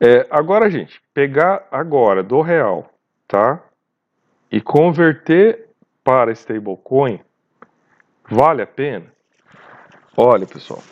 É, 0.00 0.26
agora, 0.30 0.70
gente, 0.70 1.00
pegar 1.12 1.66
agora 1.70 2.22
do 2.22 2.40
real, 2.40 2.90
tá? 3.28 3.62
E 4.50 4.60
converter 4.60 5.68
para 6.02 6.32
stablecoin, 6.32 7.20
vale 8.30 8.62
a 8.62 8.66
pena? 8.66 9.06
Olha, 10.16 10.46
pessoal, 10.46 10.82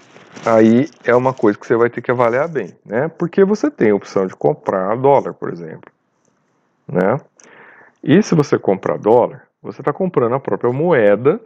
aí 0.44 0.88
é 1.04 1.14
uma 1.14 1.32
coisa 1.32 1.58
que 1.58 1.66
você 1.66 1.76
vai 1.76 1.90
ter 1.90 2.02
que 2.02 2.10
avaliar 2.10 2.48
bem, 2.48 2.76
né? 2.84 3.08
Porque 3.08 3.44
você 3.44 3.70
tem 3.70 3.90
a 3.90 3.94
opção 3.94 4.26
de 4.26 4.34
comprar 4.34 4.96
dólar, 4.96 5.34
por 5.34 5.52
exemplo, 5.52 5.92
né? 6.88 7.18
E 8.02 8.22
se 8.22 8.34
você 8.34 8.58
comprar 8.58 8.98
dólar, 8.98 9.46
você 9.62 9.80
está 9.80 9.92
comprando 9.92 10.34
a 10.34 10.40
própria 10.40 10.72
moeda, 10.72 11.40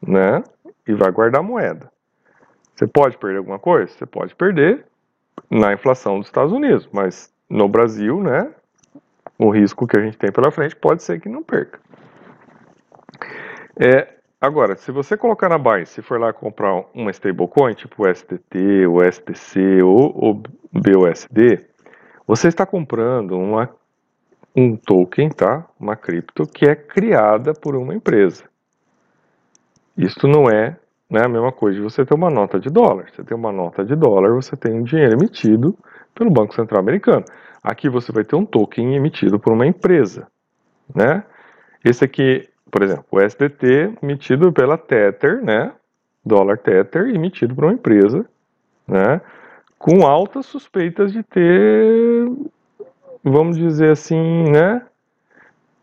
né? 0.00 0.42
e 0.86 0.94
vai 0.94 1.10
guardar 1.10 1.42
moeda. 1.42 1.90
Você 2.74 2.86
pode 2.86 3.16
perder 3.16 3.38
alguma 3.38 3.58
coisa? 3.58 3.92
Você 3.92 4.06
pode 4.06 4.34
perder 4.34 4.84
na 5.50 5.72
inflação 5.72 6.18
dos 6.18 6.28
Estados 6.28 6.52
Unidos, 6.52 6.88
mas 6.92 7.32
no 7.48 7.68
Brasil, 7.68 8.20
né, 8.22 8.52
o 9.38 9.50
risco 9.50 9.86
que 9.86 9.98
a 9.98 10.02
gente 10.02 10.16
tem 10.16 10.30
pela 10.30 10.50
frente 10.50 10.76
pode 10.76 11.02
ser 11.02 11.20
que 11.20 11.28
não 11.28 11.42
perca. 11.42 11.80
É, 13.76 14.14
agora, 14.40 14.76
se 14.76 14.92
você 14.92 15.16
colocar 15.16 15.48
na 15.48 15.58
Binance, 15.58 15.94
se 15.94 16.02
for 16.02 16.20
lá 16.20 16.32
comprar 16.32 16.84
uma 16.94 17.10
stablecoin, 17.10 17.74
tipo 17.74 18.04
o 18.04 18.14
STT, 18.14 18.86
o 18.86 19.00
STC 19.10 19.82
ou 19.82 20.30
o 20.30 20.42
BUSD, 20.72 21.64
você 22.26 22.48
está 22.48 22.64
comprando 22.64 23.36
uma, 23.36 23.68
um 24.54 24.76
token, 24.76 25.30
tá? 25.30 25.66
Uma 25.78 25.96
cripto 25.96 26.46
que 26.46 26.66
é 26.66 26.74
criada 26.74 27.52
por 27.52 27.74
uma 27.76 27.94
empresa. 27.94 28.44
Isto 29.96 30.26
não 30.26 30.48
é 30.48 30.76
né, 31.10 31.20
a 31.24 31.28
mesma 31.28 31.52
coisa 31.52 31.76
de 31.76 31.82
você 31.82 32.04
ter 32.04 32.14
uma 32.14 32.30
nota 32.30 32.58
de 32.58 32.70
dólar. 32.70 33.10
Você 33.10 33.22
tem 33.22 33.36
uma 33.36 33.52
nota 33.52 33.84
de 33.84 33.94
dólar, 33.94 34.32
você 34.32 34.56
tem 34.56 34.72
um 34.72 34.82
dinheiro 34.82 35.14
emitido 35.14 35.76
pelo 36.14 36.30
Banco 36.30 36.54
Central 36.54 36.80
Americano. 36.80 37.24
Aqui 37.62 37.88
você 37.88 38.12
vai 38.12 38.24
ter 38.24 38.36
um 38.36 38.44
token 38.44 38.94
emitido 38.94 39.38
por 39.38 39.52
uma 39.52 39.66
empresa, 39.66 40.26
né? 40.94 41.24
Esse 41.84 42.04
aqui, 42.04 42.48
por 42.70 42.82
exemplo, 42.82 43.04
o 43.10 43.20
SDT 43.20 43.94
emitido 44.02 44.52
pela 44.52 44.76
Tether, 44.76 45.42
né? 45.42 45.72
Dólar 46.24 46.58
Tether 46.58 47.08
emitido 47.14 47.54
por 47.54 47.64
uma 47.64 47.72
empresa, 47.72 48.24
né? 48.86 49.20
Com 49.78 50.06
altas 50.06 50.46
suspeitas 50.46 51.12
de 51.12 51.22
ter, 51.22 52.26
vamos 53.22 53.56
dizer 53.56 53.90
assim, 53.90 54.44
né? 54.50 54.82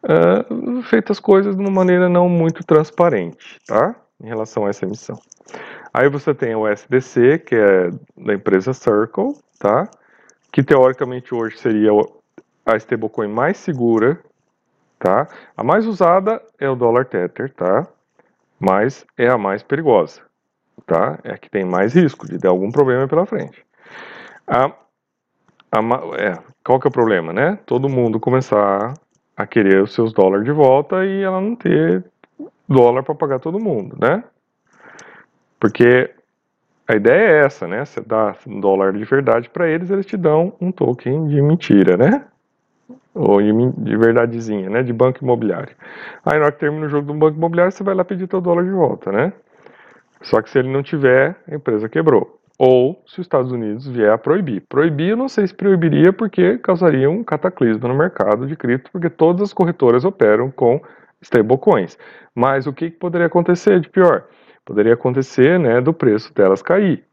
Uh, 0.03 0.81
feito 0.83 1.11
as 1.11 1.19
coisas 1.19 1.55
de 1.55 1.61
uma 1.61 1.69
maneira 1.69 2.09
não 2.09 2.27
muito 2.27 2.63
transparente, 2.63 3.59
tá? 3.67 3.95
Em 4.23 4.27
relação 4.27 4.65
a 4.65 4.69
essa 4.69 4.85
emissão. 4.85 5.19
Aí 5.93 6.09
você 6.09 6.33
tem 6.33 6.55
o 6.55 6.67
SDC, 6.67 7.39
que 7.39 7.55
é 7.55 7.89
da 8.17 8.33
empresa 8.33 8.73
Circle, 8.73 9.35
tá? 9.59 9.89
Que 10.51 10.63
teoricamente 10.63 11.33
hoje 11.33 11.57
seria 11.57 11.91
a 12.65 12.75
stablecoin 12.75 13.27
mais 13.27 13.57
segura, 13.57 14.19
tá? 14.99 15.27
A 15.55 15.63
mais 15.63 15.85
usada 15.85 16.41
é 16.59 16.69
o 16.69 16.75
dólar 16.75 17.05
Tether, 17.05 17.51
tá? 17.53 17.87
Mas 18.59 19.05
é 19.17 19.27
a 19.27 19.37
mais 19.37 19.63
perigosa, 19.63 20.21
tá? 20.85 21.17
É 21.23 21.31
a 21.31 21.37
que 21.37 21.49
tem 21.49 21.65
mais 21.65 21.95
risco 21.95 22.27
de 22.27 22.37
ter 22.37 22.47
algum 22.47 22.71
problema 22.71 23.07
pela 23.07 23.25
frente. 23.25 23.65
A, 24.45 24.65
a, 25.71 25.79
é, 26.19 26.37
qual 26.63 26.79
que 26.79 26.87
é 26.87 26.89
o 26.89 26.93
problema, 26.93 27.33
né? 27.33 27.57
Todo 27.65 27.89
mundo 27.89 28.19
começar 28.19 28.93
a 29.35 29.47
querer 29.47 29.81
os 29.81 29.93
seus 29.93 30.13
dólares 30.13 30.45
de 30.45 30.51
volta 30.51 31.05
e 31.05 31.23
ela 31.23 31.41
não 31.41 31.55
ter 31.55 32.03
dólar 32.67 33.03
para 33.03 33.15
pagar 33.15 33.39
todo 33.39 33.59
mundo, 33.59 33.97
né? 33.99 34.23
Porque 35.59 36.13
a 36.87 36.95
ideia 36.95 37.29
é 37.29 37.45
essa, 37.45 37.67
né? 37.67 37.85
Você 37.85 38.01
dá 38.01 38.35
um 38.47 38.59
dólar 38.59 38.93
de 38.93 39.03
verdade 39.03 39.49
para 39.49 39.67
eles, 39.67 39.89
eles 39.89 40.05
te 40.05 40.17
dão 40.17 40.53
um 40.59 40.71
token 40.71 41.27
de 41.27 41.41
mentira, 41.41 41.95
né? 41.95 42.25
Ou 43.13 43.39
de 43.41 43.97
verdadezinha, 43.97 44.69
né? 44.69 44.83
De 44.83 44.93
banco 44.93 45.23
imobiliário. 45.23 45.75
Aí 46.25 46.37
na 46.37 46.45
hora 46.45 46.51
que 46.51 46.59
termina 46.59 46.85
o 46.85 46.89
jogo 46.89 47.07
do 47.07 47.13
banco 47.13 47.37
imobiliário, 47.37 47.71
você 47.71 47.83
vai 47.83 47.95
lá 47.95 48.03
pedir 48.03 48.27
teu 48.27 48.41
dólar 48.41 48.63
de 48.63 48.71
volta, 48.71 49.11
né? 49.11 49.33
Só 50.21 50.41
que 50.41 50.49
se 50.49 50.59
ele 50.59 50.69
não 50.69 50.83
tiver, 50.83 51.35
a 51.49 51.55
empresa 51.55 51.89
quebrou. 51.89 52.39
Ou 52.57 53.01
se 53.07 53.19
os 53.19 53.25
Estados 53.25 53.51
Unidos 53.51 53.87
vier 53.87 54.11
a 54.11 54.17
proibir. 54.17 54.61
Proibir, 54.69 55.09
eu 55.09 55.17
não 55.17 55.27
sei 55.27 55.47
se 55.47 55.53
proibiria 55.53 56.13
porque 56.13 56.59
causaria 56.59 57.09
um 57.09 57.23
cataclismo 57.23 57.87
no 57.87 57.95
mercado 57.95 58.45
de 58.45 58.55
cripto, 58.55 58.91
porque 58.91 59.09
todas 59.09 59.41
as 59.41 59.53
corretoras 59.53 60.05
operam 60.05 60.51
com 60.51 60.79
stablecoins. 61.21 61.97
Mas 62.35 62.67
o 62.67 62.73
que 62.73 62.91
poderia 62.91 63.27
acontecer 63.27 63.79
de 63.79 63.89
pior? 63.89 64.25
Poderia 64.71 64.93
acontecer 64.93 65.59
né, 65.59 65.81
do 65.81 65.93
preço 65.93 66.33
delas 66.33 66.61
cair. 66.61 67.03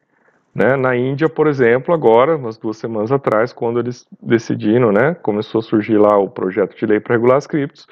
Né? 0.54 0.76
Na 0.76 0.94
Índia, 0.94 1.28
por 1.28 1.48
exemplo, 1.48 1.92
agora, 1.92 2.36
umas 2.36 2.56
duas 2.56 2.76
semanas 2.76 3.10
atrás, 3.10 3.52
quando 3.52 3.80
eles 3.80 4.06
decidiram, 4.22 4.92
né, 4.92 5.14
começou 5.14 5.58
a 5.58 5.62
surgir 5.62 5.98
lá 5.98 6.16
o 6.16 6.30
projeto 6.30 6.76
de 6.76 6.86
lei 6.86 7.00
para 7.00 7.16
regular 7.16 7.36
as 7.36 7.48
criptos, 7.48 7.88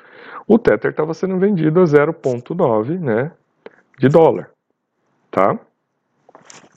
o 0.46 0.56
Tether 0.56 0.92
estava 0.92 1.12
sendo 1.12 1.36
vendido 1.36 1.80
a 1.80 1.84
0,9 1.84 3.00
né, 3.00 3.32
de 3.98 4.08
dólar. 4.08 4.50
Tá? 5.32 5.58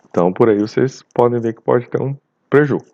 Então, 0.09 0.33
por 0.33 0.49
aí 0.49 0.57
vocês 0.57 1.03
podem 1.13 1.39
ver 1.39 1.53
que 1.53 1.61
pode 1.61 1.87
ter 1.87 2.01
um 2.01 2.17
prejuízo. 2.49 2.91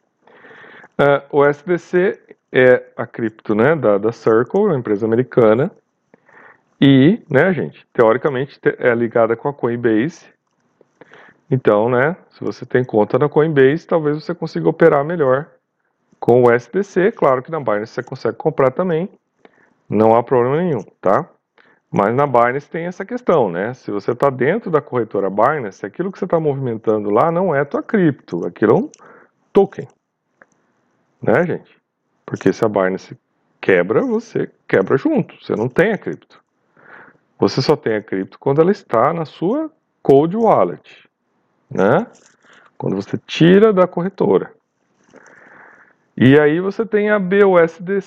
Uh, 1.00 1.40
o 1.40 1.46
SDC 1.46 2.20
é 2.52 2.84
a 2.98 3.08
cripto 3.08 3.56
né, 3.56 3.78
da, 3.78 3.98
da 3.98 4.12
Circle, 4.12 4.66
uma 4.66 4.78
empresa 4.78 5.06
americana, 5.06 5.72
e, 6.80 7.24
né, 7.30 7.54
gente, 7.54 7.86
teoricamente 7.94 8.60
é 8.80 8.94
ligada 8.94 9.36
com 9.36 9.48
a 9.48 9.54
Coinbase. 9.54 10.26
Então, 11.50 11.90
né, 11.90 12.18
se 12.32 12.44
você 12.44 12.66
tem 12.66 12.84
conta 12.84 13.18
na 13.18 13.30
Coinbase, 13.30 13.88
talvez 13.88 14.24
você 14.24 14.34
consiga 14.34 14.68
operar 14.68 15.06
melhor 15.06 15.48
com 16.20 16.44
o 16.44 16.52
SDC. 16.52 17.12
Claro 17.12 17.42
que 17.42 17.52
na 17.52 17.60
Binance 17.60 17.94
você 17.94 18.04
consegue 18.04 18.38
comprar 18.38 18.72
também, 18.72 19.10
não 19.88 20.16
há 20.16 20.24
problema 20.24 20.58
nenhum, 20.58 20.84
tá? 21.00 21.30
Mas 21.92 22.14
na 22.14 22.26
Binance 22.26 22.70
tem 22.70 22.88
essa 22.88 23.06
questão, 23.06 23.50
né? 23.50 23.74
Se 23.74 23.92
você 23.92 24.12
está 24.12 24.30
dentro 24.30 24.70
da 24.70 24.82
corretora 24.82 25.30
Binance, 25.30 25.86
aquilo 25.86 26.12
que 26.12 26.20
você 26.20 26.26
está 26.26 26.40
movimentando 26.40 27.10
lá 27.10 27.32
não 27.32 27.56
é 27.56 27.64
tua 27.64 27.84
cripto, 27.84 28.46
aquilo 28.46 28.72
é 28.74 28.76
um 28.76 28.90
token, 29.54 29.88
né, 31.22 31.46
gente? 31.46 31.80
Porque 32.26 32.52
se 32.52 32.66
a 32.66 32.68
Binance 32.68 33.18
quebra, 33.62 34.02
você 34.02 34.52
quebra 34.68 34.98
junto, 34.98 35.36
você 35.42 35.56
não 35.56 35.70
tem 35.70 35.94
a 35.94 35.98
cripto. 35.98 36.44
Você 37.38 37.62
só 37.62 37.76
tem 37.76 37.96
a 37.96 38.02
cripto 38.02 38.40
quando 38.40 38.62
ela 38.62 38.72
está 38.72 39.14
na 39.14 39.26
sua 39.26 39.72
cold 40.02 40.36
wallet, 40.38 41.10
né? 41.70 42.08
Quando 42.78 42.96
você 42.96 43.18
tira 43.18 43.74
da 43.74 43.88
corretora. 43.88 44.54
E 46.18 46.40
aí 46.40 46.62
você 46.62 46.86
tem 46.86 47.10
a 47.10 47.20
BUSD, 47.20 48.00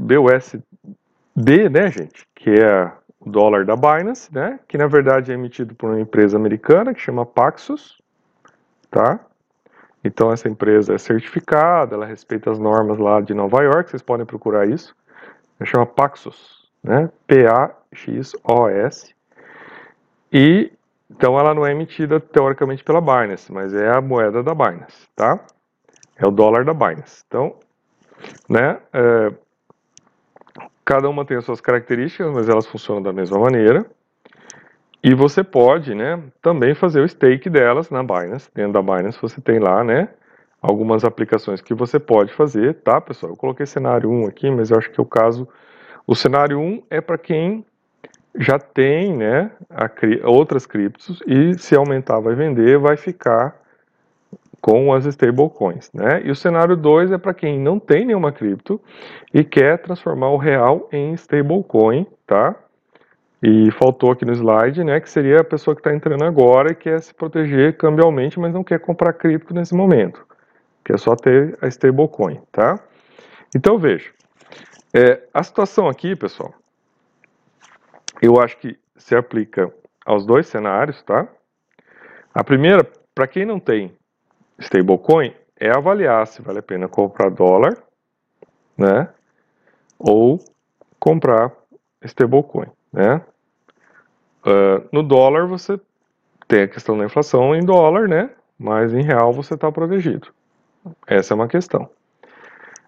BUSD, 0.00 1.68
né, 1.68 1.90
gente? 1.90 2.26
Que 2.34 2.50
é 2.50 2.90
o 3.20 3.28
dólar 3.28 3.66
da 3.66 3.76
Binance, 3.76 4.32
né? 4.32 4.58
Que 4.66 4.78
na 4.78 4.86
verdade 4.86 5.30
é 5.30 5.34
emitido 5.34 5.74
por 5.74 5.90
uma 5.90 6.00
empresa 6.00 6.36
americana 6.38 6.94
que 6.94 7.00
chama 7.00 7.26
Paxos, 7.26 8.00
tá? 8.90 9.20
Então 10.02 10.32
essa 10.32 10.48
empresa 10.48 10.94
é 10.94 10.98
certificada, 10.98 11.94
ela 11.94 12.06
respeita 12.06 12.50
as 12.50 12.58
normas 12.58 12.98
lá 12.98 13.20
de 13.20 13.34
Nova 13.34 13.62
York, 13.62 13.90
vocês 13.90 14.02
podem 14.02 14.24
procurar 14.24 14.66
isso. 14.68 14.94
Ela 15.58 15.68
chama 15.68 15.86
Paxos, 15.86 16.63
né? 16.84 17.10
P-A-X-O-S. 17.26 19.14
E 20.30 20.70
então 21.10 21.38
ela 21.38 21.54
não 21.54 21.64
é 21.66 21.70
emitida 21.70 22.18
teoricamente 22.18 22.82
pela 22.82 23.00
Binance, 23.00 23.52
mas 23.52 23.72
é 23.72 23.88
a 23.88 24.00
moeda 24.00 24.42
da 24.42 24.54
Binance, 24.54 25.08
tá? 25.14 25.38
É 26.16 26.26
o 26.26 26.30
dólar 26.30 26.64
da 26.64 26.74
Binance. 26.74 27.22
Então, 27.26 27.56
né? 28.48 28.78
É, 28.92 29.32
cada 30.84 31.08
uma 31.08 31.24
tem 31.24 31.36
as 31.36 31.44
suas 31.44 31.60
características, 31.60 32.32
mas 32.32 32.48
elas 32.48 32.66
funcionam 32.66 33.02
da 33.02 33.12
mesma 33.12 33.38
maneira. 33.38 33.86
E 35.02 35.14
você 35.14 35.44
pode, 35.44 35.94
né, 35.94 36.22
também 36.40 36.74
fazer 36.74 37.00
o 37.00 37.08
stake 37.08 37.50
delas 37.50 37.90
na 37.90 38.02
Binance. 38.02 38.50
Dentro 38.54 38.72
da 38.72 38.82
Binance 38.82 39.20
você 39.20 39.40
tem 39.40 39.58
lá, 39.58 39.84
né, 39.84 40.08
algumas 40.60 41.04
aplicações 41.04 41.60
que 41.60 41.74
você 41.74 41.98
pode 41.98 42.32
fazer, 42.32 42.74
tá, 42.82 43.00
pessoal? 43.00 43.32
Eu 43.32 43.36
coloquei 43.36 43.66
cenário 43.66 44.10
1 44.10 44.26
aqui, 44.26 44.50
mas 44.50 44.70
eu 44.70 44.78
acho 44.78 44.90
que 44.90 44.98
é 44.98 45.02
o 45.02 45.06
caso 45.06 45.46
o 46.06 46.14
cenário 46.14 46.58
1 46.58 46.82
é 46.90 47.00
para 47.00 47.18
quem 47.18 47.64
já 48.36 48.58
tem 48.58 49.16
né, 49.16 49.50
a, 49.70 49.88
outras 50.28 50.66
criptos 50.66 51.22
e 51.26 51.56
se 51.58 51.76
aumentar 51.76 52.20
vai 52.20 52.34
vender, 52.34 52.78
vai 52.78 52.96
ficar 52.96 53.56
com 54.60 54.92
as 54.92 55.04
stablecoins. 55.06 55.90
Né? 55.92 56.22
E 56.24 56.30
o 56.30 56.34
cenário 56.34 56.76
2 56.76 57.12
é 57.12 57.18
para 57.18 57.34
quem 57.34 57.60
não 57.60 57.78
tem 57.78 58.04
nenhuma 58.04 58.32
cripto 58.32 58.80
e 59.32 59.44
quer 59.44 59.78
transformar 59.78 60.30
o 60.30 60.36
real 60.36 60.88
em 60.90 61.12
stablecoin, 61.14 62.06
tá? 62.26 62.56
E 63.42 63.70
faltou 63.72 64.10
aqui 64.10 64.24
no 64.24 64.32
slide, 64.32 64.82
né, 64.82 64.98
que 65.00 65.10
seria 65.10 65.40
a 65.40 65.44
pessoa 65.44 65.74
que 65.74 65.80
está 65.80 65.94
entrando 65.94 66.24
agora 66.24 66.72
e 66.72 66.74
quer 66.74 66.98
se 67.02 67.12
proteger 67.12 67.76
cambialmente, 67.76 68.40
mas 68.40 68.54
não 68.54 68.64
quer 68.64 68.80
comprar 68.80 69.12
cripto 69.12 69.52
nesse 69.52 69.74
momento. 69.74 70.26
Quer 70.82 70.98
só 70.98 71.14
ter 71.14 71.58
a 71.60 71.68
stablecoin, 71.68 72.40
tá? 72.50 72.80
Então 73.54 73.78
veja, 73.78 74.10
é, 74.94 75.26
a 75.34 75.42
situação 75.42 75.88
aqui, 75.88 76.14
pessoal, 76.14 76.54
eu 78.22 78.40
acho 78.40 78.56
que 78.58 78.78
se 78.96 79.16
aplica 79.16 79.72
aos 80.06 80.24
dois 80.24 80.46
cenários, 80.46 81.02
tá? 81.02 81.26
A 82.32 82.44
primeira, 82.44 82.88
para 83.14 83.26
quem 83.26 83.44
não 83.44 83.58
tem 83.58 83.96
stablecoin, 84.58 85.34
é 85.58 85.70
avaliar 85.70 86.26
se 86.26 86.42
vale 86.42 86.60
a 86.60 86.62
pena 86.62 86.88
comprar 86.88 87.30
dólar, 87.30 87.76
né? 88.78 89.08
Ou 89.98 90.38
comprar 90.98 91.52
stablecoin, 92.02 92.68
né? 92.92 93.20
Uh, 94.46 94.86
no 94.92 95.02
dólar 95.02 95.46
você 95.46 95.80
tem 96.46 96.62
a 96.62 96.68
questão 96.68 96.96
da 96.96 97.04
inflação 97.04 97.54
em 97.54 97.64
dólar, 97.64 98.08
né? 98.08 98.30
Mas 98.58 98.92
em 98.92 99.02
real 99.02 99.32
você 99.32 99.54
está 99.54 99.72
protegido. 99.72 100.28
Essa 101.06 101.32
é 101.32 101.36
uma 101.36 101.48
questão. 101.48 101.88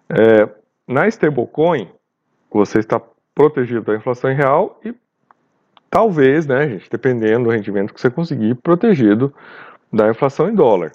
É, 0.09 0.47
na 0.87 1.07
stablecoin, 1.07 1.91
você 2.51 2.79
está 2.79 3.01
protegido 3.33 3.81
da 3.81 3.95
inflação 3.95 4.33
real 4.33 4.79
e 4.83 4.93
talvez, 5.89 6.45
né, 6.45 6.67
gente, 6.69 6.89
dependendo 6.89 7.45
do 7.45 7.49
rendimento 7.51 7.93
que 7.93 8.01
você 8.01 8.09
conseguir, 8.09 8.55
protegido 8.55 9.33
da 9.91 10.09
inflação 10.09 10.49
em 10.49 10.55
dólar. 10.55 10.91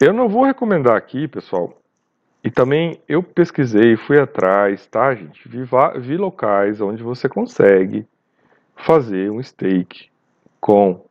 Eu 0.00 0.12
não 0.12 0.28
vou 0.28 0.44
recomendar 0.44 0.96
aqui, 0.96 1.26
pessoal, 1.26 1.76
e 2.42 2.50
também 2.50 3.00
eu 3.08 3.22
pesquisei, 3.22 3.96
fui 3.96 4.18
atrás, 4.18 4.86
tá, 4.86 5.14
gente? 5.14 5.48
Vi, 5.48 5.64
vi 6.00 6.16
locais 6.16 6.80
onde 6.80 7.02
você 7.02 7.28
consegue 7.28 8.06
fazer 8.76 9.30
um 9.30 9.42
stake 9.42 10.08
com 10.60 11.04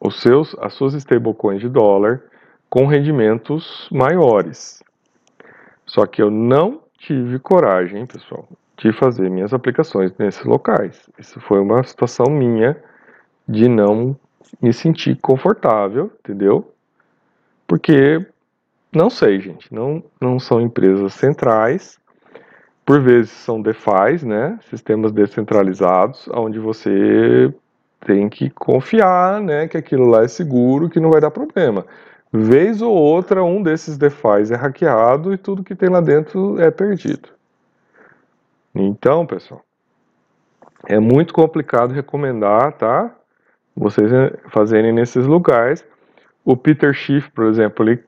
os 0.00 0.20
seus, 0.20 0.56
as 0.60 0.72
suas 0.72 0.94
stablecoins 0.94 1.60
de 1.60 1.68
dólar 1.68 2.22
com 2.68 2.86
rendimentos 2.86 3.88
maiores. 3.90 4.82
Só 5.84 6.06
que 6.06 6.22
eu 6.22 6.30
não 6.30 6.82
tive 6.96 7.38
coragem, 7.40 8.06
pessoal, 8.06 8.48
de 8.80 8.92
fazer 8.92 9.30
minhas 9.30 9.52
aplicações 9.52 10.12
nesses 10.18 10.44
locais. 10.44 11.08
Isso 11.18 11.38
foi 11.40 11.60
uma 11.60 11.82
situação 11.84 12.26
minha 12.30 12.76
de 13.46 13.68
não 13.68 14.16
me 14.60 14.72
sentir 14.72 15.18
confortável, 15.20 16.10
entendeu? 16.20 16.72
Porque 17.66 18.26
não 18.92 19.10
sei, 19.10 19.38
gente, 19.38 19.72
não, 19.72 20.02
não 20.20 20.40
são 20.40 20.60
empresas 20.60 21.12
centrais. 21.14 22.00
Por 22.84 23.00
vezes 23.00 23.30
são 23.30 23.60
DeFi, 23.60 24.24
né? 24.24 24.58
Sistemas 24.68 25.12
descentralizados, 25.12 26.26
onde 26.32 26.58
você 26.58 27.54
tem 28.00 28.30
que 28.30 28.48
confiar, 28.48 29.42
né, 29.42 29.68
que 29.68 29.76
aquilo 29.76 30.06
lá 30.06 30.24
é 30.24 30.28
seguro, 30.28 30.88
que 30.88 30.98
não 30.98 31.10
vai 31.10 31.20
dar 31.20 31.30
problema. 31.30 31.84
Vez 32.32 32.80
ou 32.80 32.94
outra, 32.94 33.44
um 33.44 33.62
desses 33.62 33.98
DeFis 33.98 34.50
é 34.50 34.56
hackeado 34.56 35.34
e 35.34 35.36
tudo 35.36 35.62
que 35.62 35.74
tem 35.74 35.90
lá 35.90 36.00
dentro 36.00 36.58
é 36.58 36.70
perdido. 36.70 37.28
Então, 38.74 39.26
pessoal, 39.26 39.64
é 40.86 40.98
muito 40.98 41.34
complicado 41.34 41.92
recomendar, 41.92 42.72
tá? 42.72 43.14
Vocês 43.76 44.10
fazerem 44.48 44.92
nesses 44.92 45.26
lugares. 45.26 45.84
O 46.44 46.56
Peter 46.56 46.92
Schiff, 46.94 47.30
por 47.30 47.46
exemplo, 47.46 47.88
ele 47.88 48.02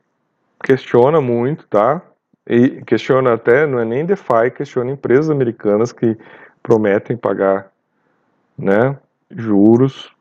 questiona 0.62 1.20
muito, 1.20 1.66
tá? 1.66 2.00
E 2.46 2.82
questiona 2.82 3.34
até, 3.34 3.66
não 3.66 3.78
é 3.78 3.84
nem 3.84 4.04
DeFi, 4.04 4.50
questiona 4.56 4.90
empresas 4.90 5.30
americanas 5.30 5.92
que 5.92 6.16
prometem 6.62 7.16
pagar, 7.16 7.70
né, 8.58 8.96
juros, 9.30 10.12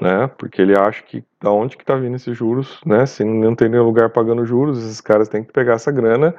né? 0.00 0.28
Porque 0.38 0.62
ele 0.62 0.76
acha 0.76 1.02
que 1.02 1.24
da 1.40 1.50
onde 1.50 1.76
que 1.76 1.84
tá 1.84 1.94
vindo 1.94 2.16
esses 2.16 2.36
juros, 2.36 2.80
né? 2.84 3.06
Se 3.06 3.24
não 3.24 3.54
tem 3.54 3.68
nenhum 3.68 3.84
lugar 3.84 4.10
pagando 4.10 4.44
juros, 4.44 4.78
esses 4.78 5.00
caras 5.00 5.28
têm 5.28 5.44
que 5.44 5.52
pegar 5.52 5.74
essa 5.74 5.92
grana 5.92 6.34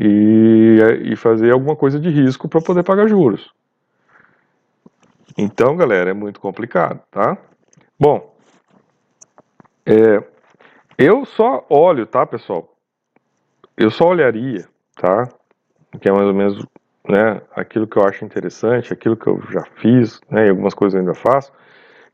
e, 0.00 0.78
e 1.12 1.16
fazer 1.16 1.52
alguma 1.52 1.74
coisa 1.74 1.98
de 1.98 2.08
risco 2.08 2.48
para 2.48 2.60
poder 2.60 2.84
pagar 2.84 3.08
juros. 3.08 3.52
Então, 5.36 5.76
galera, 5.76 6.10
é 6.10 6.14
muito 6.14 6.40
complicado, 6.40 7.00
tá? 7.10 7.36
Bom, 7.98 8.34
é, 9.84 10.22
eu 10.96 11.24
só 11.24 11.66
olho, 11.68 12.06
tá, 12.06 12.24
pessoal? 12.24 12.72
Eu 13.76 13.90
só 13.90 14.08
olharia, 14.08 14.66
tá? 14.94 15.28
Que 16.00 16.08
é 16.08 16.12
mais 16.12 16.26
ou 16.26 16.34
menos 16.34 16.64
né, 17.08 17.40
aquilo 17.56 17.86
que 17.86 17.96
eu 17.96 18.04
acho 18.04 18.24
interessante, 18.24 18.92
aquilo 18.92 19.16
que 19.16 19.26
eu 19.26 19.40
já 19.50 19.64
fiz, 19.76 20.20
né, 20.30 20.46
e 20.46 20.50
algumas 20.50 20.74
coisas 20.74 20.94
eu 20.94 21.00
ainda 21.00 21.14
faço, 21.14 21.52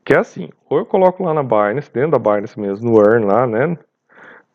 que 0.05 0.13
é 0.13 0.17
assim, 0.17 0.49
ou 0.69 0.77
eu 0.77 0.85
coloco 0.85 1.23
lá 1.23 1.33
na 1.33 1.43
Binance, 1.43 1.91
dentro 1.91 2.11
da 2.11 2.19
Binance 2.19 2.57
mesmo, 2.57 2.89
no 2.89 2.99
Earn 2.99 3.25
lá, 3.25 3.45
né, 3.45 3.77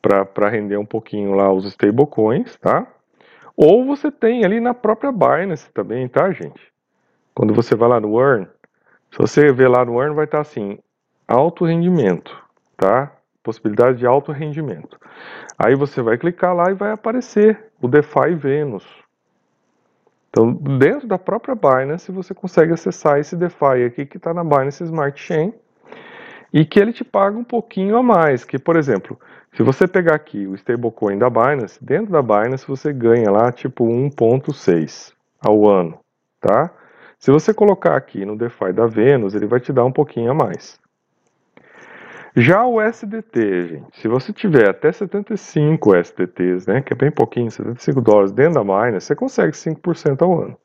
para 0.01 0.49
render 0.49 0.78
um 0.78 0.87
pouquinho 0.87 1.35
lá 1.35 1.53
os 1.53 1.66
stablecoins, 1.66 2.57
tá? 2.57 2.87
Ou 3.62 3.84
você 3.84 4.11
tem 4.11 4.44
ali 4.44 4.61
na 4.61 4.72
própria 4.72 5.12
Binance 5.12 5.70
também, 5.72 6.08
tá, 6.08 6.30
gente? 6.32 6.61
Quando 7.34 7.52
você 7.52 7.74
vai 7.74 7.88
lá 7.88 8.00
no 8.00 8.18
Earn, 8.18 8.46
se 9.11 9.18
você 9.18 9.52
ver 9.52 9.68
lá 9.68 9.84
no 9.84 10.00
Earn, 10.00 10.14
vai 10.14 10.24
estar 10.24 10.38
tá 10.38 10.42
assim, 10.42 10.78
alto 11.28 11.64
rendimento, 11.64 12.36
tá? 12.76 13.12
Possibilidade 13.42 13.98
de 13.98 14.06
alto 14.06 14.32
rendimento. 14.32 14.98
Aí 15.58 15.74
você 15.74 16.00
vai 16.00 16.16
clicar 16.16 16.54
lá 16.54 16.70
e 16.70 16.74
vai 16.74 16.92
aparecer 16.92 17.70
o 17.82 17.88
DeFi 17.88 18.34
Venus, 18.34 18.84
então, 20.30 20.52
dentro 20.52 21.08
da 21.08 21.18
própria 21.18 21.56
Binance, 21.56 22.12
você 22.12 22.32
consegue 22.32 22.72
acessar 22.72 23.18
esse 23.18 23.34
DeFi 23.34 23.84
aqui 23.84 24.06
que 24.06 24.16
está 24.16 24.32
na 24.32 24.44
Binance 24.44 24.82
Smart 24.84 25.20
Chain 25.20 25.52
e 26.53 26.64
que 26.64 26.78
ele 26.78 26.92
te 26.92 27.05
paga 27.05 27.36
um 27.36 27.44
pouquinho 27.44 27.96
a 27.96 28.03
mais. 28.03 28.44
Que, 28.44 28.59
por 28.59 28.76
exemplo, 28.76 29.18
se 29.53 29.62
você 29.62 29.86
pegar 29.86 30.14
aqui 30.14 30.46
o 30.46 30.55
stablecoin 30.55 31.18
da 31.18 31.28
Binance, 31.28 31.82
dentro 31.84 32.12
da 32.12 32.22
Binance 32.22 32.66
você 32.66 32.92
ganha 32.92 33.30
lá 33.30 33.51
tipo 33.51 33.84
1.6 33.84 35.12
ao 35.40 35.68
ano, 35.68 35.98
tá? 36.40 36.70
Se 37.18 37.30
você 37.30 37.53
colocar 37.53 37.96
aqui 37.96 38.24
no 38.24 38.36
DeFi 38.36 38.72
da 38.72 38.86
Venus, 38.86 39.34
ele 39.34 39.46
vai 39.46 39.61
te 39.61 39.72
dar 39.72 39.84
um 39.84 39.92
pouquinho 39.92 40.30
a 40.30 40.34
mais. 40.34 40.78
Já 42.34 42.64
o 42.64 42.80
SDT, 42.80 43.68
gente, 43.68 44.01
se 44.01 44.07
você 44.07 44.32
tiver 44.32 44.70
até 44.70 44.92
75 44.92 45.96
SDTs, 45.96 46.66
né, 46.66 46.80
que 46.80 46.92
é 46.92 46.96
bem 46.96 47.11
pouquinho, 47.11 47.51
75 47.51 48.01
dólares 48.01 48.30
dentro 48.30 48.55
da 48.55 48.62
Binance, 48.62 49.07
você 49.07 49.16
consegue 49.16 49.53
5% 49.53 50.22
ao 50.22 50.40
ano. 50.40 50.57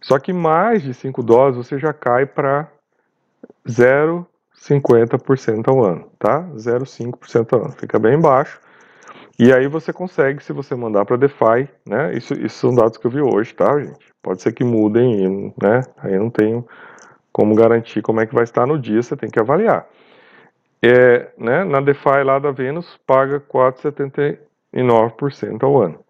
Só 0.00 0.18
que 0.18 0.32
mais 0.32 0.82
de 0.82 0.94
5 0.94 1.22
dólares 1.22 1.56
você 1.56 1.78
já 1.78 1.92
cai 1.92 2.26
para 2.26 2.68
0,50% 4.56 5.68
ao 5.68 5.84
ano, 5.84 6.10
tá? 6.18 6.42
0,5% 6.54 7.52
ao 7.52 7.64
ano. 7.64 7.72
Fica 7.72 7.98
bem 7.98 8.20
baixo. 8.20 8.60
E 9.38 9.52
aí 9.52 9.66
você 9.66 9.92
consegue, 9.92 10.42
se 10.42 10.52
você 10.52 10.74
mandar 10.74 11.04
para 11.04 11.16
DeFi, 11.16 11.68
né? 11.86 12.14
Isso, 12.14 12.34
isso 12.34 12.58
são 12.58 12.74
dados 12.74 12.98
que 12.98 13.06
eu 13.06 13.10
vi 13.10 13.20
hoje, 13.20 13.54
tá, 13.54 13.80
gente? 13.80 14.12
Pode 14.22 14.42
ser 14.42 14.52
que 14.52 14.62
mudem, 14.62 15.52
né? 15.60 15.80
Aí 15.98 16.14
eu 16.14 16.20
não 16.20 16.30
tenho 16.30 16.66
como 17.32 17.54
garantir 17.54 18.00
como 18.00 18.20
é 18.20 18.26
que 18.26 18.34
vai 18.34 18.44
estar 18.44 18.66
no 18.66 18.78
dia, 18.78 19.02
você 19.02 19.16
tem 19.16 19.28
que 19.28 19.40
avaliar 19.40 19.88
é, 20.84 21.32
né, 21.38 21.64
na 21.64 21.80
DeFi 21.80 22.22
lá 22.22 22.38
da 22.38 22.50
Venus 22.50 23.00
paga 23.06 23.40
4,79% 23.40 25.62
ao 25.62 25.80
ano. 25.80 26.04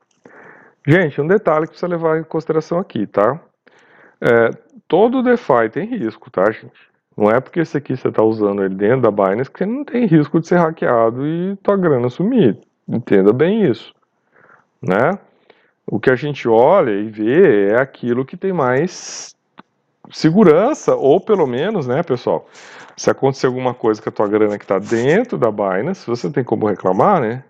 Gente, 0.87 1.19
um 1.21 1.29
detalhe 1.29 1.67
que 1.67 1.71
precisa 1.71 1.87
levar 1.87 2.19
em 2.19 2.25
consideração 2.25 2.81
aqui, 2.81 3.07
tá? 3.07 3.41
É, 4.21 4.51
todo 4.89 5.23
DeFi 5.23 5.71
tem 5.71 5.87
risco, 5.87 6.29
tá, 6.29 6.51
gente? 6.51 6.93
Não 7.17 7.31
é 7.31 7.41
porque 7.41 7.61
esse 7.61 7.77
aqui 7.77 7.97
você 7.97 8.09
está 8.09 8.23
usando 8.23 8.65
ele 8.65 8.75
dentro 8.75 9.03
da 9.03 9.11
Binance 9.11 9.51
que 9.51 9.59
você 9.59 9.67
não 9.67 9.85
tem 9.85 10.07
risco 10.07 10.41
de 10.41 10.49
ser 10.49 10.57
hackeado 10.57 11.27
e 11.27 11.57
tua 11.62 11.77
grana 11.77 12.11
sumir. 12.11 12.59
Entenda 12.89 13.33
bem 13.33 13.65
isso, 13.65 13.95
né? 14.83 15.19
O 15.87 16.01
que 16.01 16.11
a 16.11 16.17
gente 16.17 16.49
olha 16.49 16.91
e 16.91 17.09
vê 17.09 17.69
é 17.69 17.81
aquilo 17.81 18.25
que 18.25 18.37
tem 18.37 18.53
mais 18.53 19.35
segurança, 20.11 20.95
ou 20.95 21.21
pelo 21.21 21.47
menos, 21.47 21.87
né, 21.87 22.03
pessoal? 22.03 22.49
Se 22.97 23.11
acontecer 23.11 23.47
alguma 23.47 23.75
coisa 23.75 24.03
com 24.03 24.09
a 24.09 24.12
tua 24.12 24.29
grana 24.29 24.59
que 24.59 24.65
está 24.65 24.79
dentro 24.79 25.39
da 25.39 25.51
Binance, 25.51 26.07
você 26.07 26.31
tem 26.31 26.45
como 26.45 26.67
reclamar, 26.67 27.21
né? 27.21 27.45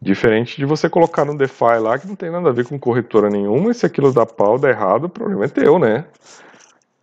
Diferente 0.00 0.56
de 0.56 0.64
você 0.64 0.88
colocar 0.88 1.24
no 1.24 1.36
DeFi 1.36 1.78
lá 1.80 1.98
que 1.98 2.08
não 2.08 2.16
tem 2.16 2.30
nada 2.30 2.48
a 2.48 2.52
ver 2.52 2.66
com 2.66 2.78
corretora 2.78 3.30
nenhuma, 3.30 3.70
e 3.70 3.74
se 3.74 3.86
aquilo 3.86 4.12
dá 4.12 4.26
pau, 4.26 4.58
dá 4.58 4.68
errado, 4.68 5.04
o 5.04 5.08
problema 5.08 5.44
é 5.44 5.48
teu, 5.48 5.78
né? 5.78 6.04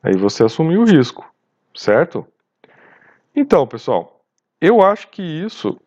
Aí 0.02 0.16
você 0.16 0.44
assumiu 0.44 0.82
o 0.82 0.86
risco, 0.86 1.30
certo? 1.76 2.26
Então, 3.36 3.68
pessoal, 3.68 4.22
eu 4.62 4.82
acho 4.82 5.10
que 5.10 5.22
isso 5.22 5.80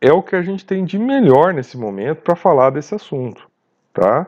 é 0.00 0.12
o 0.12 0.22
que 0.22 0.34
a 0.34 0.42
gente 0.42 0.64
tem 0.64 0.84
de 0.84 0.98
melhor 0.98 1.54
nesse 1.54 1.76
momento 1.78 2.22
para 2.22 2.34
falar 2.34 2.70
desse 2.70 2.94
assunto, 2.94 3.48
tá? 3.92 4.26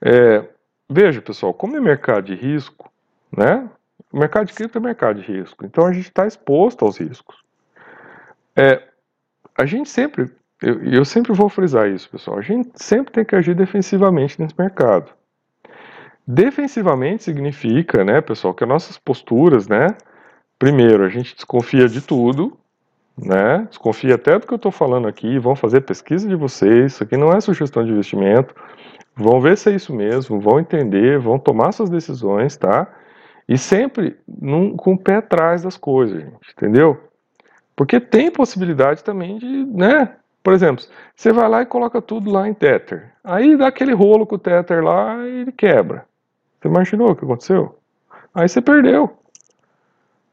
É, 0.00 0.44
veja, 0.88 1.20
pessoal, 1.20 1.52
como 1.52 1.76
é 1.76 1.80
mercado 1.80 2.26
de 2.26 2.34
risco, 2.34 2.90
né? 3.36 3.68
O 4.12 4.18
mercado 4.18 4.46
de 4.46 4.54
cripto 4.54 4.78
é 4.78 4.80
mercado 4.80 5.20
de 5.20 5.26
risco, 5.26 5.66
então 5.66 5.84
a 5.84 5.92
gente 5.92 6.08
está 6.08 6.26
exposto 6.26 6.84
aos 6.84 6.96
riscos. 6.98 7.36
É, 8.56 8.82
a 9.56 9.66
gente 9.66 9.90
sempre, 9.90 10.30
eu, 10.62 10.82
eu 10.84 11.04
sempre 11.04 11.32
vou 11.32 11.48
frisar 11.48 11.88
isso, 11.88 12.08
pessoal, 12.08 12.38
a 12.38 12.42
gente 12.42 12.70
sempre 12.76 13.12
tem 13.12 13.24
que 13.24 13.34
agir 13.34 13.54
defensivamente 13.54 14.40
nesse 14.40 14.54
mercado. 14.56 15.12
Defensivamente 16.30 17.24
significa, 17.24 18.04
né, 18.04 18.20
pessoal, 18.20 18.52
que 18.52 18.62
as 18.62 18.68
nossas 18.68 18.98
posturas, 18.98 19.66
né, 19.66 19.86
primeiro, 20.58 21.02
a 21.02 21.08
gente 21.08 21.34
desconfia 21.34 21.88
de 21.88 22.02
tudo, 22.02 22.54
né, 23.16 23.66
desconfia 23.66 24.16
até 24.16 24.38
do 24.38 24.46
que 24.46 24.52
eu 24.52 24.56
estou 24.56 24.70
falando 24.70 25.08
aqui, 25.08 25.38
vão 25.38 25.56
fazer 25.56 25.80
pesquisa 25.80 26.28
de 26.28 26.34
vocês, 26.34 26.92
isso 26.92 27.02
aqui 27.02 27.16
não 27.16 27.32
é 27.32 27.40
sugestão 27.40 27.82
de 27.82 27.92
investimento, 27.92 28.54
vão 29.16 29.40
ver 29.40 29.56
se 29.56 29.70
é 29.70 29.74
isso 29.74 29.94
mesmo, 29.94 30.38
vão 30.38 30.60
entender, 30.60 31.18
vão 31.18 31.38
tomar 31.38 31.72
suas 31.72 31.88
decisões, 31.88 32.58
tá? 32.58 32.86
E 33.48 33.56
sempre 33.56 34.14
num, 34.28 34.76
com 34.76 34.92
o 34.92 34.98
pé 34.98 35.16
atrás 35.16 35.62
das 35.62 35.78
coisas, 35.78 36.20
gente, 36.20 36.52
entendeu? 36.54 37.00
Porque 37.74 37.98
tem 37.98 38.30
possibilidade 38.30 39.02
também 39.02 39.38
de, 39.38 39.64
né? 39.64 40.14
Por 40.42 40.52
exemplo, 40.52 40.84
você 41.16 41.32
vai 41.32 41.48
lá 41.48 41.62
e 41.62 41.66
coloca 41.66 42.02
tudo 42.02 42.30
lá 42.30 42.46
em 42.46 42.52
Tether. 42.52 43.14
Aí 43.24 43.56
dá 43.56 43.68
aquele 43.68 43.94
rolo 43.94 44.26
com 44.26 44.34
o 44.34 44.38
Tether 44.38 44.84
lá 44.84 45.26
e 45.26 45.40
ele 45.40 45.52
quebra. 45.52 46.07
Você 46.60 46.68
imaginou 46.68 47.10
o 47.10 47.16
que 47.16 47.24
aconteceu? 47.24 47.78
Aí 48.34 48.48
você 48.48 48.60
perdeu. 48.60 49.16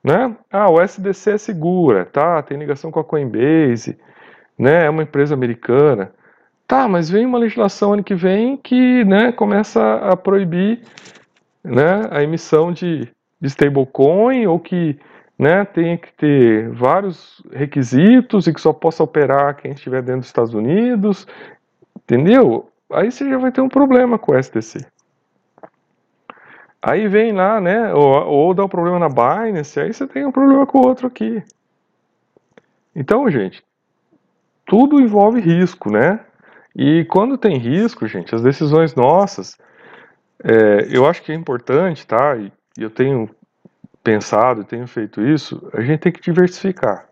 Né? 0.04 0.36
Ah, 0.52 0.70
o 0.70 0.82
SDC 0.82 1.32
é 1.32 1.38
segura, 1.38 2.06
tá? 2.06 2.42
Tem 2.44 2.58
ligação 2.58 2.92
com 2.92 3.00
a 3.00 3.04
Coinbase, 3.04 3.98
né? 4.58 4.86
É 4.86 4.90
uma 4.90 5.04
empresa 5.04 5.34
americana. 5.34 6.12
Tá, 6.68 6.88
mas 6.88 7.10
vem 7.10 7.26
uma 7.26 7.38
legislação 7.38 7.94
ano 7.94 8.04
que 8.04 8.16
vem 8.16 8.58
que, 8.58 9.04
né, 9.06 9.32
começa 9.32 9.98
a 9.98 10.18
proibir 10.18 10.82
né, 11.64 12.02
a 12.10 12.24
emissão 12.24 12.72
de 12.72 13.08
stablecoin 13.42 14.48
ou 14.48 14.60
que 14.60 14.98
né, 15.38 15.64
tenha 15.66 15.96
que 15.98 16.12
ter 16.14 16.70
vários 16.72 17.44
requisitos 17.52 18.48
e 18.48 18.54
que 18.54 18.60
só 18.60 18.74
possa 18.74 19.04
operar 19.04 19.58
quem 19.58 19.74
estiver 19.74 20.02
dentro 20.02 20.22
dos 20.22 20.28
Estados 20.28 20.54
Unidos, 20.56 21.28
entendeu? 21.96 22.70
Aí 22.92 23.12
você 23.12 23.30
já 23.30 23.38
vai 23.38 23.52
ter 23.52 23.62
um 23.62 23.70
problema 23.70 24.18
com 24.18 24.32
o 24.32 24.42
STC. 24.42 24.86
Aí 26.88 27.08
vem 27.08 27.32
lá, 27.32 27.60
né, 27.60 27.92
ou, 27.96 28.28
ou 28.28 28.54
dá 28.54 28.64
um 28.64 28.70
problema 28.70 29.00
na 29.00 29.10
Binance, 29.10 29.80
aí 29.80 29.92
você 29.92 30.06
tem 30.06 30.24
um 30.24 30.32
problema 30.32 30.68
com 30.68 30.78
o 30.78 30.88
outro 30.88 31.08
aqui. 31.08 31.42
Então, 32.96 33.28
gente, 33.32 33.64
tudo 34.68 35.02
envolve 35.02 35.42
risco, 35.42 35.92
né? 35.92 36.20
E 36.76 37.04
quando 37.06 37.40
tem 37.40 37.58
risco, 37.58 38.06
gente, 38.06 38.36
as 38.36 38.44
decisões 38.44 38.94
nossas, 38.94 39.58
é, 40.44 40.88
eu 40.96 41.08
acho 41.08 41.24
que 41.24 41.32
é 41.32 41.36
importante, 41.36 42.06
tá? 42.06 42.38
E 42.38 42.52
eu 42.78 42.92
tenho 42.92 43.32
pensado, 44.04 44.64
tenho 44.64 44.86
feito 44.86 45.24
isso, 45.24 45.68
a 45.74 45.82
gente 45.82 46.02
tem 46.02 46.12
que 46.12 46.22
diversificar. 46.22 47.10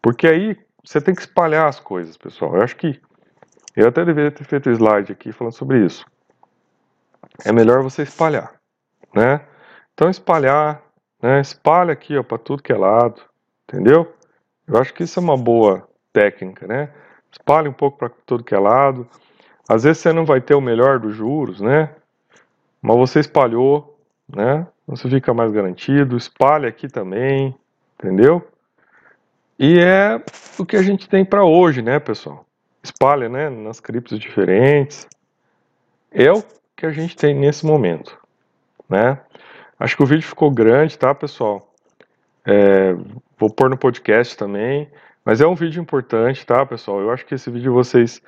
Porque 0.00 0.26
aí 0.26 0.56
você 0.82 0.98
tem 0.98 1.14
que 1.14 1.20
espalhar 1.20 1.68
as 1.68 1.78
coisas, 1.78 2.16
pessoal. 2.16 2.56
Eu 2.56 2.62
acho 2.62 2.76
que 2.76 2.98
eu 3.76 3.86
até 3.86 4.02
deveria 4.02 4.30
ter 4.30 4.44
feito 4.44 4.70
um 4.70 4.72
slide 4.72 5.12
aqui 5.12 5.30
falando 5.30 5.52
sobre 5.52 5.84
isso. 5.84 6.06
É 7.44 7.52
melhor 7.52 7.82
você 7.82 8.02
espalhar, 8.02 8.54
né? 9.14 9.40
Então 9.94 10.08
espalhar, 10.10 10.82
né? 11.22 11.40
Espalha 11.40 11.92
aqui, 11.92 12.16
ó, 12.16 12.22
para 12.22 12.38
tudo 12.38 12.62
que 12.62 12.72
é 12.72 12.76
lado, 12.76 13.22
entendeu? 13.68 14.12
Eu 14.66 14.78
acho 14.78 14.92
que 14.92 15.04
isso 15.04 15.18
é 15.18 15.22
uma 15.22 15.36
boa 15.36 15.88
técnica, 16.12 16.66
né? 16.66 16.90
Espalhe 17.30 17.68
um 17.68 17.72
pouco 17.72 17.98
para 17.98 18.10
tudo 18.24 18.44
que 18.44 18.54
é 18.54 18.58
lado. 18.58 19.08
Às 19.68 19.84
vezes 19.84 19.98
você 19.98 20.12
não 20.12 20.24
vai 20.24 20.40
ter 20.40 20.54
o 20.54 20.60
melhor 20.60 20.98
dos 20.98 21.14
juros, 21.14 21.60
né? 21.60 21.90
Mas 22.80 22.96
você 22.96 23.20
espalhou, 23.20 23.98
né? 24.28 24.66
Você 24.86 25.08
fica 25.08 25.34
mais 25.34 25.50
garantido. 25.52 26.16
Espalhe 26.16 26.66
aqui 26.66 26.88
também, 26.88 27.54
entendeu? 27.98 28.46
E 29.58 29.78
é 29.78 30.22
o 30.58 30.66
que 30.66 30.76
a 30.76 30.82
gente 30.82 31.08
tem 31.08 31.24
para 31.24 31.44
hoje, 31.44 31.82
né, 31.82 31.98
pessoal? 31.98 32.46
Espalha, 32.82 33.28
né, 33.28 33.48
nas 33.48 33.80
criptos 33.80 34.18
diferentes. 34.18 35.06
É 36.12 36.30
o 36.30 36.44
que 36.76 36.84
a 36.84 36.90
gente 36.90 37.16
tem 37.16 37.34
nesse 37.34 37.64
momento, 37.64 38.18
né? 38.88 39.18
Acho 39.78 39.96
que 39.96 40.02
o 40.02 40.06
vídeo 40.06 40.26
ficou 40.26 40.50
grande, 40.50 40.98
tá, 40.98 41.14
pessoal? 41.14 41.72
É, 42.44 42.94
vou 43.38 43.50
pôr 43.50 43.68
no 43.68 43.76
podcast 43.76 44.36
também. 44.36 44.88
Mas 45.24 45.40
é 45.40 45.46
um 45.46 45.56
vídeo 45.56 45.82
importante, 45.82 46.46
tá, 46.46 46.64
pessoal? 46.64 47.00
Eu 47.00 47.10
acho 47.10 47.26
que 47.26 47.34
esse 47.34 47.50
vídeo 47.50 47.72
vocês, 47.72 48.22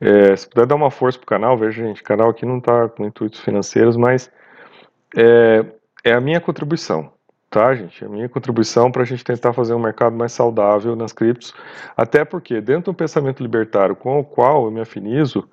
é, 0.00 0.36
se 0.36 0.48
puder 0.48 0.66
dar 0.66 0.76
uma 0.76 0.90
força 0.90 1.18
pro 1.18 1.26
canal, 1.26 1.58
veja, 1.58 1.84
gente, 1.84 2.00
o 2.00 2.04
canal 2.04 2.30
aqui 2.30 2.46
não 2.46 2.60
tá 2.60 2.88
com 2.88 3.04
intuitos 3.04 3.40
financeiros, 3.40 3.96
mas 3.96 4.30
é, 5.16 5.64
é 6.04 6.12
a 6.12 6.20
minha 6.20 6.40
contribuição, 6.40 7.12
tá, 7.50 7.74
gente? 7.74 8.04
É 8.04 8.06
a 8.06 8.10
minha 8.10 8.28
contribuição 8.28 8.92
para 8.92 9.02
a 9.02 9.04
gente 9.04 9.24
tentar 9.24 9.52
fazer 9.52 9.74
um 9.74 9.80
mercado 9.80 10.14
mais 10.14 10.32
saudável 10.32 10.94
nas 10.94 11.12
criptos, 11.12 11.52
até 11.96 12.24
porque 12.24 12.60
dentro 12.60 12.92
do 12.92 12.94
pensamento 12.94 13.42
libertário 13.42 13.96
com 13.96 14.20
o 14.20 14.24
qual 14.24 14.64
eu 14.64 14.70
me 14.70 14.80
afinizo, 14.80 15.48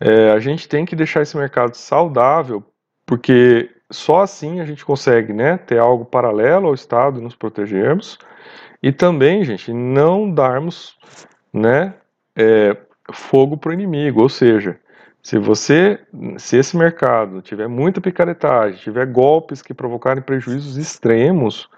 é, 0.00 0.30
a 0.30 0.38
gente 0.38 0.68
tem 0.68 0.84
que 0.84 0.96
deixar 0.96 1.22
esse 1.22 1.36
mercado 1.36 1.74
saudável, 1.74 2.62
porque 3.04 3.70
só 3.90 4.22
assim 4.22 4.60
a 4.60 4.64
gente 4.64 4.84
consegue, 4.84 5.32
né, 5.32 5.56
ter 5.56 5.78
algo 5.78 6.04
paralelo 6.04 6.68
ao 6.68 6.74
Estado 6.74 7.18
e 7.18 7.22
nos 7.22 7.34
protegermos, 7.34 8.18
e 8.82 8.92
também, 8.92 9.44
gente, 9.44 9.72
não 9.72 10.30
darmos 10.30 10.96
né, 11.52 11.94
é, 12.36 12.76
fogo 13.12 13.56
para 13.56 13.70
o 13.70 13.72
inimigo. 13.72 14.22
Ou 14.22 14.28
seja, 14.28 14.78
se 15.22 15.38
você, 15.38 15.98
se 16.38 16.56
esse 16.56 16.76
mercado 16.76 17.42
tiver 17.42 17.68
muita 17.68 18.00
picaretagem, 18.00 18.78
tiver 18.78 19.06
golpes 19.06 19.62
que 19.62 19.74
provocarem 19.74 20.22
prejuízos 20.22 20.76
extremos, 20.76 21.68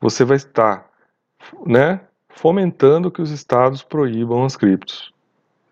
você 0.00 0.24
vai 0.24 0.36
estar 0.36 0.86
né, 1.64 2.00
fomentando 2.28 3.10
que 3.10 3.22
os 3.22 3.30
estados 3.30 3.82
proíbam 3.82 4.44
as 4.44 4.56
criptos. 4.56 5.12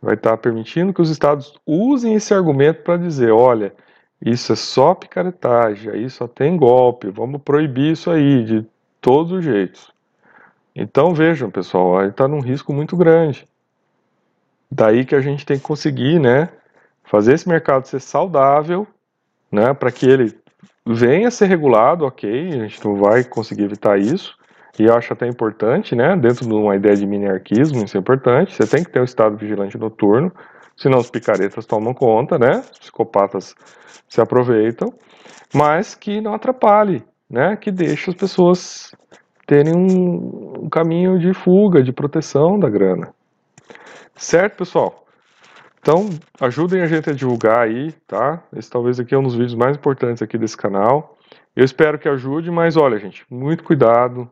Vai 0.00 0.14
estar 0.14 0.36
permitindo 0.38 0.94
que 0.94 1.02
os 1.02 1.10
estados 1.10 1.54
usem 1.66 2.14
esse 2.14 2.32
argumento 2.32 2.82
para 2.82 2.96
dizer, 2.96 3.30
olha, 3.30 3.72
isso 4.20 4.52
é 4.52 4.56
só 4.56 4.94
picaretagem, 4.94 5.92
aí 5.92 6.08
só 6.08 6.26
tem 6.26 6.56
golpe, 6.56 7.10
vamos 7.10 7.42
proibir 7.42 7.92
isso 7.92 8.10
aí 8.10 8.44
de 8.44 8.66
todos 9.00 9.32
os 9.32 9.44
jeitos. 9.44 9.92
Então 10.74 11.14
vejam, 11.14 11.50
pessoal, 11.50 12.00
ele 12.00 12.10
está 12.10 12.28
num 12.28 12.40
risco 12.40 12.72
muito 12.72 12.96
grande. 12.96 13.46
Daí 14.70 15.04
que 15.04 15.14
a 15.14 15.20
gente 15.20 15.44
tem 15.44 15.58
que 15.58 15.64
conseguir, 15.64 16.18
né, 16.18 16.48
fazer 17.02 17.34
esse 17.34 17.48
mercado 17.48 17.86
ser 17.86 18.00
saudável, 18.00 18.86
né, 19.50 19.74
para 19.74 19.90
que 19.90 20.06
ele 20.06 20.38
venha 20.86 21.28
a 21.28 21.30
ser 21.30 21.46
regulado, 21.46 22.06
ok, 22.06 22.48
a 22.48 22.66
gente 22.66 22.84
não 22.84 22.96
vai 22.96 23.24
conseguir 23.24 23.64
evitar 23.64 23.98
isso, 23.98 24.38
e 24.78 24.84
eu 24.84 24.94
acho 24.94 25.12
até 25.12 25.26
importante, 25.26 25.94
né, 25.94 26.16
dentro 26.16 26.46
de 26.46 26.52
uma 26.52 26.76
ideia 26.76 26.96
de 26.96 27.06
mini-arquismo, 27.06 27.84
isso 27.84 27.96
é 27.96 28.00
importante, 28.00 28.54
você 28.54 28.66
tem 28.66 28.84
que 28.84 28.90
ter 28.90 29.00
um 29.00 29.04
estado 29.04 29.36
vigilante 29.36 29.76
noturno, 29.76 30.32
senão 30.76 30.98
os 30.98 31.10
picaretas 31.10 31.66
tomam 31.66 31.92
conta, 31.92 32.38
né, 32.38 32.62
os 32.72 32.78
psicopatas 32.78 33.54
se 34.08 34.20
aproveitam, 34.20 34.92
mas 35.54 35.94
que 35.94 36.20
não 36.20 36.34
atrapalhe, 36.34 37.04
né, 37.28 37.56
que 37.56 37.70
deixe 37.70 38.10
as 38.10 38.16
pessoas 38.16 38.94
terem 39.46 39.74
um, 39.74 40.64
um 40.64 40.68
caminho 40.68 41.18
de 41.18 41.34
fuga, 41.34 41.82
de 41.82 41.92
proteção 41.92 42.58
da 42.58 42.68
grana. 42.68 43.12
Certo, 44.14 44.58
pessoal? 44.58 45.04
Então, 45.80 46.10
ajudem 46.40 46.82
a 46.82 46.86
gente 46.86 47.08
a 47.08 47.12
divulgar 47.12 47.60
aí, 47.60 47.90
tá? 48.06 48.42
Esse 48.54 48.68
talvez 48.68 49.00
aqui 49.00 49.14
é 49.14 49.18
um 49.18 49.22
dos 49.22 49.34
vídeos 49.34 49.54
mais 49.54 49.76
importantes 49.76 50.22
aqui 50.22 50.36
desse 50.36 50.56
canal. 50.56 51.16
Eu 51.56 51.64
espero 51.64 51.98
que 51.98 52.08
ajude, 52.08 52.50
mas 52.50 52.76
olha, 52.76 52.98
gente, 52.98 53.24
muito 53.30 53.64
cuidado 53.64 54.30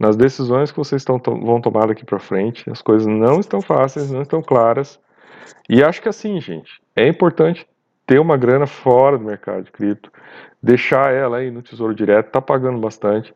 nas 0.00 0.16
decisões 0.16 0.72
que 0.72 0.78
vocês 0.78 1.02
estão, 1.02 1.18
vão 1.18 1.60
tomar 1.60 1.86
daqui 1.86 2.04
para 2.04 2.18
frente. 2.18 2.68
As 2.68 2.82
coisas 2.82 3.06
não 3.06 3.38
estão 3.38 3.60
fáceis, 3.60 4.10
não 4.10 4.22
estão 4.22 4.42
claras. 4.42 4.98
E 5.68 5.84
acho 5.84 6.02
que 6.02 6.08
assim, 6.08 6.40
gente, 6.40 6.80
é 6.96 7.06
importante 7.06 7.64
ter 8.04 8.18
uma 8.18 8.36
grana 8.36 8.66
fora 8.66 9.16
do 9.16 9.24
mercado 9.24 9.62
de 9.62 9.70
cripto, 9.70 10.10
deixar 10.60 11.12
ela 11.12 11.36
aí 11.36 11.50
no 11.52 11.62
Tesouro 11.62 11.94
Direto, 11.94 12.32
tá 12.32 12.40
pagando 12.40 12.80
bastante 12.80 13.32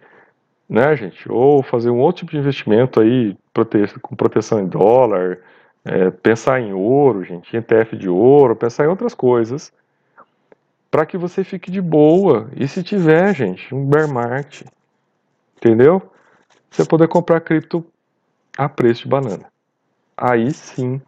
né, 0.69 0.97
gente? 0.97 1.31
Ou 1.31 1.63
fazer 1.63 1.91
um 1.91 1.99
outro 1.99 2.21
tipo 2.21 2.33
de 2.33 2.39
investimento 2.39 3.01
aí 3.01 3.37
prote 3.53 3.99
com 4.01 4.17
proteção 4.17 4.61
em 4.61 4.67
dólar, 4.67 5.39
é, 5.85 6.11
pensar 6.11 6.61
em 6.61 6.73
ouro, 6.73 7.25
gente, 7.25 7.55
em 7.55 7.59
ETF 7.59 7.97
de 7.97 8.09
ouro, 8.09 8.57
pensar 8.57 8.85
em 8.85 8.89
outras 8.89 9.15
coisas, 9.15 9.73
para 10.91 11.05
que 11.05 11.19
você 11.19 11.45
fique 11.45 11.71
de 11.71 11.81
boa. 11.81 12.49
E 12.57 12.67
se 12.67 12.83
tiver, 12.83 13.35
gente, 13.35 13.75
um 13.75 13.85
bear 13.85 14.09
market, 14.09 14.67
entendeu? 15.57 16.03
Você 16.75 16.85
poder 16.85 17.07
comprar 17.07 17.41
cripto 17.41 17.87
a 18.59 18.69
preço 18.69 19.03
de 19.03 19.09
banana. 19.09 19.47
Aí 20.17 20.51
sim, 20.51 21.01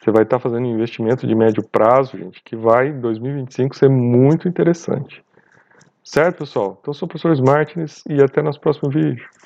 você 0.00 0.10
vai 0.10 0.22
estar 0.22 0.38
tá 0.38 0.42
fazendo 0.42 0.66
um 0.66 0.74
investimento 0.74 1.26
de 1.26 1.34
médio 1.34 1.62
prazo, 1.62 2.16
gente, 2.16 2.42
que 2.42 2.56
vai 2.56 2.88
em 2.88 2.98
2025 2.98 3.76
ser 3.76 3.90
muito 3.90 4.48
interessante. 4.48 5.22
Certo, 6.02 6.38
pessoal? 6.38 6.78
Então, 6.80 6.92
eu 6.92 6.94
sou 6.94 7.04
o 7.06 7.08
professor 7.10 7.36
Martins 7.44 8.02
e 8.08 8.22
até 8.22 8.40
nosso 8.40 8.58
próximo 8.58 8.90
vídeo. 8.90 9.28